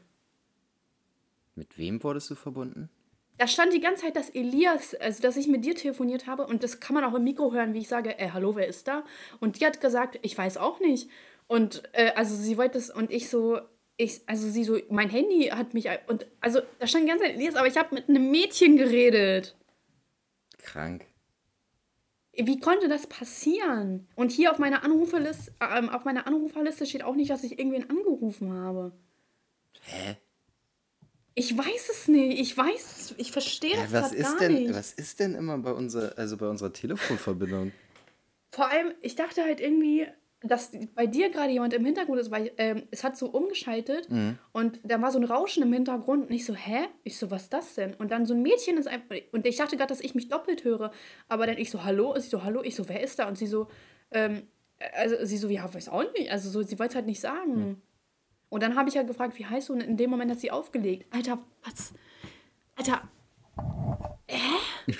Mit 1.55 1.77
wem 1.79 2.03
wurdest 2.03 2.31
du 2.31 2.35
verbunden? 2.35 2.89
Da 3.38 3.47
stand 3.47 3.73
die 3.73 3.81
ganze 3.81 4.03
Zeit, 4.03 4.16
dass 4.16 4.31
Elias, 4.31 4.95
also 4.95 5.23
dass 5.23 5.37
ich 5.37 5.49
mit 5.49 5.64
dir 5.64 5.75
telefoniert 5.75 6.27
habe 6.27 6.47
und 6.47 6.62
das 6.62 6.81
kann 6.81 6.95
man 6.95 7.05
auch 7.05 7.14
im 7.14 7.25
Mikro 7.25 7.53
hören, 7.53 7.75
wie 7.75 7.81
ich 7.81 7.88
sage, 7.88 8.18
äh, 8.18 8.31
hallo, 8.31 8.55
wer 8.55 8.66
ist 8.66 8.87
da? 8.87 9.05
Und 9.40 9.61
die 9.61 9.66
hat 9.66 9.81
gesagt, 9.81 10.18
ich 10.23 10.37
weiß 10.37 10.59
auch 10.59 10.81
nicht. 10.81 11.09
Und 11.47 11.83
äh, 11.92 12.12
also 12.14 12.35
sie 12.35 12.57
wollte 12.57 12.79
es 12.79 12.90
und 12.90 13.11
ich 13.11 13.29
so, 13.29 13.61
ich, 13.97 14.21
also 14.27 14.49
sie 14.49 14.64
so, 14.64 14.79
mein 14.90 15.11
Handy 15.11 15.45
hat 15.47 15.75
mich, 15.75 15.88
und 16.07 16.27
also 16.40 16.61
da 16.79 16.87
stand 16.87 17.05
die 17.05 17.09
ganze 17.09 17.25
Zeit 17.25 17.35
Elias, 17.35 17.57
aber 17.57 17.66
ich 17.66 17.77
habe 17.77 17.95
mit 17.95 18.09
einem 18.09 18.31
Mädchen 18.31 18.77
geredet. 18.77 19.57
Krank. 20.59 21.07
Wie 22.35 22.61
konnte 22.61 22.88
das 22.88 23.07
passieren? 23.07 24.09
Und 24.14 24.33
hier 24.33 24.51
auf 24.51 24.59
meiner 24.59 24.85
Anruferliste, 24.85 25.53
ähm, 25.61 25.90
auf 25.90 26.05
meiner 26.05 26.27
Anruferliste 26.27 26.87
steht 26.87 27.03
auch 27.03 27.14
nicht, 27.14 27.31
dass 27.31 27.45
ich 27.45 27.59
irgendwen 27.59 27.90
angerufen 27.90 28.53
habe. 28.55 28.92
Hä? 29.83 30.16
Ich 31.35 31.57
weiß 31.57 31.88
es 31.90 32.09
nicht. 32.09 32.40
Ich 32.40 32.57
weiß, 32.57 33.14
ich 33.16 33.33
verstehe 33.33 33.77
Hä, 33.77 33.83
das 33.90 33.92
was 33.92 34.12
ist 34.12 34.25
gar 34.25 34.38
denn, 34.38 34.55
nicht. 34.55 34.75
was 34.75 34.92
ist 34.92 35.18
denn 35.21 35.35
immer 35.35 35.59
bei 35.59 35.73
unserer, 35.73 36.16
also 36.18 36.37
bei 36.37 36.49
unserer 36.49 36.73
Telefonverbindung? 36.73 37.73
Vor 38.51 38.71
allem, 38.71 38.92
ich 39.01 39.14
dachte 39.16 39.42
halt 39.42 39.61
irgendwie, 39.61 40.07
dass 40.42 40.73
bei 40.95 41.07
dir 41.07 41.31
gerade 41.31 41.53
jemand 41.53 41.73
im 41.73 41.85
Hintergrund 41.85 42.21
ist, 42.21 42.31
weil 42.31 42.51
ähm, 42.59 42.83
es 42.90 43.03
hat 43.05 43.16
so 43.16 43.27
umgeschaltet 43.31 44.11
Mhm. 44.11 44.38
und 44.53 44.81
da 44.83 45.01
war 45.01 45.11
so 45.12 45.18
ein 45.18 45.25
Rauschen 45.25 45.62
im 45.62 45.73
Hintergrund 45.73 46.29
und 46.29 46.35
ich 46.35 46.45
so, 46.45 46.55
hä? 46.55 46.81
Ich 47.05 47.16
so, 47.16 47.31
was 47.31 47.45
ist 47.45 47.53
das 47.53 47.75
denn? 47.77 47.95
Und 47.95 48.11
dann 48.11 48.27
so 48.27 48.35
ein 48.35 48.42
Mädchen 48.42 48.77
ist 48.77 48.88
einfach, 48.88 49.16
und 49.31 49.47
ich 49.47 49.57
dachte 49.57 49.77
gerade, 49.77 49.88
dass 49.88 50.01
ich 50.01 50.14
mich 50.14 50.29
doppelt 50.29 50.64
höre, 50.64 50.90
aber 51.29 51.47
dann 51.47 51.57
ich 51.59 51.71
so, 51.71 51.85
hallo? 51.85 52.14
Sie 52.18 52.29
so, 52.29 52.42
hallo? 52.42 52.61
Ich 52.62 52.75
so, 52.75 52.88
wer 52.88 53.01
ist 53.01 53.18
da? 53.21 53.29
Und 53.29 53.38
sie 53.38 53.47
so, 53.47 53.68
ähm, 54.11 54.42
also 54.95 55.14
sie 55.25 55.38
so, 55.38 55.49
ja, 55.49 55.73
weiß 55.73 55.88
auch 55.88 56.03
nicht. 56.12 56.31
Also 56.31 56.51
so, 56.51 56.61
sie 56.62 56.79
wollte 56.79 56.90
es 56.90 56.97
halt 56.97 57.07
nicht 57.07 57.21
sagen. 57.21 57.81
Und 58.53 58.62
dann 58.62 58.77
habe 58.77 58.91
ich 58.91 58.99
halt 58.99 59.07
gefragt, 59.07 59.38
wie 59.38 59.47
heißt 59.47 59.71
du? 59.71 59.73
Und 59.73 59.81
in 59.81 59.97
dem 59.97 60.11
Moment 60.11 60.31
hat 60.31 60.38
sie 60.38 60.51
aufgelegt. 60.51 61.07
Alter, 61.11 61.38
was? 61.65 61.95
Alter, 62.77 63.09
hä? 64.29 64.93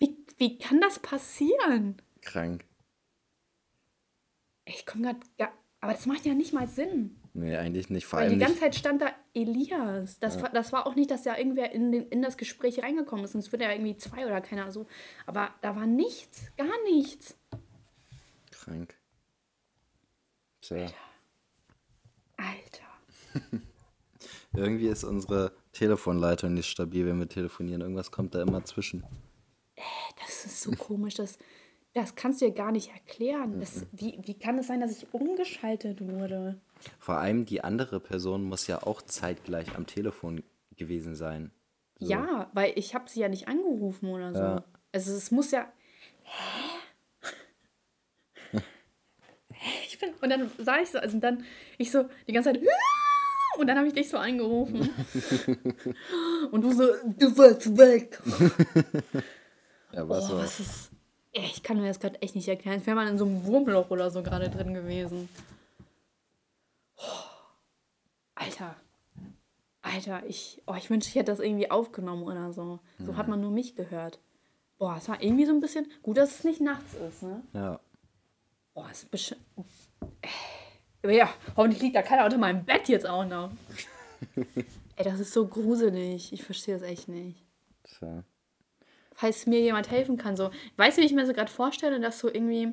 Wie, 0.00 0.16
wie 0.36 0.58
kann 0.58 0.80
das 0.80 0.98
passieren? 0.98 2.02
Krank. 2.22 2.64
Ich 4.64 4.84
komme 4.84 5.04
gerade. 5.04 5.20
Ja, 5.38 5.52
aber 5.80 5.92
das 5.92 6.06
macht 6.06 6.26
ja 6.26 6.34
nicht 6.34 6.52
mal 6.52 6.66
Sinn. 6.66 7.20
Nee, 7.34 7.56
eigentlich 7.56 7.88
nicht. 7.88 8.06
Vor 8.06 8.18
Weil 8.18 8.30
die 8.30 8.38
ganze 8.38 8.54
nicht. 8.54 8.62
Zeit 8.62 8.74
stand 8.74 9.00
da 9.00 9.12
Elias. 9.32 10.18
Das, 10.18 10.42
war, 10.42 10.48
das 10.48 10.72
war 10.72 10.84
auch 10.84 10.96
nicht, 10.96 11.12
dass 11.12 11.22
da 11.22 11.36
irgendwer 11.36 11.70
in, 11.70 11.92
den, 11.92 12.08
in 12.08 12.20
das 12.20 12.36
Gespräch 12.36 12.82
reingekommen 12.82 13.24
ist. 13.24 13.32
Sonst 13.32 13.52
wird 13.52 13.62
ja 13.62 13.70
irgendwie 13.70 13.96
zwei 13.96 14.26
oder 14.26 14.40
keiner 14.40 14.72
so. 14.72 14.88
Aber 15.24 15.54
da 15.60 15.76
war 15.76 15.86
nichts. 15.86 16.50
Gar 16.56 16.82
nichts. 16.90 17.38
Krank. 18.50 18.96
Tja. 20.62 20.88
Alter. 22.36 22.87
Irgendwie 24.54 24.88
ist 24.88 25.04
unsere 25.04 25.52
Telefonleitung 25.72 26.54
nicht 26.54 26.68
stabil, 26.68 27.06
wenn 27.06 27.18
wir 27.18 27.28
telefonieren. 27.28 27.82
Irgendwas 27.82 28.10
kommt 28.10 28.34
da 28.34 28.42
immer 28.42 28.64
zwischen. 28.64 29.04
Das 30.20 30.44
ist 30.44 30.62
so 30.62 30.72
komisch. 30.72 31.14
Das, 31.14 31.38
das 31.94 32.16
kannst 32.16 32.40
du 32.40 32.46
dir 32.46 32.54
gar 32.54 32.72
nicht 32.72 32.90
erklären. 32.90 33.60
Das, 33.60 33.86
wie, 33.92 34.18
wie 34.22 34.34
kann 34.34 34.58
es 34.58 34.66
sein, 34.66 34.80
dass 34.80 34.96
ich 34.96 35.12
umgeschaltet 35.12 36.00
wurde? 36.00 36.60
Vor 36.98 37.16
allem 37.16 37.44
die 37.44 37.62
andere 37.62 38.00
Person 38.00 38.44
muss 38.44 38.66
ja 38.66 38.82
auch 38.82 39.02
zeitgleich 39.02 39.76
am 39.76 39.86
Telefon 39.86 40.42
gewesen 40.76 41.14
sein. 41.14 41.52
So. 41.98 42.10
Ja, 42.10 42.50
weil 42.52 42.72
ich 42.76 42.94
habe 42.94 43.08
sie 43.08 43.20
ja 43.20 43.28
nicht 43.28 43.48
angerufen 43.48 44.08
oder 44.08 44.32
so. 44.32 44.40
Ja. 44.40 44.64
Also 44.92 45.12
es 45.12 45.30
muss 45.30 45.50
ja. 45.50 45.70
Hä? 48.52 48.60
Hä? 49.52 49.70
Ich 49.86 49.98
bin. 49.98 50.10
Und 50.20 50.30
dann 50.30 50.50
sah 50.58 50.80
ich 50.80 50.90
so, 50.90 50.98
also 50.98 51.18
dann 51.18 51.44
ich 51.76 51.90
so 51.90 52.08
die 52.26 52.32
ganze 52.32 52.52
Zeit. 52.52 52.62
Und 53.58 53.66
dann 53.66 53.76
habe 53.76 53.88
ich 53.88 53.94
dich 53.94 54.08
so 54.08 54.16
angerufen. 54.18 54.88
Und 56.52 56.62
du 56.62 56.72
so, 56.72 56.84
du 57.18 57.36
warst 57.36 57.76
weg. 57.76 58.20
Ja, 59.90 60.06
was 60.06 60.24
Oh, 60.26 60.28
so. 60.28 60.36
was 60.38 60.60
ist. 60.60 60.90
Ich 61.32 61.62
kann 61.62 61.80
mir 61.80 61.88
das 61.88 61.98
gerade 61.98 62.20
echt 62.20 62.34
nicht 62.36 62.46
erklären. 62.46 62.76
Als 62.76 62.86
wäre 62.86 62.94
man 62.94 63.08
in 63.08 63.16
so 63.16 63.24
einem 63.24 63.44
Wurmloch 63.46 63.88
oder 63.90 64.10
so 64.10 64.22
gerade 64.22 64.50
drin 64.50 64.74
gewesen. 64.74 65.30
Oh, 66.98 67.02
Alter. 68.34 68.76
Alter, 69.80 70.22
ich, 70.26 70.60
oh, 70.66 70.74
ich 70.76 70.90
wünschte, 70.90 71.08
ich 71.08 71.14
hätte 71.14 71.32
das 71.32 71.40
irgendwie 71.40 71.70
aufgenommen 71.70 72.22
oder 72.24 72.52
so. 72.52 72.80
So 72.98 73.16
hat 73.16 73.28
man 73.28 73.40
nur 73.40 73.50
mich 73.50 73.76
gehört. 73.76 74.18
Boah, 74.76 74.96
es 74.98 75.08
war 75.08 75.22
irgendwie 75.22 75.46
so 75.46 75.52
ein 75.52 75.60
bisschen. 75.60 75.90
Gut, 76.02 76.18
dass 76.18 76.34
es 76.38 76.44
nicht 76.44 76.60
nachts 76.60 76.92
ist, 77.08 77.22
ne? 77.22 77.42
Ja. 77.54 77.80
Boah, 78.74 78.88
es 78.92 79.04
ist 79.04 79.10
bestimmt. 79.10 79.40
Aber 81.02 81.12
ja, 81.12 81.28
hoffentlich 81.56 81.80
liegt 81.82 81.96
da 81.96 82.02
keiner 82.02 82.24
unter 82.24 82.38
meinem 82.38 82.64
Bett 82.64 82.88
jetzt 82.88 83.06
auch 83.06 83.24
noch. 83.24 83.50
Ey, 84.96 85.04
das 85.04 85.20
ist 85.20 85.32
so 85.32 85.46
gruselig. 85.46 86.32
Ich 86.32 86.42
verstehe 86.42 86.74
das 86.74 86.82
echt 86.82 87.08
nicht 87.08 87.36
Tja. 87.84 88.24
falls 89.14 89.46
mir 89.46 89.60
jemand 89.60 89.90
helfen 89.90 90.16
kann. 90.16 90.36
So, 90.36 90.50
weißt 90.76 90.98
du, 90.98 91.02
wie 91.02 91.06
ich 91.06 91.12
mir 91.12 91.24
so 91.26 91.32
gerade 91.32 91.50
vorstelle, 91.50 92.00
dass 92.00 92.18
so 92.18 92.28
irgendwie, 92.28 92.72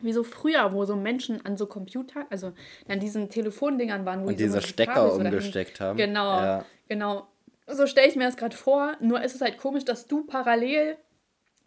wie 0.00 0.12
so 0.14 0.24
früher, 0.24 0.72
wo 0.72 0.84
so 0.86 0.96
Menschen 0.96 1.44
an 1.44 1.56
so 1.58 1.66
Computer, 1.66 2.26
also 2.30 2.52
an 2.88 3.00
diesen 3.00 3.28
Telefondingern 3.28 4.06
waren, 4.06 4.22
wo 4.24 4.28
Und 4.28 4.38
die 4.40 4.48
so 4.48 4.56
diese 4.58 4.66
Stecker 4.66 5.10
so 5.10 5.18
dahin- 5.18 5.26
umgesteckt 5.34 5.80
haben. 5.80 5.96
Genau, 5.98 6.40
Ja. 6.40 6.64
genau. 6.88 7.26
So 7.66 7.86
stelle 7.86 8.08
ich 8.08 8.16
mir 8.16 8.24
das 8.24 8.36
gerade 8.36 8.56
vor. 8.56 8.96
Nur 9.00 9.22
ist 9.22 9.34
es 9.34 9.40
halt 9.42 9.58
komisch, 9.58 9.84
dass 9.84 10.06
du 10.06 10.24
parallel 10.24 10.96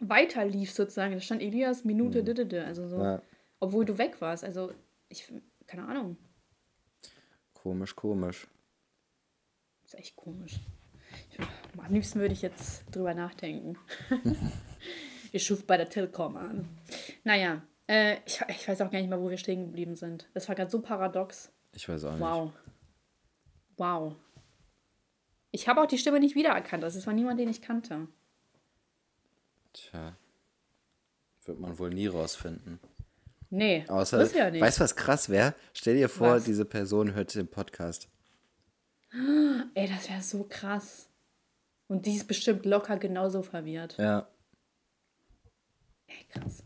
weiterliefst 0.00 0.76
sozusagen. 0.76 1.14
Da 1.14 1.20
stand 1.20 1.42
Elias 1.42 1.84
Minute, 1.84 2.22
didede, 2.22 2.64
also 2.64 2.86
so. 2.88 2.98
Ja. 3.00 3.22
obwohl 3.60 3.84
du 3.84 3.96
weg 3.98 4.16
warst. 4.20 4.44
Also 4.44 4.72
ich, 5.08 5.32
keine 5.66 5.86
Ahnung, 5.86 6.16
Komisch, 7.66 7.96
komisch. 7.96 8.46
ist 9.84 9.94
echt 9.96 10.14
komisch. 10.14 10.60
Ich, 11.30 11.38
am 11.76 11.92
liebsten 11.92 12.20
würde 12.20 12.32
ich 12.32 12.42
jetzt 12.42 12.84
drüber 12.94 13.12
nachdenken. 13.12 13.76
ich 15.32 15.50
rufe 15.50 15.64
bei 15.64 15.76
der 15.76 15.88
Telekom 15.88 16.36
an. 16.36 16.68
Naja, 17.24 17.62
äh, 17.88 18.18
ich, 18.24 18.40
ich 18.48 18.68
weiß 18.68 18.80
auch 18.82 18.90
gar 18.92 19.00
nicht 19.00 19.08
mehr, 19.08 19.20
wo 19.20 19.30
wir 19.30 19.36
stehen 19.36 19.66
geblieben 19.66 19.96
sind. 19.96 20.28
Das 20.32 20.48
war 20.48 20.54
gerade 20.54 20.70
so 20.70 20.80
paradox. 20.80 21.50
Ich 21.72 21.88
weiß 21.88 22.04
auch 22.04 22.12
nicht. 22.12 22.20
Wow. 22.20 22.52
Wow. 23.76 24.14
Ich 25.50 25.66
habe 25.66 25.82
auch 25.82 25.86
die 25.86 25.98
Stimme 25.98 26.20
nicht 26.20 26.36
wiedererkannt. 26.36 26.84
Das 26.84 27.04
war 27.04 27.14
niemand, 27.14 27.40
den 27.40 27.48
ich 27.48 27.62
kannte. 27.62 28.06
Tja. 29.72 30.16
Wird 31.44 31.58
man 31.58 31.76
wohl 31.78 31.90
nie 31.90 32.06
rausfinden. 32.06 32.78
Nee, 33.50 33.84
Außer, 33.88 34.18
das 34.18 34.32
ja 34.34 34.50
nicht. 34.50 34.60
weißt 34.60 34.78
du, 34.78 34.84
was 34.84 34.96
krass 34.96 35.28
wäre? 35.28 35.54
Stell 35.72 35.96
dir 35.96 36.08
vor, 36.08 36.36
Was? 36.36 36.44
diese 36.44 36.64
Person 36.64 37.14
hört 37.14 37.34
den 37.34 37.48
Podcast. 37.48 38.08
Ey, 39.74 39.88
das 39.88 40.08
wäre 40.10 40.20
so 40.22 40.44
krass. 40.48 41.08
Und 41.88 42.06
die 42.06 42.16
ist 42.16 42.26
bestimmt 42.26 42.66
locker 42.66 42.96
genauso 42.96 43.42
verwirrt. 43.42 43.96
Ja. 43.98 44.28
Ey, 46.08 46.26
krass. 46.28 46.64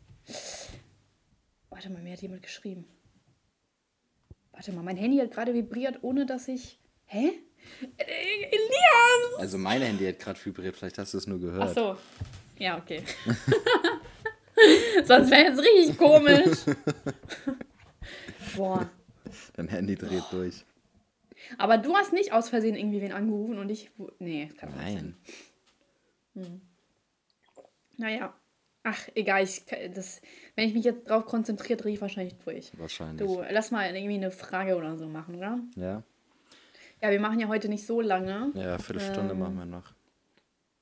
Warte 1.69 1.91
mal, 1.91 2.03
mir 2.03 2.13
hat 2.15 2.23
jemand 2.23 2.43
geschrieben. 2.43 2.87
Warte 4.53 4.73
mal, 4.73 4.83
mein 4.83 4.97
Handy 4.97 5.19
hat 5.19 5.31
gerade 5.31 5.55
vibriert, 5.55 5.99
ohne 6.03 6.27
dass 6.27 6.49
ich. 6.49 6.81
Hä? 7.07 7.33
Elias! 7.99 9.39
Also 9.39 9.59
mein 9.59 9.83
Handy 9.83 10.07
hat 10.07 10.19
gerade 10.19 10.43
vibriert, 10.45 10.77
vielleicht 10.77 10.99
hast 10.99 11.13
du 11.15 11.19
es 11.19 11.27
nur 11.27 11.39
gehört. 11.41 11.63
Ach 11.71 11.75
so. 11.75 11.97
Ja, 12.59 12.79
okay. 12.79 13.03
Sonst 15.05 15.31
wäre 15.31 15.43
jetzt 15.43 15.59
richtig 15.61 15.99
komisch. 15.99 16.59
Boah. 18.57 18.89
Dein 19.55 19.69
Handy 19.69 19.97
dreht 19.97 20.25
durch. 20.31 20.65
Aber 21.59 21.79
du 21.79 21.95
hast 21.95 22.13
nicht 22.13 22.33
aus 22.33 22.49
Versehen 22.49 22.77
irgendwie 22.77 23.01
wen 23.01 23.13
angerufen 23.13 23.59
und 23.59 23.71
ich. 23.71 23.91
Nee, 24.19 24.51
kann 24.59 24.71
nicht 24.71 24.83
sein. 24.83 25.17
Nein. 26.35 26.61
Naja. 27.97 28.35
Ach, 28.83 29.09
egal. 29.15 29.43
Ich, 29.43 29.65
das, 29.95 30.23
wenn 30.57 30.67
ich 30.69 30.75
mich 30.75 30.85
jetzt 30.85 31.09
drauf 31.09 31.27
konzentriere, 31.27 31.77
drehe 31.77 31.93
ich 31.93 32.01
wahrscheinlich 32.01 32.35
durch. 32.45 32.73
Wahrscheinlich. 32.79 33.27
Du, 33.27 33.43
lass 33.51 33.71
mal 33.71 33.95
irgendwie 33.95 34.15
eine 34.15 34.31
Frage 34.31 34.77
oder 34.77 34.97
so 34.97 35.07
machen, 35.07 35.35
oder? 35.37 35.61
Ja? 35.77 36.03
Ja, 37.03 37.11
wir 37.11 37.21
machen 37.21 37.41
ja 37.41 37.49
heute 37.49 37.69
nicht 37.69 37.87
so 37.87 38.01
lange. 38.01 38.53
Ja, 38.55 38.79
Viertelstunde 38.79 39.33
Ähm, 39.33 39.39
machen 39.39 39.57
wir 39.57 39.67
noch. 39.67 39.93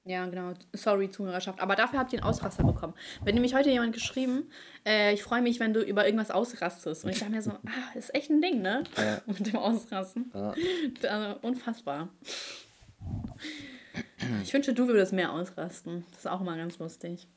Ja, 0.09 0.25
genau. 0.25 0.55
Sorry, 0.73 1.11
Zuhörerschaft. 1.11 1.61
Aber 1.61 1.77
dafür 1.77 1.99
habt 1.99 2.14
ihr 2.14 2.21
einen 2.21 2.29
Ausraster 2.29 2.64
bekommen. 2.64 2.94
Wenn 3.25 3.35
nämlich 3.35 3.55
heute 3.55 3.68
jemand 3.68 3.92
geschrieben, 3.92 4.51
äh, 4.87 5.12
ich 5.12 5.23
freue 5.23 5.42
mich, 5.42 5.61
wenn 5.61 5.75
du 5.75 5.83
über 5.83 6.07
irgendwas 6.07 6.31
ausrastest. 6.31 7.05
Und 7.05 7.11
ich 7.11 7.18
dachte 7.18 7.31
mir 7.31 7.42
so, 7.42 7.51
ah, 7.66 7.94
ist 7.94 8.14
echt 8.14 8.31
ein 8.31 8.40
Ding, 8.40 8.62
ne? 8.62 8.85
Ja. 8.97 9.21
Mit 9.27 9.47
dem 9.47 9.57
Ausrasten. 9.57 10.33
Ja. 10.35 10.55
Also, 11.09 11.38
unfassbar. 11.42 12.09
Ich 14.42 14.55
wünsche, 14.55 14.73
du 14.73 14.88
würdest 14.88 15.12
mehr 15.12 15.31
ausrasten. 15.33 16.07
Das 16.11 16.21
ist 16.21 16.27
auch 16.27 16.40
mal 16.40 16.57
ganz 16.57 16.79
lustig. 16.79 17.29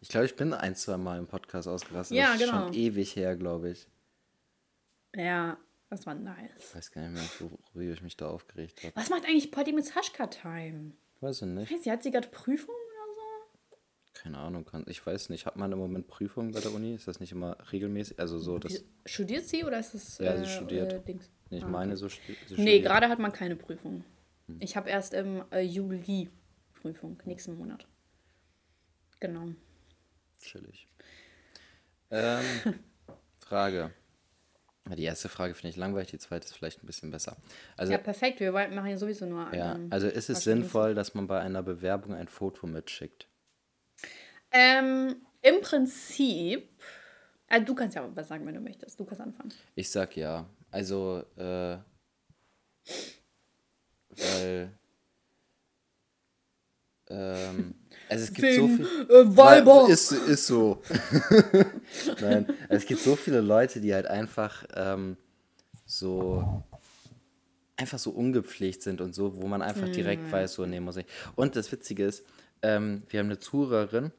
Ich 0.00 0.08
glaube, 0.08 0.26
ich 0.26 0.34
bin 0.34 0.52
ein, 0.52 0.74
zwei 0.74 0.96
Mal 0.96 1.18
im 1.18 1.28
Podcast 1.28 1.68
ausgerastet. 1.68 2.16
Ja, 2.16 2.32
das 2.32 2.40
ist 2.40 2.46
genau. 2.50 2.64
schon 2.64 2.74
ewig 2.74 3.14
her, 3.14 3.36
glaube 3.36 3.70
ich. 3.70 3.86
Ja, 5.14 5.58
das 5.90 6.06
war 6.06 6.14
nice. 6.14 6.50
Ich 6.58 6.74
weiß 6.74 6.90
gar 6.90 7.08
nicht 7.08 7.40
mehr, 7.40 7.50
worüber 7.72 7.92
ich 7.92 8.02
mich 8.02 8.16
da 8.16 8.28
aufgeregt 8.28 8.82
habe. 8.82 8.96
Was 8.96 9.10
macht 9.10 9.24
eigentlich 9.24 9.52
Potty 9.52 9.72
mit 9.72 9.86
Sascha 9.86 10.26
Time? 10.26 10.92
Weiß 11.20 11.42
ich 11.42 11.48
nicht. 11.48 11.70
Weiß 11.72 11.82
sie, 11.82 11.90
hat 11.90 12.02
sie 12.02 12.10
gerade 12.10 12.28
Prüfung 12.28 12.74
oder 12.74 13.14
so? 13.14 13.76
Keine 14.14 14.38
Ahnung. 14.38 14.64
Kann, 14.64 14.84
ich 14.88 15.04
weiß 15.04 15.28
nicht. 15.30 15.46
Hat 15.46 15.56
man 15.56 15.72
im 15.72 15.78
Moment 15.78 16.08
Prüfungen 16.08 16.52
bei 16.52 16.60
der 16.60 16.72
Uni? 16.72 16.94
Ist 16.94 17.08
das 17.08 17.20
nicht 17.20 17.32
immer 17.32 17.56
regelmäßig? 17.72 18.18
Also 18.18 18.38
so, 18.38 18.58
das. 18.58 18.84
Studiert 19.04 19.44
sie 19.46 19.64
oder 19.64 19.78
ist 19.78 19.94
es. 19.94 20.18
Ja, 20.18 20.36
sie 20.36 20.44
äh, 20.44 20.46
studiert. 20.46 20.92
Äh, 20.92 21.00
Dings? 21.00 21.30
Ich 21.50 21.62
Ah, 21.64 21.68
meine, 21.68 21.92
okay. 21.92 22.00
so. 22.00 22.08
stu- 22.08 22.32
sie 22.46 22.60
Nee, 22.60 22.80
gerade 22.80 23.08
hat 23.08 23.18
man 23.18 23.32
keine 23.32 23.56
Prüfung. 23.56 24.04
Ich 24.60 24.76
habe 24.76 24.88
erst 24.90 25.12
im 25.14 25.44
äh, 25.50 25.60
Juli 25.60 26.30
Prüfung, 26.74 27.20
nächsten 27.24 27.56
Monat. 27.58 27.86
Genau. 29.20 29.48
Chillig. 30.40 30.86
Ähm, 32.10 32.44
Frage. 33.40 33.92
Die 34.94 35.02
erste 35.02 35.28
Frage 35.28 35.54
finde 35.54 35.70
ich 35.70 35.76
langweilig, 35.76 36.10
die 36.10 36.18
zweite 36.18 36.44
ist 36.44 36.54
vielleicht 36.54 36.82
ein 36.82 36.86
bisschen 36.86 37.10
besser. 37.10 37.36
Also, 37.76 37.92
ja, 37.92 37.98
perfekt. 37.98 38.38
Wir 38.38 38.52
machen 38.52 38.86
ja 38.86 38.96
sowieso 38.96 39.26
nur. 39.26 39.52
ja, 39.52 39.74
ähm, 39.74 39.88
also 39.90 40.06
ist 40.06 40.30
es 40.30 40.44
sinnvoll, 40.44 40.94
dass 40.94 41.14
man 41.14 41.26
bei 41.26 41.40
einer 41.40 41.62
Bewerbung 41.62 42.14
ein 42.14 42.28
Foto 42.28 42.66
mitschickt? 42.66 43.26
Ähm, 44.52 45.16
Im 45.42 45.60
Prinzip. 45.60 46.68
Äh, 47.48 47.62
du 47.62 47.74
kannst 47.74 47.96
ja 47.96 48.08
was 48.14 48.28
sagen, 48.28 48.46
wenn 48.46 48.54
du 48.54 48.60
möchtest. 48.60 48.98
Du 48.98 49.04
kannst 49.04 49.20
anfangen. 49.20 49.52
Ich 49.74 49.90
sag 49.90 50.16
ja. 50.16 50.48
Also, 50.70 51.24
äh, 51.36 51.78
weil. 54.10 54.70
Ähm, 57.08 57.74
also 58.08 58.24
es 58.24 58.32
gibt 58.32 58.54
so 58.54 58.68
viel. 58.68 58.86
äh, 59.10 59.36
Weiber. 59.36 59.88
Ist, 59.88 60.12
ist 60.12 60.46
so. 60.46 60.82
Nein, 62.20 62.46
also 62.68 62.76
es 62.82 62.86
gibt 62.86 63.00
so 63.00 63.16
viele 63.16 63.40
Leute, 63.40 63.80
die 63.80 63.94
halt 63.94 64.06
einfach 64.06 64.64
ähm, 64.74 65.16
so 65.84 66.62
einfach 67.76 67.98
so 67.98 68.10
ungepflegt 68.10 68.82
sind 68.82 69.00
und 69.00 69.14
so, 69.14 69.36
wo 69.36 69.46
man 69.46 69.62
einfach 69.62 69.88
direkt 69.88 70.30
weiß, 70.30 70.54
so 70.54 70.66
nee, 70.66 70.80
muss 70.80 70.96
ich. 70.96 71.06
Und 71.34 71.56
das 71.56 71.70
Witzige 71.70 72.06
ist, 72.06 72.24
ähm, 72.62 73.02
wir 73.08 73.20
haben 73.20 73.26
eine 73.26 73.38
Zuhörerin, 73.38 74.12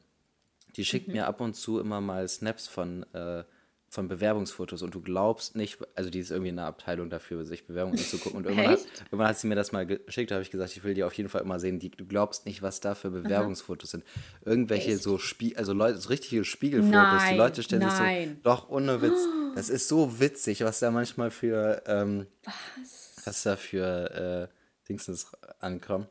die 0.76 0.84
schickt 0.84 1.08
mir 1.08 1.26
ab 1.26 1.40
und 1.40 1.54
zu 1.54 1.80
immer 1.80 2.00
mal 2.00 2.28
Snaps 2.28 2.68
von, 2.68 3.04
äh, 3.14 3.42
von 3.90 4.06
Bewerbungsfotos 4.06 4.82
und 4.82 4.94
du 4.94 5.00
glaubst 5.00 5.56
nicht, 5.56 5.78
also 5.94 6.10
die 6.10 6.18
ist 6.18 6.30
irgendwie 6.30 6.50
in 6.50 6.58
einer 6.58 6.68
Abteilung 6.68 7.08
dafür, 7.08 7.44
sich 7.46 7.66
Bewerbungen 7.66 7.98
anzugucken. 7.98 8.38
Und 8.38 8.44
irgendwann 8.44 8.72
hat, 8.72 8.80
irgendwann 9.06 9.28
hat 9.28 9.38
sie 9.38 9.46
mir 9.46 9.54
das 9.54 9.72
mal 9.72 9.86
geschickt, 9.86 10.30
da 10.30 10.34
habe 10.34 10.42
ich 10.42 10.50
gesagt, 10.50 10.76
ich 10.76 10.84
will 10.84 10.92
die 10.92 11.04
auf 11.04 11.14
jeden 11.14 11.30
Fall 11.30 11.40
immer 11.40 11.58
sehen. 11.58 11.78
Die, 11.78 11.90
du 11.90 12.04
glaubst 12.04 12.44
nicht, 12.44 12.60
was 12.60 12.80
da 12.80 12.94
für 12.94 13.10
Bewerbungsfotos 13.10 13.90
sind. 13.90 14.04
Irgendwelche 14.44 14.92
Echt? 14.92 15.02
so 15.02 15.16
Spie 15.18 15.56
also 15.56 15.72
Leute, 15.72 15.98
so 15.98 16.10
richtige 16.10 16.44
Spiegelfotos. 16.44 16.92
die 16.92 16.96
Nein, 16.96 17.36
Leute 17.38 17.62
stellen 17.62 17.82
sich 17.82 17.98
nein. 17.98 18.40
so, 18.42 18.50
doch, 18.50 18.68
ohne 18.68 19.00
Witz. 19.02 19.18
Das 19.54 19.70
ist 19.70 19.88
so 19.88 20.20
witzig, 20.20 20.62
was 20.62 20.78
da 20.78 20.92
manchmal 20.92 21.32
für, 21.32 21.82
ähm, 21.86 22.26
Was? 22.44 23.16
was 23.24 23.42
da 23.42 23.56
für 23.56 24.48
äh, 24.52 24.86
Dingsens 24.88 25.32
ankommen. 25.58 26.06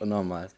Und 0.00 0.10
nochmal. 0.10 0.50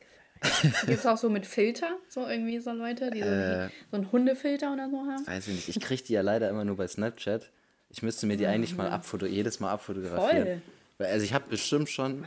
Gibt 0.87 0.99
es 0.99 1.07
auch 1.07 1.17
so 1.19 1.29
mit 1.31 1.47
Filter? 1.47 1.97
So 2.09 2.27
irgendwie 2.27 2.59
so 2.61 2.73
Leute, 2.73 3.11
die 3.11 3.21
so, 3.21 3.27
Äh. 3.27 3.69
so 3.91 3.97
einen 3.97 4.13
Hundefilter 4.13 4.73
oder 4.73 4.89
so 4.91 4.99
haben? 4.99 5.27
Weiß 5.27 5.49
ich 5.49 5.55
nicht. 5.55 5.69
Ich 5.69 5.81
kriege 5.81 6.03
die 6.03 6.13
ja 6.13 6.21
leider 6.23 6.49
immer 6.51 6.65
nur 6.65 6.77
bei 6.77 6.87
Snapchat. 6.89 7.51
Ich 7.91 8.03
müsste 8.03 8.27
mir 8.27 8.37
die 8.37 8.47
eigentlich 8.47 8.77
mal 8.77 8.89
abfoto 8.91 9.27
jedes 9.27 9.61
Mal 9.61 9.71
abfotografieren. 9.71 10.63
Voll. 10.99 11.07
Also 11.07 11.25
ich 11.25 11.33
habe 11.35 11.49
bestimmt 11.51 11.89
schon 11.91 12.25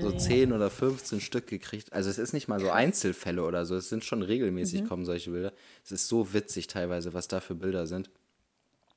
so 0.00 0.10
10 0.10 0.52
oder 0.52 0.68
15 0.68 1.20
Stück 1.20 1.46
gekriegt. 1.46 1.92
Also 1.92 2.10
es 2.10 2.18
ist 2.18 2.32
nicht 2.32 2.48
mal 2.48 2.58
so 2.60 2.70
Einzelfälle 2.70 3.44
oder 3.44 3.64
so. 3.64 3.76
Es 3.76 3.88
sind 3.88 4.04
schon 4.04 4.18
Mhm. 4.18 4.24
regelmäßig 4.26 4.84
kommen 4.86 5.04
solche 5.04 5.30
Bilder. 5.30 5.52
Es 5.84 5.92
ist 5.92 6.08
so 6.08 6.32
witzig 6.34 6.66
teilweise, 6.66 7.14
was 7.14 7.28
da 7.28 7.40
für 7.40 7.54
Bilder 7.54 7.86
sind. 7.86 8.10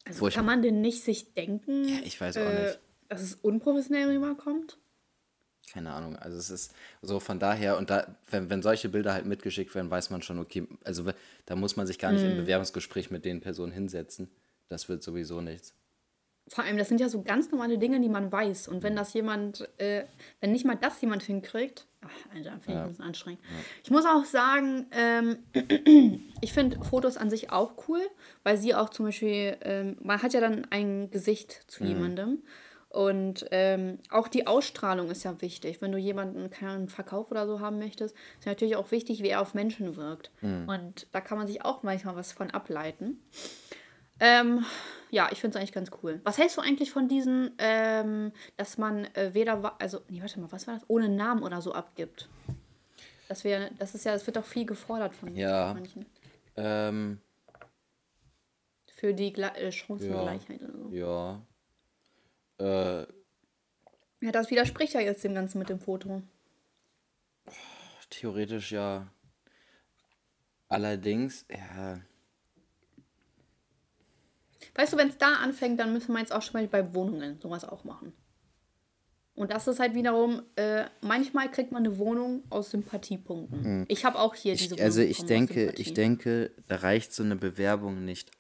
Also 0.05 0.21
Wo 0.21 0.27
ich- 0.27 0.33
kann 0.35 0.45
man 0.45 0.61
denn 0.63 0.81
nicht 0.81 1.03
sich 1.03 1.33
denken, 1.35 1.87
Ja, 1.87 1.97
ich 2.03 2.19
weiß 2.19 2.37
auch 2.37 2.41
äh, 2.41 2.63
nicht. 2.65 2.79
dass 3.09 3.21
es 3.21 3.35
unprofessionell 3.35 4.09
rüberkommt? 4.09 4.77
Keine 5.71 5.91
Ahnung. 5.93 6.15
Also 6.17 6.37
es 6.37 6.49
ist 6.49 6.73
so 7.01 7.19
von 7.19 7.39
daher, 7.39 7.77
und 7.77 7.89
da, 7.89 8.15
wenn, 8.29 8.49
wenn 8.49 8.61
solche 8.61 8.89
Bilder 8.89 9.13
halt 9.13 9.25
mitgeschickt 9.25 9.73
werden, 9.73 9.89
weiß 9.89 10.09
man 10.09 10.21
schon, 10.21 10.39
okay, 10.39 10.67
also 10.83 11.05
da 11.45 11.55
muss 11.55 11.75
man 11.77 11.87
sich 11.87 11.97
gar 11.99 12.09
Mhm. 12.11 12.15
nicht 12.17 12.25
im 12.25 12.35
Bewerbungsgespräch 12.37 13.11
mit 13.11 13.25
den 13.25 13.41
Personen 13.41 13.71
hinsetzen. 13.71 14.29
Das 14.69 14.89
wird 14.89 15.03
sowieso 15.03 15.41
nichts. 15.41 15.73
Vor 16.49 16.65
allem, 16.65 16.77
das 16.77 16.89
sind 16.89 16.99
ja 16.99 17.07
so 17.07 17.21
ganz 17.23 17.49
normale 17.51 17.77
Dinge, 17.77 18.01
die 18.01 18.09
man 18.09 18.29
weiß. 18.31 18.67
Und 18.67 18.77
Mhm. 18.79 18.83
wenn 18.83 18.95
das 18.97 19.13
jemand, 19.13 19.67
äh, 19.79 20.03
wenn 20.41 20.51
nicht 20.51 20.65
mal 20.65 20.75
das 20.75 20.99
jemand 21.01 21.23
hinkriegt, 21.23 21.87
ach, 22.01 22.09
Alter, 22.35 22.51
finde 22.51 22.61
ich 22.61 22.67
Ja. 22.69 22.83
ein 22.83 22.89
bisschen 22.89 23.05
anstrengend. 23.05 23.41
Ich 23.83 23.89
muss 23.91 24.05
auch 24.05 24.25
sagen, 24.25 24.87
ähm, 24.91 25.37
ich 26.41 26.51
finde 26.51 26.83
Fotos 26.83 27.15
an 27.15 27.29
sich 27.29 27.51
auch 27.51 27.87
cool, 27.87 28.01
weil 28.43 28.57
sie 28.57 28.75
auch 28.75 28.89
zum 28.89 29.05
Beispiel, 29.05 29.55
ähm, 29.61 29.95
man 30.01 30.21
hat 30.21 30.33
ja 30.33 30.41
dann 30.41 30.67
ein 30.69 31.09
Gesicht 31.09 31.61
Mhm. 31.63 31.69
zu 31.71 31.83
jemandem. 31.85 32.43
Und 32.93 33.47
ähm, 33.49 33.97
auch 34.11 34.27
die 34.27 34.45
Ausstrahlung 34.45 35.09
ist 35.09 35.23
ja 35.23 35.41
wichtig. 35.41 35.81
Wenn 35.81 35.91
du 35.91 35.97
jemanden 35.97 36.51
keinen 36.51 36.89
Verkauf 36.89 37.31
oder 37.31 37.47
so 37.47 37.59
haben 37.59 37.79
möchtest, 37.79 38.15
ist 38.37 38.45
natürlich 38.45 38.75
auch 38.75 38.91
wichtig, 38.91 39.23
wie 39.23 39.29
er 39.29 39.41
auf 39.41 39.55
Menschen 39.55 39.95
wirkt. 39.95 40.29
Mhm. 40.41 40.69
Und 40.69 41.07
da 41.11 41.19
kann 41.19 41.39
man 41.39 41.47
sich 41.47 41.65
auch 41.65 41.81
manchmal 41.81 42.15
was 42.15 42.31
von 42.31 42.51
ableiten. 42.51 43.19
Ähm, 44.19 44.63
ja, 45.09 45.27
ich 45.31 45.41
finde 45.41 45.57
es 45.57 45.59
eigentlich 45.59 45.71
ganz 45.73 45.89
cool. 46.03 46.21
Was 46.23 46.37
hältst 46.37 46.55
du 46.57 46.61
eigentlich 46.61 46.91
von 46.91 47.07
diesen, 47.07 47.53
ähm, 47.57 48.31
dass 48.57 48.77
man 48.77 49.05
äh, 49.15 49.33
weder, 49.33 49.73
also, 49.81 50.01
nee, 50.09 50.21
warte 50.21 50.39
mal, 50.39 50.51
was 50.51 50.67
war 50.67 50.75
das? 50.75 50.83
Ohne 50.87 51.09
Namen 51.09 51.41
oder 51.41 51.61
so 51.61 51.73
abgibt? 51.73 52.29
Das, 53.27 53.43
wär, 53.43 53.71
das 53.79 53.95
ist 53.95 54.05
ja, 54.05 54.13
das 54.13 54.27
wird 54.27 54.37
doch 54.37 54.45
viel 54.45 54.67
gefordert 54.67 55.15
von 55.15 55.35
Ja. 55.35 55.73
manchen. 55.73 56.05
Ähm, 56.57 57.19
Für 58.95 59.15
die 59.15 59.33
Gle 59.33 59.51
äh, 59.55 59.71
Chancengleichheit 59.71 60.61
Ja. 60.61 60.67
oder 60.67 60.77
so. 60.77 60.89
ja. 60.91 61.41
Äh, 62.59 63.05
Ja, 64.21 64.31
das 64.31 64.49
widerspricht 64.49 64.93
ja 64.93 65.01
jetzt 65.01 65.23
dem 65.23 65.33
Ganzen 65.33 65.59
mit 65.59 65.69
dem 65.69 65.79
Foto. 65.79 66.21
theoretisch 68.09 68.71
ja. 68.71 69.07
Allerdings, 70.69 71.45
ja. 71.49 71.99
Weißt 74.75 74.93
du, 74.93 74.97
wenn 74.97 75.09
es 75.09 75.17
da 75.17 75.35
anfängt, 75.35 75.79
dann 75.79 75.93
müssen 75.93 76.13
wir 76.13 76.19
jetzt 76.19 76.33
auch 76.33 76.41
schon 76.41 76.61
mal 76.61 76.67
bei 76.67 76.93
Wohnungen 76.95 77.39
sowas 77.39 77.63
auch 77.63 77.83
machen. 77.83 78.13
Und 79.35 79.51
das 79.51 79.67
ist 79.67 79.79
halt 79.79 79.95
wiederum, 79.95 80.43
äh, 80.55 80.85
manchmal 81.01 81.49
kriegt 81.49 81.71
man 81.71 81.85
eine 81.85 81.97
Wohnung 81.97 82.43
aus 82.51 82.69
Sympathiepunkten. 82.71 83.85
Ich 83.87 84.05
habe 84.05 84.19
auch 84.19 84.35
hier 84.35 84.53
diese. 84.53 84.65
Ich, 84.65 84.71
Wohnung 84.71 84.85
also 84.85 85.01
ich 85.01 85.25
denke, 85.25 85.73
ich 85.77 85.93
denke, 85.93 86.51
da 86.67 86.77
reicht 86.77 87.13
so 87.13 87.23
eine 87.23 87.35
Bewerbung 87.35 88.05
nicht 88.05 88.31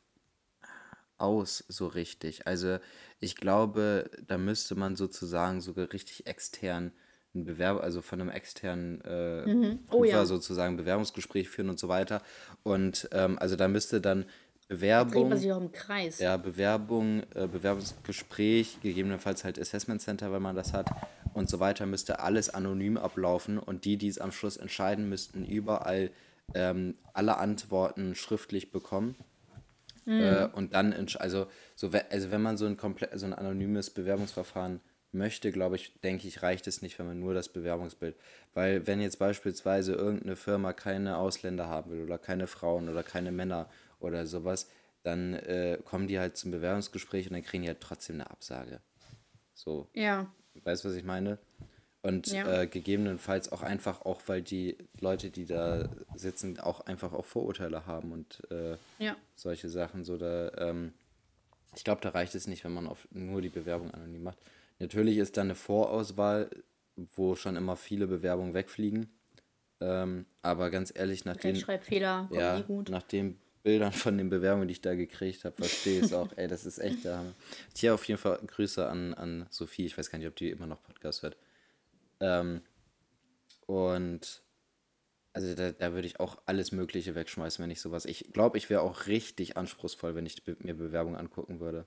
aus 1.17 1.63
so 1.67 1.87
richtig. 1.87 2.47
Also 2.47 2.77
ich 3.19 3.35
glaube, 3.35 4.09
da 4.27 4.37
müsste 4.37 4.75
man 4.75 4.95
sozusagen 4.95 5.61
sogar 5.61 5.91
richtig 5.93 6.27
extern 6.27 6.91
ein 7.35 7.45
Bewerb, 7.45 7.81
also 7.81 8.01
von 8.01 8.21
einem 8.21 8.29
externen 8.29 9.01
äh, 9.01 9.75
Oh 9.91 9.99
Prüfer 9.99 10.17
ja. 10.17 10.25
sozusagen 10.25 10.77
Bewerbungsgespräch 10.77 11.49
führen 11.49 11.69
und 11.69 11.79
so 11.79 11.87
weiter. 11.87 12.21
Und 12.61 13.09
ähm, 13.11 13.39
also 13.39 13.55
da 13.55 13.67
müsste 13.67 14.01
dann 14.01 14.25
Bewerbung, 14.67 15.29
man 15.29 15.37
sich 15.37 15.51
auch 15.51 15.61
im 15.61 15.71
Kreis. 15.71 16.19
ja, 16.19 16.37
Bewerbung, 16.37 17.23
äh, 17.35 17.47
Bewerbungsgespräch, 17.47 18.79
gegebenenfalls 18.81 19.43
halt 19.43 19.59
Assessment 19.59 20.01
Center, 20.01 20.31
wenn 20.31 20.41
man 20.41 20.55
das 20.55 20.73
hat 20.73 20.89
und 21.33 21.49
so 21.49 21.59
weiter, 21.59 21.85
müsste 21.85 22.19
alles 22.19 22.49
anonym 22.49 22.97
ablaufen 22.97 23.57
und 23.57 23.85
die, 23.85 23.97
die 23.97 24.07
es 24.07 24.19
am 24.19 24.31
Schluss 24.31 24.57
entscheiden, 24.57 25.09
müssten 25.09 25.45
überall 25.45 26.11
ähm, 26.53 26.95
alle 27.13 27.37
Antworten 27.37 28.15
schriftlich 28.15 28.71
bekommen. 28.71 29.15
Äh, 30.05 30.47
und 30.47 30.73
dann, 30.73 30.93
also, 31.19 31.47
so, 31.75 31.91
also 32.09 32.31
wenn 32.31 32.41
man 32.41 32.57
so 32.57 32.65
ein 32.65 32.77
komplett, 32.77 33.17
so 33.19 33.25
ein 33.25 33.33
anonymes 33.33 33.89
Bewerbungsverfahren 33.89 34.81
möchte, 35.11 35.51
glaube 35.51 35.75
ich, 35.75 35.99
denke 36.01 36.27
ich, 36.27 36.41
reicht 36.41 36.67
es 36.67 36.81
nicht, 36.81 36.97
wenn 36.99 37.05
man 37.05 37.19
nur 37.19 37.33
das 37.33 37.49
Bewerbungsbild. 37.49 38.15
Weil 38.53 38.87
wenn 38.87 38.99
jetzt 38.99 39.19
beispielsweise 39.19 39.93
irgendeine 39.93 40.35
Firma 40.35 40.73
keine 40.73 41.17
Ausländer 41.17 41.67
haben 41.67 41.91
will 41.91 42.01
oder 42.03 42.17
keine 42.17 42.47
Frauen 42.47 42.89
oder 42.89 43.03
keine 43.03 43.31
Männer 43.31 43.69
oder 43.99 44.25
sowas, 44.25 44.69
dann 45.03 45.33
äh, 45.33 45.77
kommen 45.83 46.07
die 46.07 46.19
halt 46.19 46.37
zum 46.37 46.51
Bewerbungsgespräch 46.51 47.27
und 47.27 47.33
dann 47.33 47.43
kriegen 47.43 47.63
die 47.63 47.69
halt 47.69 47.81
trotzdem 47.81 48.15
eine 48.15 48.29
Absage. 48.29 48.81
So, 49.53 49.89
Ja. 49.93 50.31
weißt 50.63 50.83
du, 50.83 50.89
was 50.89 50.95
ich 50.95 51.03
meine? 51.03 51.37
Und 52.03 52.27
ja. 52.27 52.63
äh, 52.63 52.67
gegebenenfalls 52.67 53.49
auch 53.53 53.63
einfach, 53.63 54.01
auch 54.01 54.21
weil 54.27 54.41
die 54.41 54.77
Leute, 54.99 55.29
die 55.29 55.45
da 55.45 55.87
sitzen, 56.15 56.59
auch 56.59 56.81
einfach 56.81 57.13
auch 57.13 57.23
Vorurteile 57.23 57.85
haben 57.85 58.11
und 58.11 58.41
äh, 58.51 58.75
ja. 58.99 59.15
solche 59.35 59.69
Sachen. 59.69 60.03
So 60.03 60.17
da, 60.17 60.51
ähm, 60.57 60.91
ich 61.77 61.85
glaube, 61.85 62.01
da 62.01 62.09
reicht 62.09 62.35
es 62.35 62.45
nicht, 62.45 62.65
wenn 62.65 62.73
man 62.73 62.87
auf 62.87 63.07
nur 63.11 63.41
die 63.41 63.47
Bewerbung 63.47 63.89
anonym 63.91 64.23
macht. 64.23 64.37
Natürlich 64.79 65.17
ist 65.17 65.37
da 65.37 65.41
eine 65.41 65.55
Vorauswahl, 65.55 66.49
wo 67.15 67.35
schon 67.35 67.55
immer 67.55 67.77
viele 67.77 68.05
Bewerbungen 68.05 68.53
wegfliegen. 68.53 69.09
Ähm, 69.79 70.25
aber 70.41 70.71
ganz 70.71 70.91
ehrlich, 70.93 71.23
nach 71.23 71.37
den, 71.37 71.51
Rechtschreibfehler, 71.51 72.29
ja, 72.33 72.59
gut. 72.59 72.89
nach 72.89 73.03
den 73.03 73.39
Bildern 73.63 73.93
von 73.93 74.17
den 74.17 74.29
Bewerbungen, 74.29 74.67
die 74.67 74.73
ich 74.73 74.81
da 74.81 74.93
gekriegt 74.93 75.45
habe, 75.45 75.55
verstehe 75.55 75.99
ich 75.99 76.05
es 76.07 76.13
auch. 76.13 76.27
Ey, 76.35 76.49
das 76.49 76.65
ist 76.65 76.79
echt 76.79 77.05
der 77.05 77.19
Hammer. 77.19 77.33
Hier 77.73 77.93
auf 77.93 78.03
jeden 78.05 78.19
Fall 78.19 78.39
Grüße 78.45 78.85
an, 78.85 79.13
an 79.13 79.47
Sophie. 79.49 79.85
Ich 79.85 79.97
weiß 79.97 80.11
gar 80.11 80.19
nicht, 80.19 80.27
ob 80.27 80.35
die 80.35 80.49
immer 80.49 80.67
noch 80.67 80.83
Podcast 80.83 81.23
hört. 81.23 81.37
Ähm, 82.23 82.61
und 83.67 84.43
also 85.33 85.55
da, 85.55 85.71
da 85.71 85.93
würde 85.93 86.07
ich 86.07 86.19
auch 86.19 86.37
alles 86.45 86.71
Mögliche 86.71 87.15
wegschmeißen, 87.15 87.61
wenn 87.61 87.71
ich 87.71 87.81
sowas. 87.81 88.05
Ich 88.05 88.31
glaube, 88.33 88.57
ich 88.57 88.69
wäre 88.69 88.81
auch 88.81 89.07
richtig 89.07 89.57
anspruchsvoll, 89.57 90.15
wenn 90.15 90.25
ich 90.25 90.43
be 90.43 90.55
mir 90.59 90.75
Bewerbungen 90.75 91.19
angucken 91.19 91.59
würde. 91.59 91.85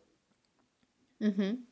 Mhm. 1.20 1.66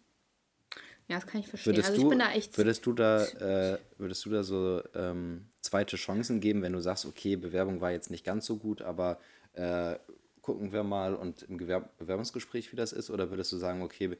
Ja, 1.08 1.16
das 1.16 1.26
kann 1.26 1.40
ich 1.40 1.48
verstehen. 1.48 1.74
Würdest 1.74 1.90
also 1.90 1.98
ich 1.98 2.04
du, 2.04 2.10
bin 2.10 2.18
da 2.18 2.32
echt. 2.32 2.56
Würdest 2.56 2.86
du 2.86 2.92
da, 2.94 3.24
äh, 3.24 3.78
würdest 3.98 4.24
du 4.24 4.30
da 4.30 4.42
so 4.42 4.82
ähm, 4.94 5.50
zweite 5.60 5.96
Chancen 5.96 6.40
geben, 6.40 6.62
wenn 6.62 6.72
du 6.72 6.80
sagst, 6.80 7.04
okay, 7.04 7.36
Bewerbung 7.36 7.80
war 7.80 7.90
jetzt 7.90 8.10
nicht 8.10 8.24
ganz 8.24 8.46
so 8.46 8.56
gut, 8.56 8.80
aber 8.80 9.18
äh, 9.52 9.96
gucken 10.40 10.72
wir 10.72 10.82
mal 10.82 11.14
und 11.14 11.42
im 11.42 11.58
Gewerb 11.58 11.96
Bewerbungsgespräch, 11.98 12.72
wie 12.72 12.76
das 12.76 12.92
ist? 12.92 13.10
Oder 13.10 13.30
würdest 13.30 13.52
du 13.52 13.56
sagen, 13.56 13.82
okay, 13.82 14.16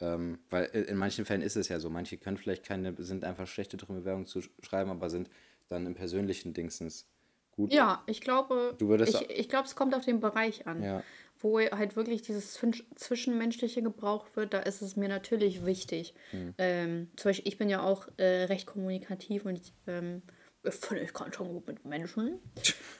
ähm, 0.00 0.38
weil 0.50 0.66
in 0.66 0.96
manchen 0.96 1.24
Fällen 1.24 1.42
ist 1.42 1.56
es 1.56 1.68
ja 1.68 1.80
so, 1.80 1.90
manche 1.90 2.18
können 2.18 2.36
vielleicht 2.36 2.64
keine, 2.64 2.94
sind 2.98 3.24
einfach 3.24 3.46
schlechte 3.46 3.76
drin, 3.76 3.96
Bewerbungen 3.96 4.26
zu 4.26 4.40
schreiben, 4.62 4.90
aber 4.90 5.10
sind 5.10 5.28
dann 5.68 5.86
im 5.86 5.94
persönlichen 5.94 6.54
Dingsens 6.54 7.06
gut. 7.52 7.72
Ja, 7.72 8.02
ich 8.06 8.20
glaube, 8.20 8.74
du 8.78 8.88
würdest 8.88 9.20
ich, 9.20 9.30
ich 9.30 9.48
glaube, 9.48 9.66
es 9.66 9.74
kommt 9.74 9.94
auf 9.94 10.04
den 10.04 10.20
Bereich 10.20 10.66
an. 10.66 10.82
Ja. 10.82 11.02
Wo 11.40 11.60
halt 11.60 11.94
wirklich 11.94 12.22
dieses 12.22 12.58
Zwischenmenschliche 12.96 13.80
gebraucht 13.80 14.34
wird, 14.34 14.54
da 14.54 14.58
ist 14.58 14.82
es 14.82 14.96
mir 14.96 15.08
natürlich 15.08 15.64
wichtig. 15.64 16.14
Hm. 16.32 16.52
Ähm, 16.58 17.10
zum 17.14 17.28
Beispiel, 17.28 17.46
ich 17.46 17.58
bin 17.58 17.68
ja 17.68 17.80
auch 17.80 18.08
äh, 18.16 18.44
recht 18.44 18.66
kommunikativ 18.66 19.44
und 19.44 19.60
ähm, 19.86 20.22
ich 20.68 20.74
finde, 20.74 21.04
ich 21.04 21.12
kann 21.12 21.32
schon 21.32 21.48
gut 21.48 21.66
mit 21.66 21.84
Menschen. 21.84 22.38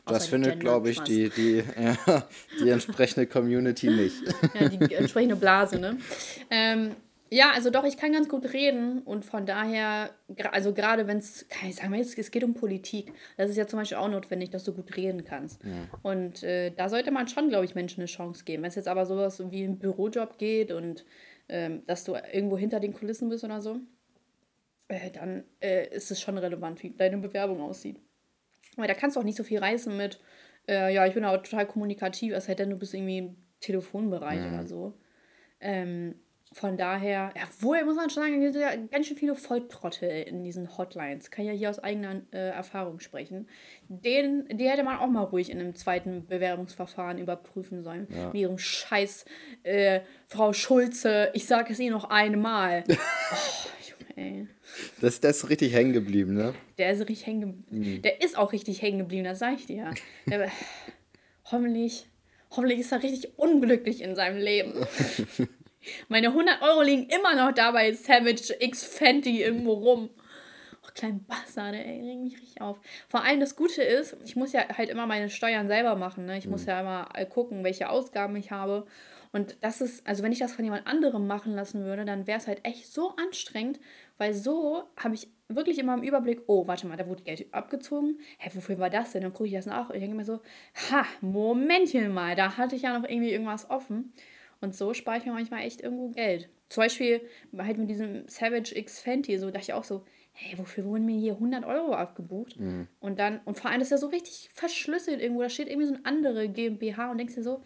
Das 0.07 0.27
findet, 0.27 0.61
glaube 0.61 0.91
ich, 0.91 1.01
die, 1.01 1.31
die, 1.31 1.63
ja, 1.81 2.27
die 2.61 2.71
entsprechende 2.71 3.27
Community 3.27 3.89
nicht. 3.89 4.23
ja, 4.55 4.69
die 4.69 4.95
entsprechende 4.95 5.37
Blase, 5.37 5.79
ne? 5.79 5.99
Ähm, 6.51 6.97
ja, 7.31 7.53
also 7.55 7.69
doch, 7.71 7.85
ich 7.85 7.99
kann 7.99 8.13
ganz 8.13 8.29
gut 8.29 8.53
reden 8.55 9.01
und 9.03 9.25
von 9.25 9.45
daher, 9.45 10.11
also 10.51 10.73
gerade 10.73 11.07
wenn 11.07 11.19
es, 11.19 11.47
kann 11.49 11.69
ich 11.69 11.77
sagen, 11.77 11.93
es 11.95 12.31
geht 12.31 12.43
um 12.43 12.55
Politik. 12.55 13.13
Das 13.37 13.51
ist 13.51 13.57
ja 13.57 13.67
zum 13.67 13.79
Beispiel 13.79 13.99
auch 13.99 14.09
notwendig, 14.09 14.51
dass 14.51 14.65
du 14.65 14.73
gut 14.73 14.97
reden 14.97 15.25
kannst. 15.25 15.63
Ja. 15.63 15.71
Und 16.03 16.43
äh, 16.43 16.71
da 16.71 16.89
sollte 16.89 17.11
man 17.11 17.29
schon, 17.29 17.51
glaube 17.51 17.67
ich, 17.67 17.75
Menschen 17.75 18.01
eine 18.01 18.07
Chance 18.07 18.45
geben. 18.45 18.63
Wenn 18.63 18.71
es 18.71 18.77
jetzt 18.77 18.89
aber 18.89 19.05
sowas 19.05 19.43
wie 19.51 19.63
ein 19.63 19.79
Bürojob 19.79 20.39
geht 20.39 20.73
und 20.73 21.05
ähm, 21.51 21.83
dass 21.87 22.05
du 22.05 22.15
irgendwo 22.33 22.57
hinter 22.57 22.81
den 22.81 22.95
Kulissen 22.95 23.29
bist 23.29 23.45
oder 23.45 23.61
so, 23.61 23.79
äh, 24.89 25.11
dann 25.11 25.45
äh, 25.61 25.89
ist 25.89 26.11
es 26.11 26.21
schon 26.21 26.39
relevant, 26.39 26.83
wie 26.83 26.91
deine 26.91 27.19
Bewerbung 27.19 27.61
aussieht. 27.61 28.01
Aber 28.77 28.87
da 28.87 28.95
kannst 28.95 29.17
du 29.17 29.21
auch 29.21 29.25
nicht 29.25 29.37
so 29.37 29.45
viel 29.45 29.59
reißen 29.59 29.97
mit, 29.97 30.21
äh, 30.69 30.93
ja, 30.93 31.07
ich 31.07 31.15
bin 31.15 31.25
aber 31.25 31.43
total 31.43 31.67
kommunikativ, 31.67 32.35
sei 32.39 32.55
denn, 32.55 32.71
du 32.71 32.77
bist 32.77 32.95
irgendwie 32.95 33.19
im 33.19 33.37
Telefonbereich 33.61 34.41
mhm. 34.41 34.55
oder 34.55 34.67
so. 34.67 34.99
Ähm, 35.61 36.15
von 36.53 36.79
daher, 36.79 37.33
ja, 37.37 37.43
woher 37.61 37.85
muss 37.85 37.97
man 37.97 38.09
schon 38.09 38.23
sagen, 38.23 38.43
es 38.43 38.53
gibt 38.53 38.65
ja 38.65 38.75
ganz 38.91 39.07
schön 39.07 39.19
viele 39.19 39.37
Volltrottel 39.37 40.09
in 40.09 40.45
diesen 40.45 40.79
Hotlines. 40.79 41.31
Kann 41.31 41.45
ja 41.45 41.53
hier 41.53 41.69
aus 41.69 41.79
eigener 41.79 42.23
äh, 42.33 42.51
Erfahrung 42.51 43.01
sprechen. 43.01 43.49
Den, 43.89 44.49
die 44.51 44.69
hätte 44.69 44.83
man 44.83 44.99
auch 44.99 45.09
mal 45.09 45.25
ruhig 45.25 45.51
in 45.51 45.61
einem 45.61 45.75
zweiten 45.75 46.27
Bewerbungsverfahren 46.27 47.19
überprüfen 47.19 47.83
sollen. 47.83 48.09
Ja. 48.11 48.27
Mit 48.29 48.37
ihrem 48.37 48.59
Scheiß, 48.59 49.27
äh, 49.63 50.01
Frau 50.27 50.55
Schulze, 50.55 51.31
ich 51.35 51.47
sage 51.47 51.73
es 51.73 51.81
Ihnen 51.81 51.93
noch 51.93 52.09
einmal. 52.09 52.85
oh, 52.89 54.15
ey. 54.17 54.49
Das, 55.01 55.21
der 55.21 55.31
ist 55.31 55.49
richtig 55.49 55.73
hängen 55.75 55.93
geblieben, 55.93 56.35
ne? 56.35 56.55
Der 56.79 56.93
ist 56.93 57.01
richtig 57.01 57.27
hängen 57.27 57.41
geblieben. 57.41 57.97
Mhm. 57.97 58.03
Der 58.03 58.23
ist 58.23 58.37
auch 58.37 58.53
richtig 58.53 58.83
hängen 58.83 58.99
geblieben, 58.99 59.25
das 59.25 59.39
sag 59.39 59.55
ich 59.55 59.67
dir. 59.67 59.93
Der, 60.27 60.51
hoffentlich, 61.45 62.07
hoffentlich 62.51 62.81
ist 62.81 62.93
er 62.93 63.03
richtig 63.03 63.39
unglücklich 63.39 64.03
in 64.03 64.15
seinem 64.15 64.39
Leben. 64.39 64.75
Meine 66.09 66.29
100 66.29 66.63
Euro 66.63 66.83
liegen 66.83 67.09
immer 67.09 67.35
noch 67.35 67.53
da 67.53 67.71
bei 67.71 67.93
Savage 67.93 68.55
X 68.59 68.85
Fenty 68.85 69.43
irgendwo 69.43 69.73
rum. 69.73 70.11
Oh, 70.85 70.89
klein 70.95 71.25
Bastard, 71.25 71.75
ey, 71.75 72.01
regt 72.03 72.23
mich 72.23 72.41
richtig 72.41 72.61
auf. 72.61 72.79
Vor 73.09 73.25
allem 73.25 73.41
das 73.41 73.57
Gute 73.57 73.83
ist, 73.83 74.17
ich 74.25 74.37
muss 74.37 74.53
ja 74.53 74.69
halt 74.77 74.91
immer 74.91 75.07
meine 75.07 75.31
Steuern 75.31 75.69
selber 75.69 75.97
machen. 75.97 76.27
Ne? 76.27 76.39
Ich 76.39 76.45
mhm. 76.45 76.53
muss 76.53 76.67
ja 76.67 76.81
immer 76.81 77.09
gucken, 77.31 77.65
welche 77.65 77.89
Ausgaben 77.89 78.37
ich 78.37 78.51
habe. 78.51 78.87
Und 79.33 79.57
das 79.61 79.81
ist, 79.81 80.07
also 80.07 80.23
wenn 80.23 80.33
ich 80.33 80.39
das 80.39 80.55
von 80.55 80.65
jemand 80.65 80.87
anderem 80.87 81.27
machen 81.27 81.55
lassen 81.55 81.85
würde, 81.85 82.05
dann 82.05 82.27
wäre 82.27 82.39
es 82.39 82.47
halt 82.47 82.65
echt 82.65 82.93
so 82.93 83.15
anstrengend, 83.17 83.79
weil 84.19 84.35
so 84.35 84.85
habe 84.97 85.15
ich 85.15 85.29
wirklich 85.49 85.79
immer 85.79 85.95
im 85.95 86.03
Überblick, 86.03 86.43
oh, 86.47 86.67
warte 86.67 86.87
mal, 86.87 86.97
da 86.97 87.09
wurde 87.09 87.23
Geld 87.23 87.47
abgezogen. 87.53 88.19
Hä, 88.39 88.51
wofür 88.53 88.79
war 88.79 88.91
das 88.91 89.13
denn? 89.13 89.23
Dann 89.23 89.33
gucke 89.33 89.49
ich 89.49 89.55
das 89.55 89.67
nach 89.67 89.89
und 89.89 89.95
ich 89.95 90.03
denke 90.03 90.17
mir 90.17 90.25
so, 90.25 90.41
ha, 90.91 91.07
Momentchen 91.21 92.13
mal, 92.13 92.37
da 92.37 92.57
hatte 92.57 92.77
ich 92.77 92.83
ja 92.83 92.99
noch 92.99 93.09
irgendwie 93.09 93.31
irgendwas 93.31 93.71
offen. 93.71 94.13
Und 94.61 94.75
so 94.75 94.93
spare 94.93 95.19
ich 95.19 95.25
mir 95.25 95.33
manchmal 95.33 95.63
echt 95.65 95.81
irgendwo 95.81 96.09
Geld. 96.09 96.51
Zum 96.69 96.83
Beispiel 96.83 97.23
halt 97.57 97.79
mit 97.79 97.89
diesem 97.89 98.29
Savage 98.29 98.77
X 98.77 99.01
Fenty, 99.01 99.39
so 99.39 99.51
dachte 99.51 99.63
ich 99.63 99.73
auch 99.73 99.85
so, 99.85 100.05
hey, 100.33 100.59
wofür 100.59 100.85
wurden 100.85 101.07
mir 101.07 101.19
hier 101.19 101.35
100 101.35 101.65
Euro 101.65 101.95
abgebucht? 101.95 102.59
Mhm. 102.61 102.87
Und 103.01 103.19
dann, 103.19 103.41
und 103.45 103.59
vor 103.59 103.71
allem 103.71 103.81
ist 103.81 103.91
ja 103.91 103.97
so 103.97 104.09
richtig 104.09 104.51
verschlüsselt 104.53 105.21
irgendwo, 105.21 105.43
da 105.43 105.49
steht 105.49 105.69
irgendwie 105.69 105.89
so 105.89 105.95
eine 105.95 106.05
andere 106.05 106.49
GmbH 106.49 107.11
und 107.11 107.19
denkst 107.19 107.35
dir 107.35 107.43
so, 107.43 107.63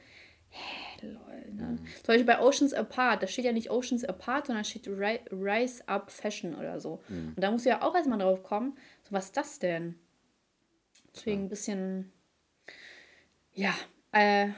hä, 0.52 1.06
lol, 1.06 1.52
ne? 1.52 1.62
Mhm. 1.62 1.78
Zum 1.78 2.06
Beispiel 2.06 2.24
bei 2.24 2.40
Oceans 2.40 2.74
Apart, 2.74 3.22
da 3.22 3.26
steht 3.26 3.44
ja 3.44 3.52
nicht 3.52 3.70
Oceans 3.70 4.04
Apart, 4.04 4.46
sondern 4.46 4.64
steht 4.64 4.86
Rise 4.86 5.86
Up 5.88 6.10
Fashion 6.10 6.54
oder 6.54 6.78
so. 6.78 7.02
Mhm. 7.08 7.32
Und 7.34 7.40
da 7.42 7.50
musst 7.50 7.64
du 7.64 7.70
ja 7.70 7.82
auch 7.82 7.94
erstmal 7.94 8.18
drauf 8.18 8.42
kommen, 8.42 8.76
so, 9.04 9.12
was 9.12 9.26
ist 9.26 9.36
das 9.36 9.58
denn? 9.58 9.98
Deswegen 11.14 11.42
ein 11.42 11.48
bisschen, 11.48 12.12
ja, 13.52 13.74
äh, 14.12 14.48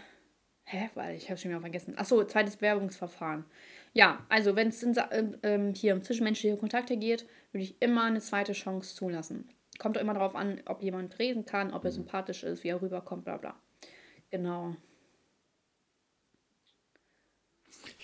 hä, 0.64 0.90
warte, 0.94 1.14
ich 1.14 1.30
habe 1.30 1.38
schon 1.38 1.50
wieder 1.50 1.60
vergessen. 1.60 1.98
Achso, 1.98 2.22
zweites 2.24 2.60
Werbungsverfahren. 2.60 3.44
Ja, 3.92 4.24
also 4.28 4.56
wenn 4.56 4.68
es 4.68 4.82
äh, 4.82 5.72
hier 5.74 5.94
um 5.94 6.02
zwischenmenschliche 6.02 6.56
Kontakte 6.56 6.96
geht, 6.96 7.26
würde 7.52 7.64
ich 7.64 7.80
immer 7.80 8.04
eine 8.04 8.20
zweite 8.20 8.52
Chance 8.52 8.94
zulassen. 8.96 9.48
Kommt 9.78 9.96
doch 9.96 10.00
immer 10.00 10.14
darauf 10.14 10.36
an, 10.36 10.60
ob 10.66 10.82
jemand 10.82 11.18
reden 11.18 11.44
kann, 11.44 11.72
ob 11.72 11.84
er 11.84 11.90
mhm. 11.90 11.94
sympathisch 11.94 12.44
ist, 12.44 12.64
wie 12.64 12.68
er 12.68 12.82
rüberkommt, 12.82 13.24
bla 13.24 13.36
bla. 13.36 13.56
Genau. 14.30 14.76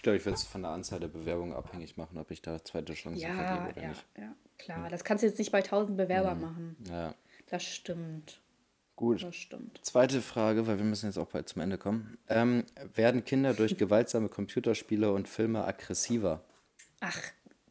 Ich 0.00 0.02
glaube, 0.02 0.16
ich 0.16 0.24
werde 0.24 0.36
es 0.36 0.44
von 0.44 0.62
der 0.62 0.70
Anzahl 0.70 0.98
der 0.98 1.08
Bewerbungen 1.08 1.52
abhängig 1.52 1.98
machen, 1.98 2.16
ob 2.16 2.30
ich 2.30 2.40
da 2.40 2.64
zweite 2.64 2.94
Chancen 2.94 3.20
ja, 3.20 3.34
vergebe 3.34 3.68
oder 3.68 3.82
ja, 3.82 3.88
nicht. 3.90 4.06
Ja, 4.16 4.34
klar. 4.56 4.88
Das 4.88 5.04
kannst 5.04 5.22
du 5.22 5.26
jetzt 5.26 5.38
nicht 5.38 5.52
bei 5.52 5.58
1000 5.58 5.94
Bewerbern 5.94 6.38
mhm. 6.38 6.42
machen. 6.42 6.76
Ja. 6.88 7.14
Das 7.50 7.64
stimmt. 7.64 8.40
Gut. 8.96 9.22
Das 9.22 9.36
stimmt. 9.36 9.78
Zweite 9.84 10.22
Frage, 10.22 10.66
weil 10.66 10.78
wir 10.78 10.86
müssen 10.86 11.04
jetzt 11.04 11.18
auch 11.18 11.26
bald 11.26 11.50
zum 11.50 11.60
Ende 11.60 11.76
kommen. 11.76 12.16
Ähm, 12.30 12.64
werden 12.94 13.26
Kinder 13.26 13.52
durch 13.52 13.76
gewaltsame 13.76 14.30
Computerspiele 14.30 15.12
und 15.12 15.28
Filme 15.28 15.66
aggressiver? 15.66 16.44
Ach, 17.00 17.20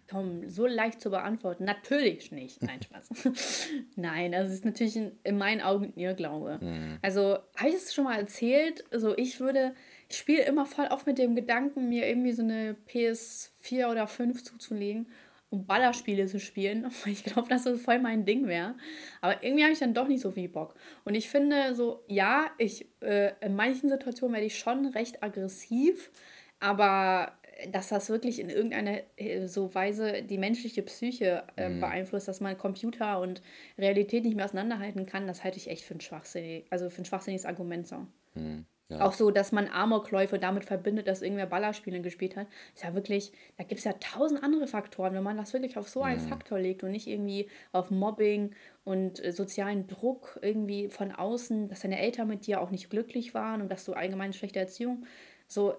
Tom, 0.06 0.48
so 0.52 0.68
leicht 0.68 1.02
zu 1.02 1.10
beantworten. 1.10 1.66
Natürlich 1.66 2.32
nicht. 2.32 2.62
Nein, 2.62 2.80
Spaß. 2.84 3.10
Nein, 3.96 4.34
das 4.34 4.52
ist 4.52 4.66
natürlich 4.66 4.96
in, 4.96 5.14
in 5.24 5.40
meinen 5.40 5.62
Augen 5.62 5.86
ein 5.86 6.00
Irrglaube. 6.00 6.60
Mhm. 6.62 7.00
Also, 7.02 7.40
habe 7.56 7.70
ich 7.70 7.76
es 7.76 7.92
schon 7.92 8.04
mal 8.04 8.20
erzählt? 8.20 8.84
Also, 8.92 9.18
ich 9.18 9.40
würde 9.40 9.74
ich 10.10 10.18
spiele 10.18 10.44
immer 10.44 10.66
voll 10.66 10.88
auf 10.88 11.06
mit 11.06 11.20
dem 11.20 11.36
Gedanken, 11.36 11.88
mir 11.88 12.08
irgendwie 12.08 12.32
so 12.32 12.42
eine 12.42 12.76
PS4 12.92 13.92
oder 13.92 14.08
5 14.08 14.44
zuzulegen, 14.44 15.08
um 15.52 15.66
Ballerspiele 15.66 16.26
zu 16.26 16.40
spielen. 16.40 16.90
Ich 17.06 17.24
glaube, 17.24 17.48
dass 17.48 17.64
das 17.64 17.80
voll 17.82 18.00
mein 18.00 18.26
Ding 18.26 18.48
wäre. 18.48 18.76
Aber 19.22 19.44
irgendwie 19.44 19.64
habe 19.64 19.74
ich 19.74 19.80
dann 19.80 19.94
doch 19.94 20.08
nicht 20.08 20.22
so 20.22 20.32
viel 20.32 20.50
Bock. 20.50 20.74
Und 21.06 21.14
ich 21.14 21.30
finde 21.30 21.76
so, 21.76 22.04
ja, 22.08 22.50
ich, 22.58 22.88
äh, 23.02 23.34
in 23.42 23.56
manchen 23.56 23.88
Situationen 23.90 24.34
werde 24.34 24.48
ich 24.48 24.58
schon 24.58 24.88
recht 24.88 25.22
aggressiv, 25.22 26.12
aber 26.60 27.34
dass 27.72 27.90
das 27.90 28.10
wirklich 28.10 28.40
in 28.40 28.50
irgendeiner 28.50 29.02
äh, 29.18 29.48
so 29.48 29.76
Weise 29.76 30.24
die 30.24 30.38
menschliche 30.38 30.82
Psyche 30.82 31.44
äh, 31.56 31.70
mhm. 31.70 31.82
beeinflusst, 31.82 32.28
dass 32.28 32.42
man 32.42 32.58
Computer 32.58 33.20
und 33.20 33.44
Realität 33.78 34.24
nicht 34.24 34.36
mehr 34.36 34.46
auseinanderhalten 34.46 35.06
kann, 35.06 35.28
das 35.28 35.44
halte 35.44 35.58
ich 35.58 35.70
echt 35.70 35.84
für 35.84 35.94
ein 35.94 36.02
schwachsinnig, 36.02 36.66
also 36.70 36.90
für 36.90 37.02
ein 37.02 37.06
schwachsinniges 37.06 37.46
Argument 37.46 37.88
so. 37.88 38.08
Mhm. 38.34 38.66
Ja. 38.90 39.02
Auch 39.02 39.14
so, 39.14 39.30
dass 39.30 39.52
man 39.52 39.68
Amokläufe 39.68 40.40
damit 40.40 40.66
verbindet, 40.66 41.08
dass 41.08 41.22
irgendwer 41.22 41.46
Ballerspiele 41.46 42.02
gespielt 42.02 42.36
hat. 42.36 42.48
Ist 42.74 42.84
ja 42.84 42.96
wirklich, 42.96 43.32
da 43.58 43.64
gibt 43.64 43.78
es 43.78 43.86
ja 43.86 43.94
tausend 43.94 44.44
andere 44.44 44.66
Faktoren. 44.68 45.14
Wenn 45.14 45.22
man 45.22 45.38
das 45.38 45.54
wirklich 45.54 45.78
auf 45.78 45.88
so 45.88 46.02
einen 46.02 46.24
mhm. 46.24 46.28
Faktor 46.28 46.58
legt 46.58 46.84
und 46.84 46.92
nicht 46.92 47.06
irgendwie 47.06 47.48
auf 47.72 47.92
Mobbing 47.92 48.56
und 48.86 49.24
äh, 49.24 49.32
sozialen 49.32 49.86
Druck 49.86 50.40
irgendwie 50.42 50.90
von 50.90 51.12
außen, 51.12 51.70
dass 51.70 51.82
deine 51.82 52.00
Eltern 52.00 52.28
mit 52.28 52.48
dir 52.48 52.62
auch 52.62 52.72
nicht 52.72 52.90
glücklich 52.90 53.36
waren 53.36 53.62
und 53.62 53.70
dass 53.72 53.86
du 53.86 53.94
allgemein 53.94 54.34
schlechte 54.34 54.60
Erziehung. 54.60 55.06
So, 55.48 55.76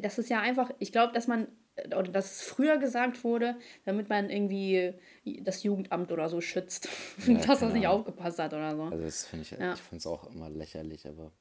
das 0.00 0.18
ist 0.18 0.30
ja 0.30 0.40
einfach, 0.40 0.70
ich 0.78 0.92
glaube, 0.92 1.12
dass 1.12 1.26
man 1.26 1.48
oder 1.86 2.12
dass 2.12 2.36
es 2.36 2.42
früher 2.42 2.76
gesagt 2.76 3.24
wurde, 3.24 3.56
damit 3.84 4.08
man 4.08 4.30
irgendwie 4.30 4.94
das 5.40 5.62
Jugendamt 5.62 6.12
oder 6.12 6.28
so 6.28 6.40
schützt, 6.40 6.88
ja, 7.26 7.34
dass 7.34 7.60
das 7.60 7.72
nicht 7.72 7.86
aufgepasst 7.86 8.38
hat 8.38 8.52
oder 8.52 8.76
so. 8.76 8.82
Also 8.84 9.04
das 9.04 9.24
finde 9.24 9.42
ich, 9.42 9.50
ja. 9.52 9.72
ich 9.72 9.80
finde 9.80 9.98
es 9.98 10.06
auch 10.06 10.30
immer 10.30 10.50
lächerlich, 10.50 11.08
aber. 11.08 11.32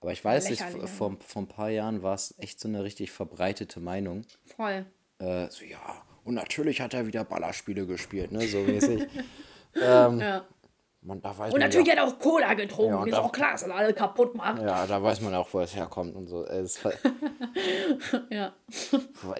Aber 0.00 0.12
ich 0.12 0.24
weiß 0.24 0.50
nicht, 0.50 0.62
vor, 0.62 1.16
vor 1.18 1.42
ein 1.42 1.48
paar 1.48 1.70
Jahren 1.70 2.02
war 2.02 2.14
es 2.14 2.34
echt 2.38 2.60
so 2.60 2.68
eine 2.68 2.84
richtig 2.84 3.10
verbreitete 3.10 3.80
Meinung. 3.80 4.24
Voll. 4.56 4.86
Äh, 5.18 5.48
so, 5.50 5.64
ja, 5.64 6.02
und 6.24 6.34
natürlich 6.34 6.80
hat 6.80 6.94
er 6.94 7.06
wieder 7.06 7.24
Ballerspiele 7.24 7.86
gespielt, 7.86 8.32
ne, 8.32 8.46
so 8.46 8.58
mäßig. 8.62 9.06
ähm, 9.74 10.20
ja. 10.20 10.44
Man, 11.00 11.22
da 11.22 11.36
weiß 11.38 11.54
und 11.54 11.60
natürlich 11.60 11.86
ja, 11.86 11.92
hat 11.96 12.00
er 12.00 12.06
auch 12.08 12.18
Cola 12.18 12.54
getrunken, 12.54 12.92
ja, 12.92 13.04
ist 13.04 13.12
da, 13.12 13.20
auch 13.20 13.32
klar, 13.32 13.52
dass 13.52 13.62
er 13.62 13.74
alle 13.74 13.94
kaputt 13.94 14.34
macht. 14.34 14.60
Ja, 14.60 14.86
da 14.86 15.02
weiß 15.02 15.20
man 15.20 15.34
auch, 15.34 15.48
wo 15.52 15.60
es 15.60 15.74
herkommt 15.74 16.14
und 16.16 16.26
so. 16.26 16.44
ja. 18.30 18.52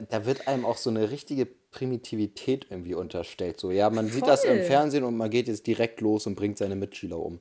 Da 0.08 0.24
wird 0.24 0.46
einem 0.46 0.64
auch 0.64 0.76
so 0.76 0.88
eine 0.88 1.10
richtige 1.10 1.46
Primitivität 1.46 2.68
irgendwie 2.70 2.94
unterstellt. 2.94 3.60
So, 3.60 3.70
ja, 3.70 3.90
man 3.90 4.06
Voll. 4.06 4.14
sieht 4.14 4.26
das 4.26 4.44
im 4.44 4.62
Fernsehen 4.62 5.04
und 5.04 5.16
man 5.16 5.30
geht 5.30 5.48
jetzt 5.48 5.66
direkt 5.66 6.00
los 6.00 6.26
und 6.26 6.36
bringt 6.36 6.58
seine 6.58 6.76
Mitschüler 6.76 7.18
um. 7.18 7.40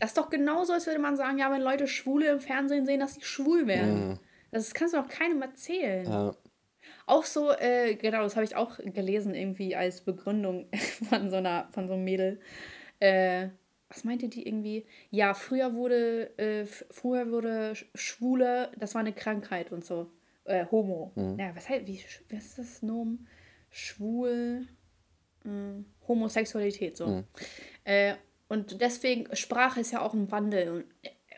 Das 0.00 0.10
ist 0.10 0.18
doch 0.18 0.30
genauso, 0.30 0.72
als 0.72 0.86
würde 0.86 0.98
man 0.98 1.16
sagen, 1.16 1.38
ja, 1.38 1.52
wenn 1.52 1.60
Leute 1.60 1.86
Schwule 1.86 2.32
im 2.32 2.40
Fernsehen 2.40 2.86
sehen, 2.86 3.00
dass 3.00 3.14
sie 3.14 3.22
schwul 3.22 3.66
werden. 3.66 4.08
Mhm. 4.08 4.18
Das 4.50 4.74
kannst 4.74 4.94
du 4.94 4.98
doch 4.98 5.08
keinem 5.08 5.42
erzählen. 5.42 6.06
Ja. 6.06 6.34
Auch 7.06 7.24
so, 7.24 7.50
äh, 7.52 7.94
genau, 7.96 8.22
das 8.22 8.34
habe 8.34 8.44
ich 8.44 8.56
auch 8.56 8.78
gelesen, 8.78 9.34
irgendwie 9.34 9.76
als 9.76 10.00
Begründung 10.00 10.68
von 11.08 11.30
so 11.30 11.36
einer, 11.36 11.68
von 11.72 11.86
so 11.86 11.94
einem 11.94 12.04
Mädel. 12.04 12.40
Äh, 12.98 13.48
was 13.88 14.04
meinte 14.04 14.28
die 14.28 14.46
irgendwie? 14.46 14.86
Ja, 15.10 15.34
früher 15.34 15.74
wurde, 15.74 16.38
äh, 16.38 16.64
früher 16.64 17.30
wurde 17.30 17.74
Schwule, 17.94 18.70
das 18.78 18.94
war 18.94 19.00
eine 19.00 19.12
Krankheit 19.12 19.70
und 19.70 19.84
so. 19.84 20.10
Äh, 20.44 20.64
Homo. 20.70 21.12
Mhm. 21.14 21.38
Ja, 21.38 21.54
was 21.54 21.68
heißt, 21.68 21.86
wie, 21.86 22.02
was 22.30 22.46
ist 22.46 22.58
das 22.58 22.82
Nomen? 22.82 23.26
Schwul, 23.68 24.66
äh, 25.44 26.08
Homosexualität, 26.08 26.96
so. 26.96 27.06
Mhm. 27.06 27.24
Äh, 28.50 28.54
und 28.54 28.80
deswegen, 28.80 29.34
Sprache 29.34 29.80
ist 29.80 29.92
ja 29.92 30.02
auch 30.02 30.14
ein 30.14 30.30
Wandel. 30.30 30.84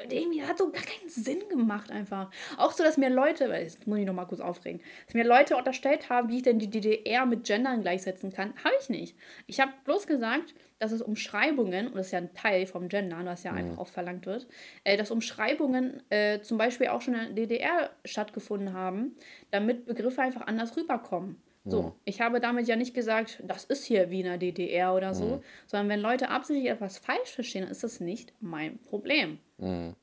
Und 0.03 0.13
irgendwie 0.13 0.43
hat 0.43 0.59
so 0.59 0.71
gar 0.71 0.83
keinen 0.83 1.09
Sinn 1.09 1.49
gemacht 1.49 1.91
einfach. 1.91 2.31
Auch 2.57 2.73
so, 2.73 2.83
dass 2.83 2.97
mir 2.97 3.11
Leute, 3.11 3.49
weil 3.51 3.63
jetzt 3.63 3.87
muss 3.87 3.99
ich 3.99 4.07
noch 4.07 4.15
mal 4.15 4.25
kurz 4.25 4.41
aufregen, 4.41 4.81
dass 5.07 5.15
mir 5.15 5.25
Leute 5.25 5.57
unterstellt 5.57 6.09
haben, 6.09 6.29
wie 6.29 6.39
ich 6.39 6.43
denn 6.43 6.59
die 6.59 6.71
DDR 6.71 7.27
mit 7.27 7.45
Gendern 7.45 7.83
gleichsetzen 7.83 8.33
kann. 8.33 8.55
Habe 8.65 8.75
ich 8.81 8.89
nicht. 8.89 9.17
Ich 9.47 9.61
habe 9.61 9.73
bloß 9.85 10.07
gesagt, 10.07 10.55
dass 10.79 10.93
es 10.93 11.03
Umschreibungen, 11.03 11.89
und 11.89 11.97
das 11.97 12.07
ist 12.07 12.13
ja 12.13 12.19
ein 12.19 12.35
Teil 12.35 12.67
vom 12.67 12.89
Gendern, 12.89 13.27
was 13.27 13.45
ja 13.45 13.53
mhm. 13.53 13.59
einfach 13.59 13.79
auch 13.79 13.89
verlangt 13.89 14.27
wird, 14.27 14.49
äh, 14.85 14.97
dass 14.97 15.11
Umschreibungen 15.11 16.03
äh, 16.11 16.41
zum 16.41 16.59
Beispiel 16.59 16.89
auch 16.89 17.03
schon 17.03 17.15
in 17.15 17.37
der 17.37 17.47
DDR 17.47 17.91
stattgefunden 18.05 18.73
haben, 18.73 19.15
damit 19.51 19.85
Begriffe 19.85 20.23
einfach 20.23 20.47
anders 20.47 20.77
rüberkommen. 20.77 21.41
So, 21.65 21.83
mhm. 21.83 21.93
ich 22.05 22.21
habe 22.21 22.41
damit 22.41 22.67
ja 22.67 22.75
nicht 22.75 22.93
gesagt, 22.93 23.43
das 23.47 23.65
ist 23.65 23.85
hier 23.85 24.11
wie 24.11 24.21
in 24.21 24.27
der 24.27 24.39
DDR 24.39 24.95
oder 24.95 25.15
so, 25.15 25.37
mhm. 25.37 25.43
sondern 25.67 25.89
wenn 25.89 26.01
Leute 26.01 26.29
absichtlich 26.29 26.69
etwas 26.69 26.99
falsch 26.99 27.31
verstehen, 27.31 27.63
dann 27.63 27.71
ist 27.71 27.85
das 27.85 28.01
nicht 28.01 28.33
mein 28.41 28.79
Problem. 28.79 29.39
Mhm. 29.59 29.95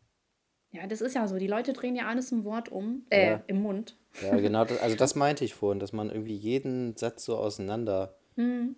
Ja, 0.71 0.87
das 0.87 1.01
ist 1.01 1.15
ja 1.15 1.27
so. 1.27 1.37
Die 1.37 1.47
Leute 1.47 1.73
drehen 1.73 1.95
ja 1.95 2.07
alles 2.07 2.31
im 2.31 2.45
Wort 2.45 2.69
um, 2.69 3.05
äh, 3.09 3.31
ja. 3.31 3.43
im 3.47 3.61
Mund. 3.61 3.97
Ja, 4.21 4.37
genau. 4.37 4.65
Das, 4.65 4.79
also 4.79 4.95
das 4.95 5.15
meinte 5.15 5.43
ich 5.43 5.53
vorhin, 5.53 5.79
dass 5.79 5.93
man 5.93 6.09
irgendwie 6.09 6.35
jeden 6.35 6.95
Satz 6.95 7.25
so 7.25 7.37
auseinander 7.37 8.15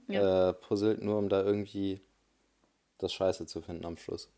ja. 0.07 0.49
äh, 0.49 0.53
puzzelt, 0.53 1.03
nur 1.03 1.17
um 1.19 1.29
da 1.29 1.43
irgendwie 1.43 2.01
das 2.97 3.13
Scheiße 3.13 3.45
zu 3.45 3.61
finden 3.61 3.85
am 3.85 3.97
Schluss. 3.97 4.29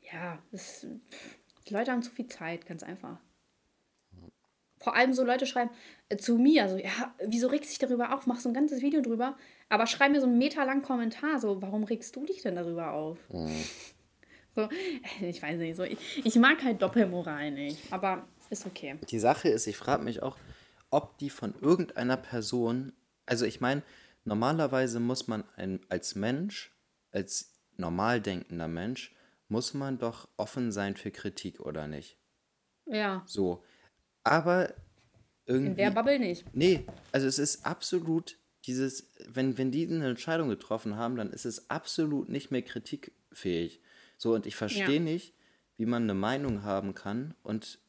Ja, 0.00 0.38
das, 0.52 0.86
die 1.66 1.74
Leute 1.74 1.90
haben 1.90 2.02
zu 2.02 2.10
viel 2.10 2.26
Zeit, 2.26 2.66
ganz 2.66 2.82
einfach. 2.82 3.18
Vor 4.82 4.96
allem 4.96 5.12
so 5.12 5.24
Leute 5.24 5.46
schreiben 5.46 5.70
äh, 6.08 6.16
zu 6.16 6.36
mir, 6.36 6.68
so, 6.68 6.76
ja, 6.76 7.14
wieso 7.26 7.48
regst 7.48 7.70
du 7.70 7.72
dich 7.72 7.78
darüber 7.78 8.14
auf? 8.14 8.26
Mach 8.26 8.40
so 8.40 8.48
ein 8.48 8.54
ganzes 8.54 8.82
Video 8.82 9.00
drüber, 9.00 9.36
aber 9.68 9.86
schreib 9.86 10.12
mir 10.12 10.20
so 10.20 10.26
einen 10.26 10.38
Meter 10.38 10.64
langen 10.64 10.82
Kommentar, 10.82 11.38
so, 11.38 11.62
warum 11.62 11.84
regst 11.84 12.14
du 12.16 12.26
dich 12.26 12.42
denn 12.42 12.56
darüber 12.56 12.92
auf? 12.92 13.18
Mhm. 13.30 13.50
So, 14.54 14.68
ich 15.22 15.40
weiß 15.40 15.58
nicht, 15.60 15.76
so, 15.76 15.82
ich, 15.82 16.26
ich 16.26 16.34
mag 16.36 16.62
halt 16.62 16.82
Doppelmoral 16.82 17.52
nicht, 17.52 17.90
aber 17.90 18.28
ist 18.50 18.66
okay. 18.66 18.98
Die 19.08 19.18
Sache 19.18 19.48
ist, 19.48 19.66
ich 19.66 19.78
frage 19.78 20.04
mich 20.04 20.22
auch, 20.22 20.36
ob 20.90 21.16
die 21.16 21.30
von 21.30 21.54
irgendeiner 21.62 22.18
Person, 22.18 22.92
also 23.24 23.46
ich 23.46 23.62
meine, 23.62 23.82
normalerweise 24.24 25.00
muss 25.00 25.26
man 25.26 25.44
ein, 25.56 25.80
als 25.88 26.16
Mensch, 26.16 26.70
als 27.12 27.54
normal 27.78 28.20
denkender 28.20 28.68
Mensch, 28.68 29.14
muss 29.48 29.72
man 29.72 29.98
doch 29.98 30.28
offen 30.36 30.70
sein 30.70 30.96
für 30.96 31.10
Kritik, 31.10 31.60
oder 31.60 31.86
nicht? 31.86 32.18
Ja. 32.86 33.22
So. 33.26 33.64
Aber 34.24 34.74
irgendwie. 35.46 35.70
In 35.70 35.76
der 35.76 35.90
Bubble 35.90 36.18
nicht. 36.18 36.44
Nee, 36.54 36.84
also 37.10 37.26
es 37.26 37.38
ist 37.38 37.66
absolut 37.66 38.38
dieses, 38.66 39.10
wenn, 39.26 39.58
wenn 39.58 39.70
die 39.70 39.86
eine 39.86 40.08
Entscheidung 40.08 40.48
getroffen 40.48 40.96
haben, 40.96 41.16
dann 41.16 41.32
ist 41.32 41.44
es 41.44 41.68
absolut 41.70 42.28
nicht 42.28 42.50
mehr 42.50 42.62
kritikfähig. 42.62 43.80
So, 44.18 44.34
und 44.34 44.46
ich 44.46 44.54
verstehe 44.54 44.94
ja. 44.94 45.00
nicht, 45.00 45.34
wie 45.76 45.86
man 45.86 46.04
eine 46.04 46.14
Meinung 46.14 46.62
haben 46.62 46.94
kann 46.94 47.34
und 47.42 47.80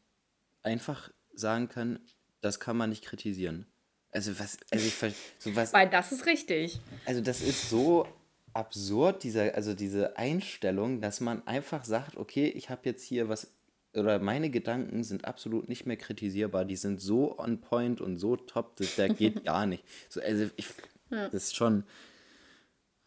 einfach 0.63 1.11
sagen 1.35 1.69
kann, 1.69 1.99
das 2.41 2.59
kann 2.59 2.75
man 2.75 2.89
nicht 2.89 3.05
kritisieren. 3.05 3.67
Also 4.11 4.37
was, 4.39 4.57
also 4.71 4.85
ich 4.85 4.95
so 5.39 5.55
was, 5.55 5.73
Weil 5.73 5.89
das 5.89 6.11
ist 6.11 6.25
richtig. 6.25 6.79
Also 7.05 7.21
das 7.21 7.41
ist 7.41 7.69
so 7.69 8.07
absurd, 8.53 9.23
dieser, 9.23 9.55
also 9.55 9.73
diese 9.73 10.17
Einstellung, 10.17 11.01
dass 11.01 11.19
man 11.19 11.45
einfach 11.47 11.83
sagt, 11.83 12.17
okay, 12.17 12.47
ich 12.47 12.69
habe 12.69 12.81
jetzt 12.85 13.03
hier 13.03 13.29
was 13.29 13.51
oder 13.95 14.19
meine 14.19 14.49
Gedanken 14.49 15.03
sind 15.03 15.25
absolut 15.25 15.69
nicht 15.69 15.85
mehr 15.85 15.97
kritisierbar. 15.97 16.65
Die 16.65 16.75
sind 16.75 16.99
so 16.99 17.37
on 17.37 17.61
point 17.61 18.01
und 18.01 18.17
so 18.17 18.35
top, 18.35 18.75
dass 18.77 18.95
der 18.95 19.09
geht 19.09 19.43
gar 19.45 19.65
nicht. 19.65 19.83
So, 20.09 20.21
also 20.21 20.49
ich, 20.55 20.67
ja. 21.09 21.25
das 21.25 21.45
ist 21.45 21.55
schon, 21.55 21.83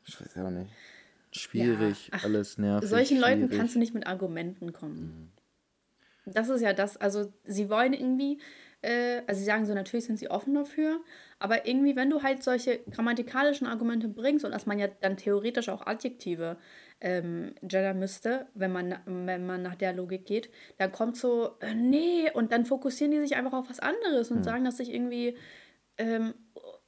ich 0.06 0.20
weiß 0.20 0.36
auch 0.38 0.50
nicht, 0.50 0.70
schwierig, 1.32 2.08
ja. 2.08 2.18
Ach, 2.18 2.24
alles 2.24 2.58
nervig. 2.58 2.88
Solchen 2.88 3.18
schwierig. 3.18 3.40
Leuten 3.40 3.56
kannst 3.56 3.74
du 3.74 3.78
nicht 3.78 3.94
mit 3.94 4.06
Argumenten 4.06 4.72
kommen. 4.72 5.32
Mhm. 6.24 6.32
Das 6.32 6.48
ist 6.48 6.60
ja 6.60 6.72
das, 6.72 6.96
also 6.96 7.32
sie 7.44 7.70
wollen 7.70 7.92
irgendwie, 7.92 8.40
äh, 8.82 9.22
also 9.26 9.38
sie 9.38 9.44
sagen 9.44 9.64
so, 9.64 9.74
natürlich 9.74 10.06
sind 10.06 10.18
sie 10.18 10.28
offen 10.28 10.54
dafür, 10.54 11.00
aber 11.38 11.66
irgendwie, 11.66 11.94
wenn 11.94 12.10
du 12.10 12.22
halt 12.22 12.42
solche 12.42 12.80
grammatikalischen 12.90 13.66
Argumente 13.66 14.08
bringst 14.08 14.44
und 14.44 14.50
dass 14.50 14.66
man 14.66 14.78
ja 14.78 14.88
dann 14.88 15.16
theoretisch 15.16 15.68
auch 15.68 15.86
Adjektive 15.86 16.56
ähm, 17.00 17.54
gendern 17.62 17.98
müsste, 17.98 18.46
wenn 18.54 18.72
man, 18.72 18.98
wenn 19.04 19.46
man 19.46 19.62
nach 19.62 19.74
der 19.74 19.92
Logik 19.92 20.26
geht, 20.26 20.50
dann 20.78 20.92
kommt 20.92 21.16
so, 21.16 21.56
äh, 21.60 21.74
nee, 21.74 22.30
und 22.32 22.52
dann 22.52 22.64
fokussieren 22.64 23.10
die 23.12 23.20
sich 23.20 23.36
einfach 23.36 23.52
auf 23.52 23.68
was 23.68 23.80
anderes 23.80 24.30
und 24.30 24.38
mhm. 24.38 24.44
sagen, 24.44 24.64
dass 24.64 24.80
ich 24.80 24.92
irgendwie 24.92 25.36
ähm, 25.98 26.34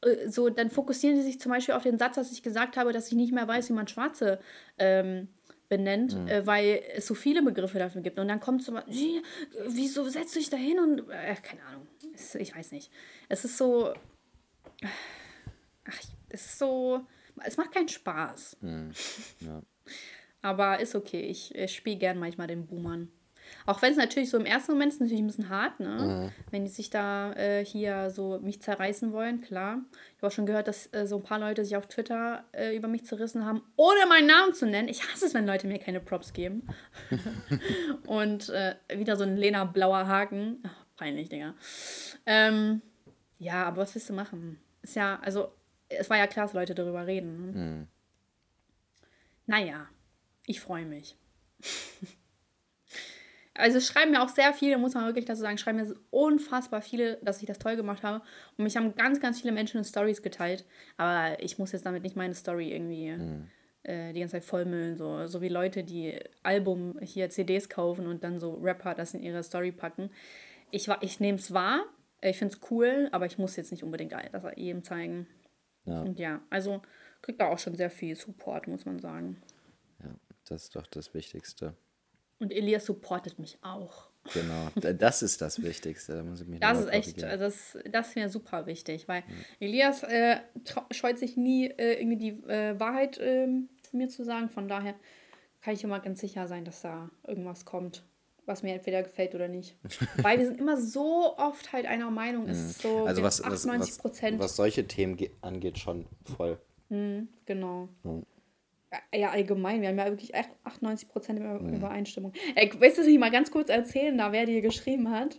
äh, 0.03 0.29
so, 0.29 0.49
dann 0.49 0.71
fokussieren 0.71 1.17
die 1.17 1.23
sich 1.23 1.41
zum 1.41 1.53
Beispiel 1.53 1.75
auf 1.75 1.83
den 1.83 1.99
Satz, 1.99 2.17
dass 2.17 2.33
ich 2.33 2.43
gesagt 2.43 2.77
habe, 2.77 2.93
dass 2.93 3.09
ich 3.09 3.15
nicht 3.15 3.33
mehr 3.33 3.47
weiß, 3.47 3.69
wie 3.69 3.75
man 3.75 3.89
Schwarze 3.89 4.41
ähm, 4.79 5.29
benennt, 5.69 6.17
mhm. 6.17 6.29
äh, 6.29 6.47
weil 6.47 6.83
es 6.95 7.07
so 7.07 7.15
viele 7.15 7.43
Begriffe 7.43 7.79
dafür 7.79 8.01
gibt. 8.01 8.19
Und 8.19 8.29
dann 8.29 8.41
kommt 8.41 8.63
so, 8.63 8.79
wieso 9.67 10.09
setzt 10.09 10.35
du 10.35 10.39
dich 10.39 10.51
da 10.51 10.57
hin 10.57 10.79
und, 10.79 11.11
äh, 11.11 11.35
keine 11.43 11.63
Ahnung, 11.65 11.87
ich 12.35 12.57
weiß 12.57 12.73
nicht. 12.73 12.91
Es 13.29 13.45
ist 13.45 13.59
so, 13.59 13.93
ach, 14.83 16.01
es 16.31 16.47
ist 16.47 16.59
so, 16.59 17.07
es 17.45 17.57
macht 17.57 17.73
keinen 17.73 17.89
Spaß. 17.89 18.57
Mhm. 18.61 18.93
Ja. 19.41 19.63
Aber 20.43 20.81
ist 20.81 20.95
okay. 20.95 21.21
Ich, 21.23 21.55
ich 21.55 21.75
spiele 21.75 21.97
gern 21.97 22.19
manchmal 22.19 22.47
den 22.47 22.67
Boomern. 22.67 23.11
Auch 23.67 23.83
wenn 23.83 23.93
es 23.93 23.99
natürlich 23.99 24.31
so 24.31 24.39
im 24.39 24.47
ersten 24.47 24.73
Moment 24.73 24.93
ist 24.93 25.01
natürlich 25.01 25.23
ein 25.23 25.27
bisschen 25.27 25.49
hart, 25.49 25.81
ne? 25.81 25.89
Mhm. 25.89 26.33
Wenn 26.51 26.65
die 26.65 26.71
sich 26.71 26.91
da 26.91 27.33
äh, 27.33 27.65
hier 27.65 28.11
so 28.11 28.39
mich 28.41 28.63
zerreißen 28.63 29.13
wollen, 29.13 29.41
klar. 29.41 29.81
Ich 29.93 30.17
habe 30.19 30.29
auch 30.29 30.35
schon 30.35 30.47
gehört, 30.47 30.69
dass 30.69 30.93
äh, 30.93 31.07
so 31.07 31.17
ein 31.17 31.23
paar 31.23 31.39
Leute 31.39 31.65
sich 31.65 31.77
auf 31.77 31.87
Twitter 31.87 32.45
äh, 32.53 32.77
über 32.77 32.89
mich 32.89 33.05
zerrissen 33.05 33.45
haben, 33.45 33.63
ohne 33.77 34.07
meinen 34.09 34.27
Namen 34.27 34.55
zu 34.55 34.67
nennen. 34.67 34.89
Ich 34.89 35.03
hasse 35.03 35.27
es, 35.27 35.35
wenn 35.35 35.47
Leute 35.47 35.67
mir 35.67 35.79
keine 35.79 36.01
Props 36.01 36.33
geben. 36.33 36.67
Und 38.07 38.49
äh, 38.51 38.75
wieder 38.95 39.17
so 39.17 39.25
ein 39.25 39.37
Lena 39.37 39.65
blauer 39.65 40.07
Haken. 40.07 40.63
Ach, 40.67 40.85
peinlich, 40.97 41.29
Digga. 41.29 41.55
Ähm, 42.27 42.83
ja, 43.39 43.65
aber 43.65 43.83
was 43.83 43.95
willst 43.95 44.11
du 44.11 44.15
machen? 44.15 44.59
Ist 44.83 44.97
ja, 44.97 45.19
also, 45.23 45.53
es 45.89 46.09
war 46.11 46.19
ja 46.19 46.27
klar, 46.27 46.47
dass 46.47 46.55
Leute 46.55 46.75
darüber 46.75 47.07
reden. 47.07 47.47
Ne? 47.47 47.53
Mhm. 47.53 47.87
Naja, 49.49 49.89
ich 50.47 50.61
freue 50.61 50.85
mich. 50.85 51.17
also 53.55 53.79
es 53.79 53.87
schreiben 53.87 54.13
mir 54.13 54.23
auch 54.23 54.29
sehr 54.29 54.53
viele, 54.53 54.77
muss 54.77 54.95
man 54.95 55.07
wirklich 55.07 55.25
dazu 55.25 55.41
sagen, 55.41 55.57
schreiben 55.57 55.79
mir 55.79 55.95
unfassbar 56.11 56.83
viele, 56.83 57.17
dass 57.23 57.41
ich 57.41 57.47
das 57.47 57.59
toll 57.59 57.75
gemacht 57.75 58.03
habe. 58.03 58.23
Und 58.57 58.65
mich 58.65 58.77
haben 58.77 58.95
ganz, 58.95 59.21
ganz 59.21 59.41
viele 59.41 59.55
Menschen 59.55 59.79
in 59.79 59.85
Stories 59.85 60.21
geteilt. 60.21 60.67
Aber 60.99 61.43
ich 61.43 61.59
muss 61.59 61.73
jetzt 61.73 61.87
damit 61.87 62.03
nicht 62.03 62.15
meine 62.15 62.35
Story 62.35 62.73
irgendwie 62.73 63.13
mhm. 63.13 63.49
äh, 63.85 64.13
die 64.13 64.21
ganze 64.21 64.33
Zeit 64.33 64.45
vollmüllen. 64.45 64.99
So. 64.99 65.27
so 65.27 65.41
wie 65.41 65.49
Leute, 65.49 65.83
die 65.83 66.21
Album 66.43 66.99
hier 67.01 67.31
CDs 67.31 67.71
kaufen 67.71 68.07
und 68.07 68.23
dann 68.25 68.41
so 68.41 68.53
Rapper 68.55 68.95
das 68.95 69.15
in 69.15 69.23
ihre 69.23 69.43
Story 69.43 69.73
packen. 69.73 70.11
Ich, 70.71 70.91
ich 71.01 71.21
nehme 71.21 71.39
es 71.39 71.55
wahr, 71.55 71.87
ich 72.21 72.37
finde 72.37 72.55
es 72.55 72.71
cool, 72.71 73.09
aber 73.13 73.25
ich 73.25 73.39
muss 73.39 73.57
jetzt 73.57 73.71
nicht 73.71 73.83
unbedingt 73.83 74.13
das 74.13 74.43
jedem 74.57 74.85
zeigen. 74.85 75.27
Ja. 75.87 76.03
Und 76.03 76.19
ja, 76.19 76.43
also 76.51 76.83
kriegt 77.23 77.41
da 77.41 77.49
auch 77.49 77.59
schon 77.59 77.75
sehr 77.75 77.91
viel 77.91 78.17
Support, 78.17 78.69
muss 78.69 78.85
man 78.85 78.99
sagen. 78.99 79.41
Ja, 80.03 80.15
das 80.49 80.65
ist 80.65 80.77
doch 80.77 80.87
das 80.87 81.15
Wichtigste. 81.15 81.75
Und 82.39 82.53
Elias 82.53 82.87
supportet 82.87 83.39
mich 83.39 83.59
auch. 83.63 84.09
Genau, 84.33 84.69
das 84.99 85.23
ist 85.23 85.41
das 85.41 85.63
Wichtigste. 85.63 86.15
Da 86.15 86.23
muss 86.23 86.41
ich 86.41 86.47
mich 86.47 86.61
das 86.61 86.81
ist 86.81 86.89
echt, 86.89 87.25
also 87.25 87.45
das, 87.45 87.79
das 87.91 88.09
ist 88.09 88.17
mir 88.17 88.29
super 88.29 88.67
wichtig, 88.67 89.09
weil 89.09 89.25
Elias 89.61 90.03
äh, 90.03 90.39
scheut 90.91 91.19
sich 91.19 91.37
nie, 91.37 91.67
äh, 91.67 92.01
irgendwie 92.01 92.17
die 92.17 92.49
äh, 92.49 92.79
Wahrheit 92.79 93.19
ähm, 93.21 93.69
mir 93.93 94.09
zu 94.09 94.25
sagen. 94.25 94.49
Von 94.49 94.69
daher 94.69 94.95
kann 95.63 95.75
ich 95.75 95.83
immer 95.83 96.01
ganz 96.01 96.21
sicher 96.21 96.47
sein, 96.47 96.65
dass 96.65 96.83
da 96.83 97.11
irgendwas 97.27 97.65
kommt, 97.65 98.05
was 98.47 98.63
mir 98.63 98.75
entweder 98.75 99.03
gefällt 99.03 99.35
oder 99.35 99.49
nicht. 99.49 99.77
weil 100.23 100.39
wir 100.39 100.47
sind 100.47 100.61
immer 100.61 100.81
so 100.81 101.37
oft 101.37 101.73
halt 101.73 101.87
einer 101.87 102.11
Meinung. 102.11 102.49
Es 102.49 102.59
ist 102.59 102.83
so 102.83 103.05
also 103.05 103.23
was, 103.23 103.43
98 103.43 103.99
Prozent. 103.99 104.39
Was, 104.39 104.51
was, 104.51 104.57
solche 104.57 104.87
Themen 104.87 105.19
angeht, 105.41 105.79
schon 105.79 106.07
voll. 106.37 106.61
Mhm, 106.89 107.29
genau. 107.47 107.89
Mhm. 108.03 108.25
Ja, 109.15 109.31
allgemein, 109.31 109.83
wir 109.83 109.89
haben 109.89 109.99
ja 109.99 110.07
wirklich 110.07 110.35
98 110.35 111.09
Prozent 111.09 111.41
mhm. 111.41 111.75
Übereinstimmung. 111.75 112.33
Ey, 112.55 112.73
weißt 112.79 112.99
du, 112.99 113.03
ich 113.03 113.19
mal 113.19 113.31
ganz 113.31 113.51
kurz 113.51 113.69
erzählen, 113.69 114.17
da 114.17 114.33
wer 114.33 114.47
dir 114.47 114.63
geschrieben 114.63 115.11
hat? 115.11 115.37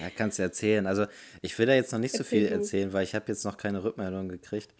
Ja, 0.00 0.10
kannst 0.16 0.38
du 0.38 0.42
erzählen. 0.42 0.86
Also, 0.86 1.06
ich 1.42 1.58
will 1.58 1.66
da 1.66 1.74
jetzt 1.74 1.92
noch 1.92 1.98
nicht 1.98 2.14
Erzähl 2.14 2.24
so 2.24 2.28
viel 2.28 2.48
du. 2.48 2.54
erzählen, 2.54 2.92
weil 2.92 3.04
ich 3.04 3.14
habe 3.14 3.24
jetzt 3.28 3.44
noch 3.44 3.56
keine 3.56 3.82
Rückmeldung 3.82 4.28
gekriegt. 4.28 4.72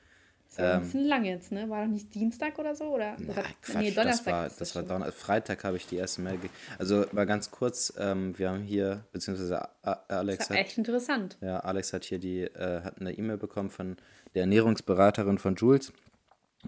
Das 0.49 0.59
war 0.59 0.65
ähm, 0.65 0.77
ein 0.77 0.83
bisschen 0.83 1.05
lang 1.05 1.25
jetzt, 1.25 1.53
ne? 1.53 1.69
War 1.69 1.85
doch 1.85 1.91
nicht 1.91 2.15
Dienstag 2.15 2.59
oder 2.59 2.75
so? 2.75 2.85
Oder, 2.85 3.17
na, 3.19 3.33
oder 3.33 3.43
Quatsch, 3.63 3.77
nee, 3.77 3.91
Donnerstag. 3.91 4.25
Das 4.25 4.33
war, 4.33 4.59
das 4.59 4.75
war 4.75 4.83
Donnerstag. 4.83 5.15
Freitag 5.21 5.65
habe 5.65 5.77
ich 5.77 5.87
die 5.87 5.97
erste 5.97 6.23
Mail 6.23 6.35
gekriegt. 6.35 6.55
Also 6.79 7.05
mal 7.13 7.27
ganz 7.27 7.51
kurz, 7.51 7.93
ähm, 7.99 8.39
wir 8.39 8.51
haben 8.51 8.63
hier, 8.63 9.05
beziehungsweise 9.13 9.69
Alex 9.83 10.39
das 10.39 10.51
war 10.51 10.57
hat, 10.57 10.67
echt 10.67 10.79
interessant. 10.79 11.37
Ja, 11.41 11.61
Alex 11.61 11.93
hat 11.93 12.05
hier 12.05 12.19
die, 12.19 12.43
äh, 12.43 12.83
hat 12.83 13.01
eine 13.01 13.13
E-Mail 13.13 13.37
bekommen 13.37 13.71
von 13.71 13.97
der 14.37 14.43
Ernährungsberaterin 14.43 15.39
von 15.39 15.57
Jules 15.57 15.93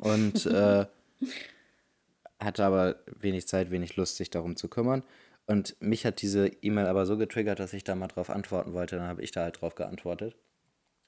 und 0.00 0.46
äh, 0.46 0.86
hatte 2.40 2.64
aber 2.64 2.96
wenig 3.20 3.46
Zeit, 3.46 3.70
wenig 3.70 3.96
Lust, 3.96 4.16
sich 4.16 4.30
darum 4.30 4.56
zu 4.56 4.68
kümmern. 4.68 5.04
Und 5.46 5.76
mich 5.80 6.04
hat 6.04 6.20
diese 6.20 6.48
E-Mail 6.48 6.86
aber 6.86 7.06
so 7.06 7.16
getriggert, 7.16 7.60
dass 7.60 7.72
ich 7.72 7.84
da 7.84 7.94
mal 7.94 8.08
drauf 8.08 8.30
antworten 8.30 8.72
wollte. 8.72 8.96
Dann 8.96 9.06
habe 9.06 9.22
ich 9.22 9.30
da 9.30 9.42
halt 9.42 9.60
drauf 9.60 9.74
geantwortet. 9.74 10.34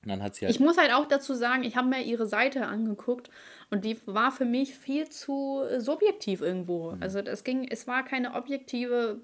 Und 0.03 0.09
dann 0.09 0.23
hat 0.23 0.35
sie 0.35 0.47
halt 0.47 0.55
ich 0.55 0.61
muss 0.61 0.79
halt 0.79 0.93
auch 0.93 1.07
dazu 1.07 1.35
sagen, 1.35 1.63
ich 1.63 1.77
habe 1.77 1.89
mir 1.89 2.03
ihre 2.03 2.27
Seite 2.27 2.67
angeguckt 2.67 3.31
und 3.69 3.85
die 3.85 3.99
war 4.07 4.33
für 4.33 4.47
mich 4.47 4.75
viel 4.75 5.11
zu 5.11 5.63
subjektiv 5.79 6.41
irgendwo. 6.41 6.93
Mhm. 6.93 7.03
Also 7.03 7.19
es 7.19 7.45
ging, 7.45 7.69
es 7.69 7.87
war 7.87 8.03
keine 8.03 8.35
objektive 8.35 9.21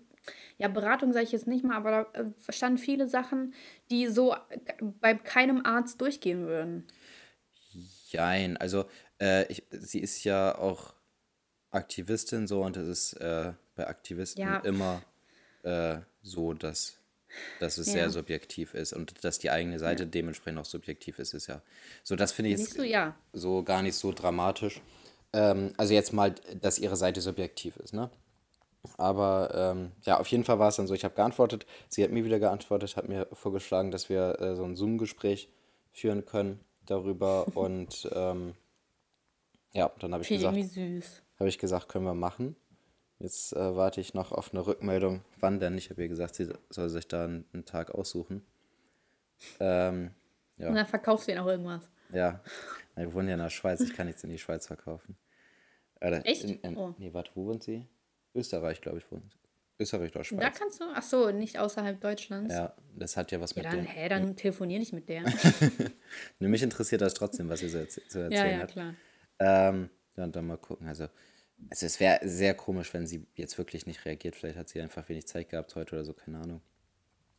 ja, 0.58 0.68
Beratung 0.68 1.12
sage 1.12 1.24
ich 1.24 1.32
jetzt 1.32 1.46
nicht 1.46 1.64
mal, 1.64 1.76
aber 1.76 1.90
da 2.12 2.20
äh, 2.20 2.52
standen 2.52 2.78
viele 2.78 3.08
Sachen, 3.08 3.54
die 3.90 4.06
so 4.06 4.34
bei 5.00 5.14
keinem 5.14 5.64
Arzt 5.64 6.00
durchgehen 6.00 6.46
würden. 6.46 6.86
Jein, 8.16 8.56
also 8.56 8.86
äh, 9.20 9.44
ich, 9.52 9.62
sie 9.70 10.00
ist 10.00 10.24
ja 10.24 10.56
auch 10.56 10.94
Aktivistin 11.70 12.46
so 12.46 12.62
und 12.62 12.76
es 12.76 12.88
ist 12.88 13.12
äh, 13.20 13.52
bei 13.74 13.86
Aktivisten 13.86 14.42
ja. 14.42 14.58
immer 14.60 15.02
äh, 15.64 15.98
so, 16.22 16.54
dass, 16.54 16.96
dass 17.60 17.76
es 17.76 17.88
ja. 17.88 17.92
sehr 17.92 18.10
subjektiv 18.10 18.72
ist 18.72 18.94
und 18.94 19.22
dass 19.22 19.38
die 19.38 19.50
eigene 19.50 19.78
Seite 19.78 20.04
ja. 20.04 20.08
dementsprechend 20.08 20.58
auch 20.58 20.64
subjektiv 20.64 21.18
ist, 21.18 21.34
ist 21.34 21.46
ja 21.46 21.60
so. 22.02 22.16
Das 22.16 22.32
finde 22.32 22.52
ich 22.52 22.58
jetzt 22.58 22.74
so, 22.74 22.82
so, 23.34 23.62
gar 23.62 23.82
nicht 23.82 23.96
so 23.96 24.12
dramatisch. 24.12 24.80
Ähm, 25.34 25.74
also 25.76 25.92
jetzt 25.92 26.14
mal, 26.14 26.34
dass 26.60 26.78
ihre 26.78 26.96
Seite 26.96 27.20
subjektiv 27.20 27.76
ist, 27.76 27.92
ne? 27.92 28.10
Aber 28.96 29.50
ähm, 29.52 29.92
ja, 30.04 30.18
auf 30.18 30.28
jeden 30.28 30.44
Fall 30.44 30.60
war 30.60 30.68
es 30.68 30.76
dann 30.76 30.86
so, 30.86 30.94
ich 30.94 31.04
habe 31.04 31.16
geantwortet, 31.16 31.66
sie 31.88 32.04
hat 32.04 32.12
mir 32.12 32.24
wieder 32.24 32.38
geantwortet, 32.38 32.96
hat 32.96 33.08
mir 33.08 33.26
vorgeschlagen, 33.32 33.90
dass 33.90 34.08
wir 34.08 34.40
äh, 34.40 34.54
so 34.54 34.62
ein 34.62 34.76
Zoom-Gespräch 34.76 35.50
führen 35.92 36.24
können 36.24 36.60
darüber 36.86 37.46
und 37.56 38.08
ähm, 38.12 38.54
ja, 39.72 39.90
dann 39.98 40.12
habe 40.12 40.22
ich 40.22 40.28
gesagt, 40.28 40.56
habe 41.38 41.48
ich 41.48 41.58
gesagt, 41.58 41.88
können 41.88 42.04
wir 42.04 42.14
machen. 42.14 42.56
Jetzt 43.18 43.54
äh, 43.54 43.76
warte 43.76 44.00
ich 44.00 44.14
noch 44.14 44.32
auf 44.32 44.52
eine 44.52 44.66
Rückmeldung, 44.66 45.22
wann 45.40 45.58
denn. 45.58 45.78
Ich 45.78 45.90
habe 45.90 46.02
ihr 46.02 46.08
gesagt, 46.08 46.34
sie 46.34 46.52
soll 46.68 46.88
sich 46.88 47.08
da 47.08 47.24
einen, 47.24 47.46
einen 47.52 47.64
Tag 47.64 47.90
aussuchen. 47.90 48.44
Ähm, 49.60 50.10
ja. 50.58 50.68
Und 50.68 50.74
dann 50.74 50.86
verkaufst 50.86 51.26
du 51.26 51.32
ihr 51.32 51.38
noch 51.38 51.46
irgendwas. 51.46 51.90
Ja, 52.12 52.40
wir 52.94 53.12
wohnen 53.12 53.28
ja 53.28 53.34
in 53.34 53.40
der 53.40 53.50
Schweiz, 53.50 53.80
ich 53.80 53.94
kann 53.94 54.06
nichts 54.06 54.22
in 54.24 54.30
die 54.30 54.38
Schweiz 54.38 54.66
verkaufen. 54.66 55.16
Äh, 56.00 56.20
Echt? 56.20 56.44
In, 56.44 56.60
in, 56.60 56.76
oh. 56.76 56.94
Nee, 56.98 57.12
warte, 57.12 57.30
wo 57.34 57.46
wohnt 57.46 57.62
sie? 57.62 57.86
Österreich, 58.34 58.80
glaube 58.80 58.98
ich, 58.98 59.10
wohnt 59.10 59.36
Österreich 59.78 60.14
oder 60.14 60.24
Schweiz. 60.24 60.40
Da 60.40 60.50
kannst 60.50 60.80
du, 60.80 60.84
ach 60.94 61.02
so, 61.02 61.30
nicht 61.30 61.58
außerhalb 61.58 62.00
Deutschlands. 62.00 62.54
Ja, 62.54 62.74
das 62.96 63.16
hat 63.16 63.30
ja 63.32 63.40
was 63.40 63.54
ja, 63.54 63.62
mit 63.62 63.72
dann, 63.72 63.84
dem. 63.84 63.86
Hä, 63.86 64.08
dann 64.08 64.36
telefonier 64.36 64.78
nicht 64.78 64.92
mit 64.92 65.08
der. 65.08 65.22
nee, 66.38 66.48
mich 66.48 66.62
interessiert 66.62 67.02
das 67.02 67.14
trotzdem, 67.14 67.48
was 67.48 67.62
ihr 67.62 67.68
so 67.68 67.84
zu 67.84 68.00
erzählen 68.00 68.32
ja, 68.32 68.46
ja, 68.46 68.58
hat. 68.58 68.72
klar. 68.72 68.94
Ähm, 69.38 69.90
ja, 70.16 70.24
und 70.24 70.34
dann 70.34 70.46
mal 70.46 70.56
gucken. 70.56 70.88
Also, 70.88 71.08
also 71.70 71.86
es 71.86 72.00
wäre 72.00 72.26
sehr 72.26 72.54
komisch, 72.54 72.92
wenn 72.94 73.06
sie 73.06 73.26
jetzt 73.34 73.58
wirklich 73.58 73.86
nicht 73.86 74.04
reagiert. 74.04 74.34
Vielleicht 74.34 74.56
hat 74.56 74.68
sie 74.68 74.80
einfach 74.80 75.08
wenig 75.08 75.26
Zeit 75.26 75.50
gehabt 75.50 75.74
heute 75.74 75.94
oder 75.94 76.04
so, 76.04 76.14
keine 76.14 76.38
Ahnung. 76.38 76.62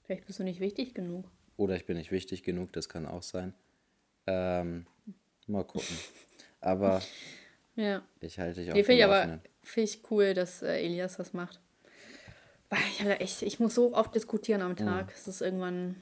Vielleicht 0.04 0.26
bist 0.26 0.40
du 0.40 0.44
nicht 0.44 0.60
wichtig 0.60 0.94
genug. 0.94 1.30
Oder 1.58 1.76
ich 1.76 1.86
bin 1.86 1.98
nicht 1.98 2.12
wichtig 2.12 2.44
genug, 2.44 2.72
das 2.74 2.88
kann 2.88 3.08
auch 3.08 3.24
sein. 3.24 3.54
Ähm, 4.28 4.86
mal 5.48 5.64
gucken. 5.64 5.98
Aber 6.62 7.02
ja. 7.76 8.04
ich 8.22 8.38
halte 8.38 8.62
dich 8.62 8.70
auch 8.70 8.76
nee, 8.76 8.84
finde 8.84 9.00
ich 9.00 9.06
aber 9.06 9.40
find 9.64 9.90
ich 9.90 10.12
cool, 10.12 10.34
dass 10.34 10.62
äh, 10.62 10.84
Elias 10.84 11.18
das 11.18 11.34
macht. 11.34 11.60
Ich, 12.72 13.06
echt, 13.06 13.42
ich 13.44 13.60
muss 13.60 13.76
so 13.76 13.94
oft 13.94 14.14
diskutieren 14.14 14.62
am 14.62 14.76
Tag. 14.76 15.14
Es 15.14 15.28
ist 15.28 15.42
irgendwann. 15.42 15.96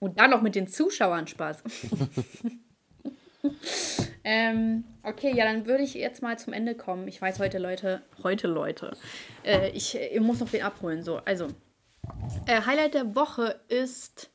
Und 0.00 0.18
dann 0.18 0.30
noch 0.30 0.42
mit 0.42 0.54
den 0.54 0.66
Zuschauern 0.66 1.26
Spaß. 1.26 1.62
ähm, 4.24 4.84
okay, 5.02 5.32
ja, 5.34 5.44
dann 5.44 5.66
würde 5.66 5.84
ich 5.84 5.94
jetzt 5.94 6.22
mal 6.22 6.38
zum 6.38 6.52
Ende 6.52 6.74
kommen. 6.74 7.06
Ich 7.06 7.20
weiß 7.20 7.38
heute, 7.38 7.58
Leute, 7.58 8.02
heute, 8.22 8.48
Leute, 8.48 8.96
äh, 9.44 9.70
ich, 9.70 9.94
ich 9.94 10.20
muss 10.20 10.40
noch 10.40 10.52
wen 10.52 10.62
abholen. 10.62 11.02
So, 11.02 11.18
also, 11.18 11.48
äh, 12.46 12.62
Highlight 12.62 12.94
der 12.94 13.14
Woche 13.14 13.60
ist, 13.68 14.30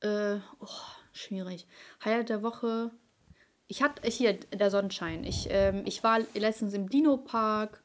äh, 0.00 0.36
oh, 0.60 0.66
schwierig. 1.12 1.66
Highlight 2.04 2.28
der 2.28 2.42
Woche, 2.42 2.90
ich 3.66 3.82
hatte, 3.82 4.08
hier, 4.08 4.34
der 4.34 4.70
Sonnenschein. 4.70 5.24
Ich, 5.24 5.48
ähm, 5.50 5.82
ich 5.84 6.04
war 6.04 6.20
letztens 6.34 6.74
im 6.74 6.88
Dino-Park 6.88 7.82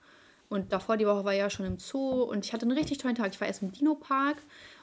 und 0.53 0.71
davor 0.71 0.97
die 0.97 1.07
Woche 1.07 1.25
war 1.25 1.33
ich 1.33 1.39
ja 1.39 1.49
schon 1.49 1.65
im 1.65 1.79
Zoo 1.79 2.21
und 2.21 2.45
ich 2.45 2.53
hatte 2.53 2.67
einen 2.67 2.77
richtig 2.77 2.99
tollen 2.99 3.15
Tag. 3.15 3.31
Ich 3.33 3.41
war 3.41 3.47
erst 3.47 3.63
im 3.63 3.71
Dino-Park 3.71 4.37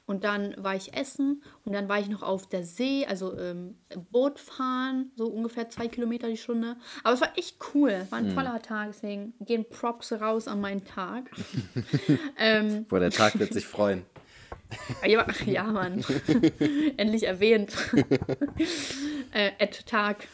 und 0.04 0.24
dann 0.24 0.52
war 0.58 0.74
ich 0.74 0.94
essen 0.94 1.44
und 1.64 1.72
dann 1.72 1.88
war 1.88 2.00
ich 2.00 2.08
noch 2.08 2.24
auf 2.24 2.48
der 2.48 2.64
See, 2.64 3.06
also 3.06 3.38
ähm, 3.38 3.76
Boot 4.10 4.40
fahren, 4.40 5.12
so 5.14 5.28
ungefähr 5.28 5.68
zwei 5.70 5.86
Kilometer 5.86 6.26
die 6.26 6.36
Stunde. 6.36 6.74
Aber 7.04 7.14
es 7.14 7.20
war 7.20 7.38
echt 7.38 7.58
cool, 7.72 8.04
war 8.10 8.18
ein 8.18 8.30
mhm. 8.30 8.34
toller 8.34 8.60
Tag, 8.60 8.88
deswegen 8.88 9.32
gehen 9.38 9.64
Props 9.64 10.10
raus 10.10 10.48
an 10.48 10.60
meinen 10.60 10.84
Tag. 10.84 11.30
ähm, 12.36 12.86
Boah, 12.86 12.98
der 12.98 13.12
Tag 13.12 13.38
wird 13.38 13.52
sich 13.52 13.64
freuen. 13.64 14.04
Ja, 15.06 15.24
ja 15.46 15.62
Mann. 15.62 16.04
Endlich 16.96 17.24
erwähnt. 17.24 17.72
äh, 19.32 19.50
Ed 19.58 19.86
Tag. 19.86 20.26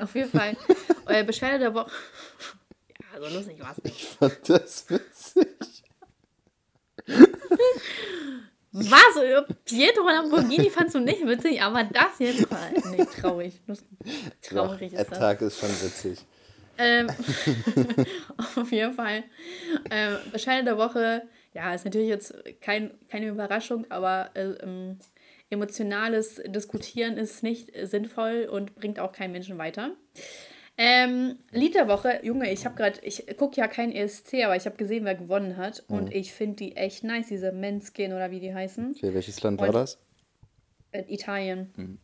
Auf 0.00 0.14
jeden 0.14 0.30
Fall. 0.30 0.56
Äh, 1.06 1.24
Beschwerde 1.24 1.58
der 1.58 1.74
Woche. 1.74 1.90
Ja, 3.12 3.20
so 3.20 3.34
lustig 3.34 3.60
war 3.60 3.72
es 3.72 3.84
nicht. 3.84 3.96
Ich 3.96 4.08
fand 4.08 4.48
das 4.48 4.88
witzig. 4.88 5.84
Was? 8.72 9.46
Pietro 9.66 10.08
Lamborghini 10.08 10.70
fandst 10.70 10.94
du 10.94 11.00
nicht 11.00 11.26
witzig, 11.26 11.60
aber 11.60 11.84
das 11.84 12.18
jetzt 12.18 12.50
war 12.50 12.70
nee, 12.90 13.04
traurig. 13.04 13.60
Traurig 14.40 14.92
Doch, 14.92 14.98
ist 14.98 14.98
das. 14.98 15.08
Der 15.08 15.18
Tag 15.18 15.42
ist 15.42 15.60
schon 15.60 15.68
witzig. 15.68 16.18
Ähm, 16.78 17.08
auf 18.56 18.72
jeden 18.72 18.94
Fall. 18.94 19.24
Ähm, 19.90 20.16
Bescheid 20.32 20.66
der 20.66 20.78
Woche, 20.78 21.22
ja, 21.52 21.74
ist 21.74 21.84
natürlich 21.84 22.08
jetzt 22.08 22.34
kein, 22.62 22.92
keine 23.10 23.28
Überraschung, 23.28 23.84
aber 23.90 24.30
äh, 24.34 24.52
ähm, 24.62 24.98
emotionales 25.50 26.40
Diskutieren 26.46 27.18
ist 27.18 27.42
nicht 27.42 27.70
sinnvoll 27.82 28.48
und 28.50 28.74
bringt 28.74 28.98
auch 28.98 29.12
keinen 29.12 29.32
Menschen 29.32 29.58
weiter. 29.58 29.90
Ähm, 30.78 31.38
Lied 31.50 31.74
der 31.74 31.86
Woche, 31.86 32.20
Junge, 32.22 32.50
ich 32.50 32.64
habe 32.64 32.74
gerade, 32.74 32.98
ich 33.02 33.26
gucke 33.36 33.60
ja 33.60 33.68
kein 33.68 33.92
ESC, 33.92 34.44
aber 34.44 34.56
ich 34.56 34.64
habe 34.64 34.76
gesehen, 34.76 35.04
wer 35.04 35.14
gewonnen 35.14 35.56
hat. 35.56 35.84
Mhm. 35.88 35.96
Und 35.96 36.14
ich 36.14 36.32
finde 36.32 36.56
die 36.56 36.76
echt 36.76 37.04
nice, 37.04 37.28
diese 37.28 37.52
Menskin 37.52 38.12
oder 38.12 38.30
wie 38.30 38.40
die 38.40 38.54
heißen. 38.54 38.94
Okay, 38.96 39.12
welches 39.12 39.42
Land 39.42 39.60
und, 39.60 39.66
war 39.66 39.72
das? 39.72 39.98
Äh, 40.92 41.04
Italien. 41.08 41.72
Mhm. 41.76 41.98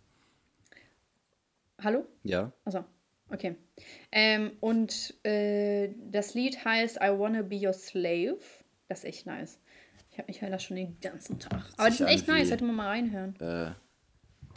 Hallo? 1.83 2.05
Ja. 2.25 2.53
Achso, 2.65 2.85
okay. 3.31 3.57
Ähm, 4.13 4.53
und 4.61 5.15
äh, 5.25 5.91
das 6.11 6.35
Lied 6.35 6.65
heißt 6.65 6.97
I 6.97 7.09
Wanna 7.19 7.43
Be 7.43 7.67
Your 7.67 7.73
Slave. 7.73 8.39
Das 8.89 9.01
ist 9.01 9.05
echt 9.05 9.27
nice. 9.27 9.59
Ich 10.11 10.19
habe 10.19 10.27
mich 10.27 10.43
halt 10.43 10.53
das 10.53 10.65
schon 10.65 10.77
den 10.77 10.99
ganzen 11.01 11.39
Tag. 11.39 11.65
Aber 11.77 11.89
die 11.89 11.97
sind 11.97 12.09
echt 12.09 12.27
nice, 12.27 12.51
hätte 12.51 12.65
man 12.65 12.75
mal 12.75 12.89
reinhören. 12.89 13.37
Äh, 13.41 13.71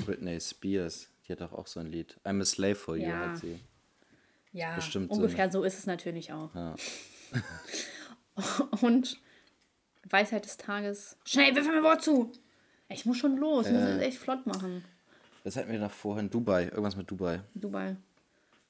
Britney 0.03 0.39
Spears, 0.39 1.09
die 1.27 1.33
hat 1.33 1.41
doch 1.41 1.53
auch 1.53 1.67
so 1.67 1.79
ein 1.79 1.87
Lied. 1.87 2.19
I'm 2.25 2.41
a 2.41 2.45
Slave 2.45 2.75
for 2.75 2.97
You, 2.97 3.09
ja. 3.09 3.29
hat 3.29 3.37
sie. 3.37 3.59
Ja, 4.53 4.75
Bestimmt 4.75 5.09
ungefähr 5.11 5.51
so, 5.51 5.59
so 5.59 5.63
ist 5.65 5.79
es 5.79 5.85
natürlich 5.85 6.33
auch. 6.33 6.53
Ja. 6.53 6.75
Und 8.81 9.17
Weisheit 10.09 10.45
des 10.45 10.57
Tages. 10.57 11.17
Schnell, 11.25 11.55
wirf 11.55 11.67
mir 11.67 11.83
Wort 11.83 12.03
zu. 12.03 12.31
Ich 12.89 13.05
muss 13.05 13.17
schon 13.17 13.37
los, 13.37 13.67
ich 13.67 13.73
muss 13.73 13.83
es 13.83 14.01
echt 14.01 14.17
flott 14.17 14.45
machen. 14.45 14.83
Das 15.43 15.55
hatten 15.55 15.71
wir 15.71 15.79
noch 15.79 15.91
vorhin. 15.91 16.29
Dubai, 16.29 16.65
irgendwas 16.65 16.95
mit 16.95 17.09
Dubai. 17.09 17.41
Dubai. 17.55 17.95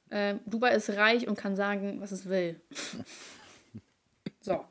Äh, 0.10 0.36
Dubai 0.46 0.76
ist 0.76 0.90
reich 0.92 1.28
und 1.28 1.36
kann 1.36 1.56
sagen, 1.56 2.00
was 2.00 2.12
es 2.12 2.30
will. 2.30 2.62
so. 4.42 4.66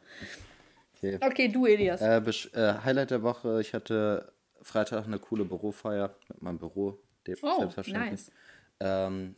Okay. 0.96 1.18
Okay, 1.20 1.48
du, 1.48 1.66
Elias. 1.66 2.00
Äh, 2.00 2.18
äh, 2.18 2.74
Highlight 2.84 3.10
der 3.10 3.22
Woche, 3.22 3.60
ich 3.60 3.74
hatte 3.74 4.32
Freitag 4.62 5.06
eine 5.06 5.18
coole 5.18 5.44
Bürofeier 5.44 6.14
mit 6.28 6.42
meinem 6.42 6.58
Büro. 6.58 6.98
oh, 7.42 7.58
selbstverständlich. 7.58 8.10
nice. 8.10 8.30
Ähm, 8.80 9.34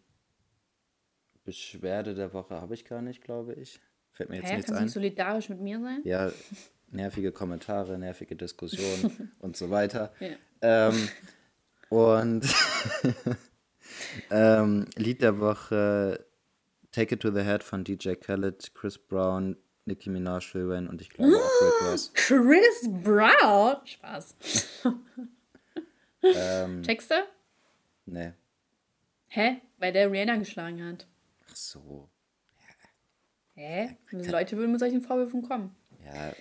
Beschwerde 1.45 2.14
der 2.14 2.32
Woche 2.32 2.61
habe 2.61 2.74
ich 2.74 2.84
gar 2.84 3.03
nicht, 3.03 3.22
glaube 3.22 3.55
ich. 3.55 3.80
Fällt 4.12 4.28
mir 4.30 4.36
jetzt 4.36 4.51
Hä, 4.51 4.57
nichts 4.57 4.66
kannst 4.66 4.70
du 4.70 4.74
ein. 4.78 4.84
nicht 4.84 4.93
solidarisch 4.95 5.49
mit 5.49 5.61
mir 5.61 5.80
sein? 5.80 6.01
Ja, 6.05 6.30
nervige 6.90 7.32
Kommentare, 7.32 7.99
nervige 7.99 8.36
Diskussionen 8.36 9.32
und 9.40 9.57
so 9.57 9.70
weiter. 9.70 10.12
Ja. 10.20 10.88
Ähm, 10.88 11.09
und 11.88 12.47
ähm, 14.30 14.86
Lied 14.97 15.22
der 15.22 15.40
Woche 15.40 16.24
Take 16.93 17.14
It 17.14 17.22
to 17.22 17.30
the 17.30 17.43
Head 17.43 17.64
von 17.64 17.84
DJ 17.84 18.14
Khaled, 18.14 18.74
Chris 18.74 18.99
Brown, 18.99 19.57
Nicki 19.86 20.11
Minaj, 20.11 20.53
Lil 20.55 20.68
Wayne 20.68 20.88
und 20.88 21.01
ich 21.01 21.11
glaube 21.11 21.36
auch 21.36 21.62
Rick 21.62 21.90
Ross. 21.90 22.12
Chris 22.14 22.88
Brown. 23.03 23.76
Spaß. 23.84 24.36
Ähm, 26.22 26.82
Checkst 26.82 27.11
du? 27.11 27.14
nee. 28.07 28.32
Hä? 29.26 29.61
Weil 29.78 29.93
der 29.93 30.12
Rihanna 30.12 30.36
geschlagen 30.36 30.84
hat. 30.84 31.07
Ach 31.53 31.57
so. 31.57 32.11
Hä? 33.55 33.96
Die 34.11 34.28
Leute 34.28 34.57
würden 34.57 34.70
mit 34.72 34.80
solchen 34.80 35.03
Vorwürfen 35.03 35.42
kommen. 35.42 35.76
Ja. 36.05 36.32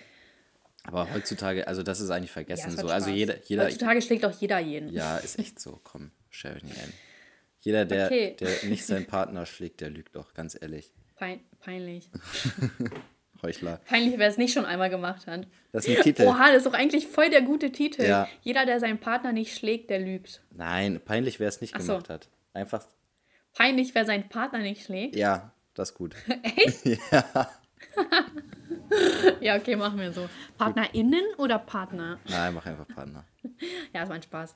Aber 0.84 1.12
heutzutage, 1.12 1.68
also 1.68 1.82
das 1.82 2.00
ist 2.00 2.10
eigentlich 2.10 2.30
Ja, 2.30 2.34
vergessen 2.34 2.70
es 2.70 2.76
hat 2.78 2.86
so. 2.86 2.88
Also 2.92 3.10
jeder, 3.10 3.40
jeder, 3.44 3.64
Heutzutage 3.66 4.02
schlägt 4.02 4.24
auch 4.24 4.32
jeder 4.40 4.58
jeden. 4.58 4.88
ja, 4.92 5.18
ist 5.18 5.38
echt 5.38 5.60
so. 5.60 5.78
Komm, 5.84 6.10
stell 6.30 6.56
euch 6.56 6.64
nicht 6.64 6.78
ein. 6.78 6.92
Jeder, 7.60 7.84
der, 7.84 8.06
Okay. 8.06 8.36
der 8.40 8.64
nicht 8.64 8.84
seinen 8.84 9.06
Partner 9.06 9.46
schlägt, 9.46 9.80
der 9.80 9.90
lügt 9.90 10.16
doch, 10.16 10.34
ganz 10.34 10.56
ehrlich. 10.60 10.92
Pein 11.14 11.40
peinlich. 11.60 12.10
Heuchler. 13.42 13.80
Peinlich, 13.86 14.18
wer 14.18 14.28
es 14.28 14.38
nicht 14.38 14.52
schon 14.52 14.64
einmal 14.64 14.88
gemacht 14.90 15.26
hat. 15.26 15.46
Das 15.72 15.86
ist 15.86 15.96
ein 15.96 16.02
Titel. 16.02 16.22
Oha, 16.26 16.48
das 16.48 16.58
ist 16.58 16.66
doch 16.66 16.74
eigentlich 16.74 17.06
voll 17.08 17.28
der 17.30 17.42
gute 17.42 17.70
Titel. 17.72 18.02
Ja. 18.04 18.28
Jeder, 18.42 18.66
der 18.66 18.78
seinen 18.80 18.98
Partner 18.98 19.32
nicht 19.32 19.56
schlägt, 19.56 19.90
der 19.90 19.98
lügt. 20.00 20.42
Nein, 20.50 21.00
peinlich, 21.04 21.38
wer 21.40 21.48
es 21.48 21.60
nicht 21.60 21.74
so. 21.80 21.92
gemacht 21.92 22.08
hat. 22.08 22.28
Einfach, 22.52 22.86
Peinlich, 23.54 23.94
wer 23.94 24.04
seinen 24.04 24.28
Partner 24.28 24.60
nicht 24.60 24.84
schlägt. 24.84 25.16
ja, 25.16 25.52
das 25.74 25.90
ist 25.90 25.94
gut. 25.96 26.14
Ja, 29.40 29.56
okay, 29.56 29.76
machen 29.76 29.98
wir 29.98 30.12
so. 30.12 30.28
PartnerInnen 30.58 31.24
oder 31.38 31.58
Partner? 31.58 32.18
Nein, 32.28 32.54
mach 32.54 32.66
einfach 32.66 32.86
Partner. 32.88 33.24
Ja, 33.92 34.02
ist 34.02 34.08
mein 34.08 34.22
Spaß. 34.22 34.54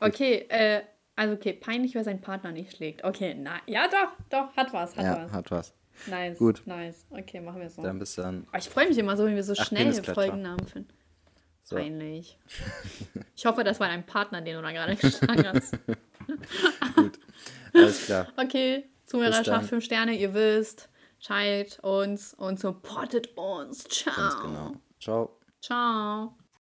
Okay, 0.00 0.46
äh, 0.48 0.82
also 1.14 1.34
okay, 1.34 1.52
peinlich, 1.52 1.94
wer 1.94 2.04
seinen 2.04 2.20
Partner 2.20 2.52
nicht 2.52 2.76
schlägt. 2.76 3.04
Okay, 3.04 3.34
na, 3.38 3.60
ja 3.66 3.88
doch, 3.88 4.12
doch, 4.30 4.56
hat 4.56 4.72
was, 4.72 4.96
hat 4.96 5.04
Ja, 5.04 5.24
was. 5.24 5.32
hat 5.32 5.50
was. 5.50 5.74
Nice, 6.06 6.38
Gut. 6.38 6.62
nice. 6.66 7.06
Okay, 7.10 7.40
machen 7.40 7.60
wir 7.60 7.70
so. 7.70 7.82
Dann 7.82 7.98
bis 7.98 8.16
dann. 8.16 8.46
Oh, 8.52 8.56
ich 8.58 8.68
freue 8.68 8.88
mich 8.88 8.98
immer 8.98 9.16
so, 9.16 9.24
wenn 9.24 9.34
wir 9.34 9.44
so 9.44 9.54
Ach, 9.58 9.64
schnell. 9.66 9.92
Folgennamen 9.92 10.66
finden. 10.66 10.92
So. 11.62 11.76
Peinlich. 11.76 12.38
Ich 13.34 13.46
hoffe, 13.46 13.64
das 13.64 13.80
war 13.80 13.88
dein 13.88 14.04
Partner, 14.06 14.40
den 14.40 14.56
du 14.56 14.62
da 14.62 14.70
gerade 14.72 14.94
geschlagen 14.94 15.48
hast. 15.48 15.78
Gut. 16.96 17.18
Alles 17.74 18.06
klar. 18.06 18.28
Okay, 18.36 18.88
Zuhörerschaft 19.04 19.48
dann. 19.48 19.64
5 19.64 19.84
Sterne, 19.84 20.14
ihr 20.16 20.34
wisst. 20.34 20.88
Scheit 21.18 21.78
uns 21.82 22.34
und 22.34 22.60
supportet 22.60 23.36
uns. 23.36 23.84
Ciao. 23.84 24.14
Ganz 24.14 24.42
genau. 24.42 24.72
Ciao. 25.00 25.38
Ciao. 25.60 26.36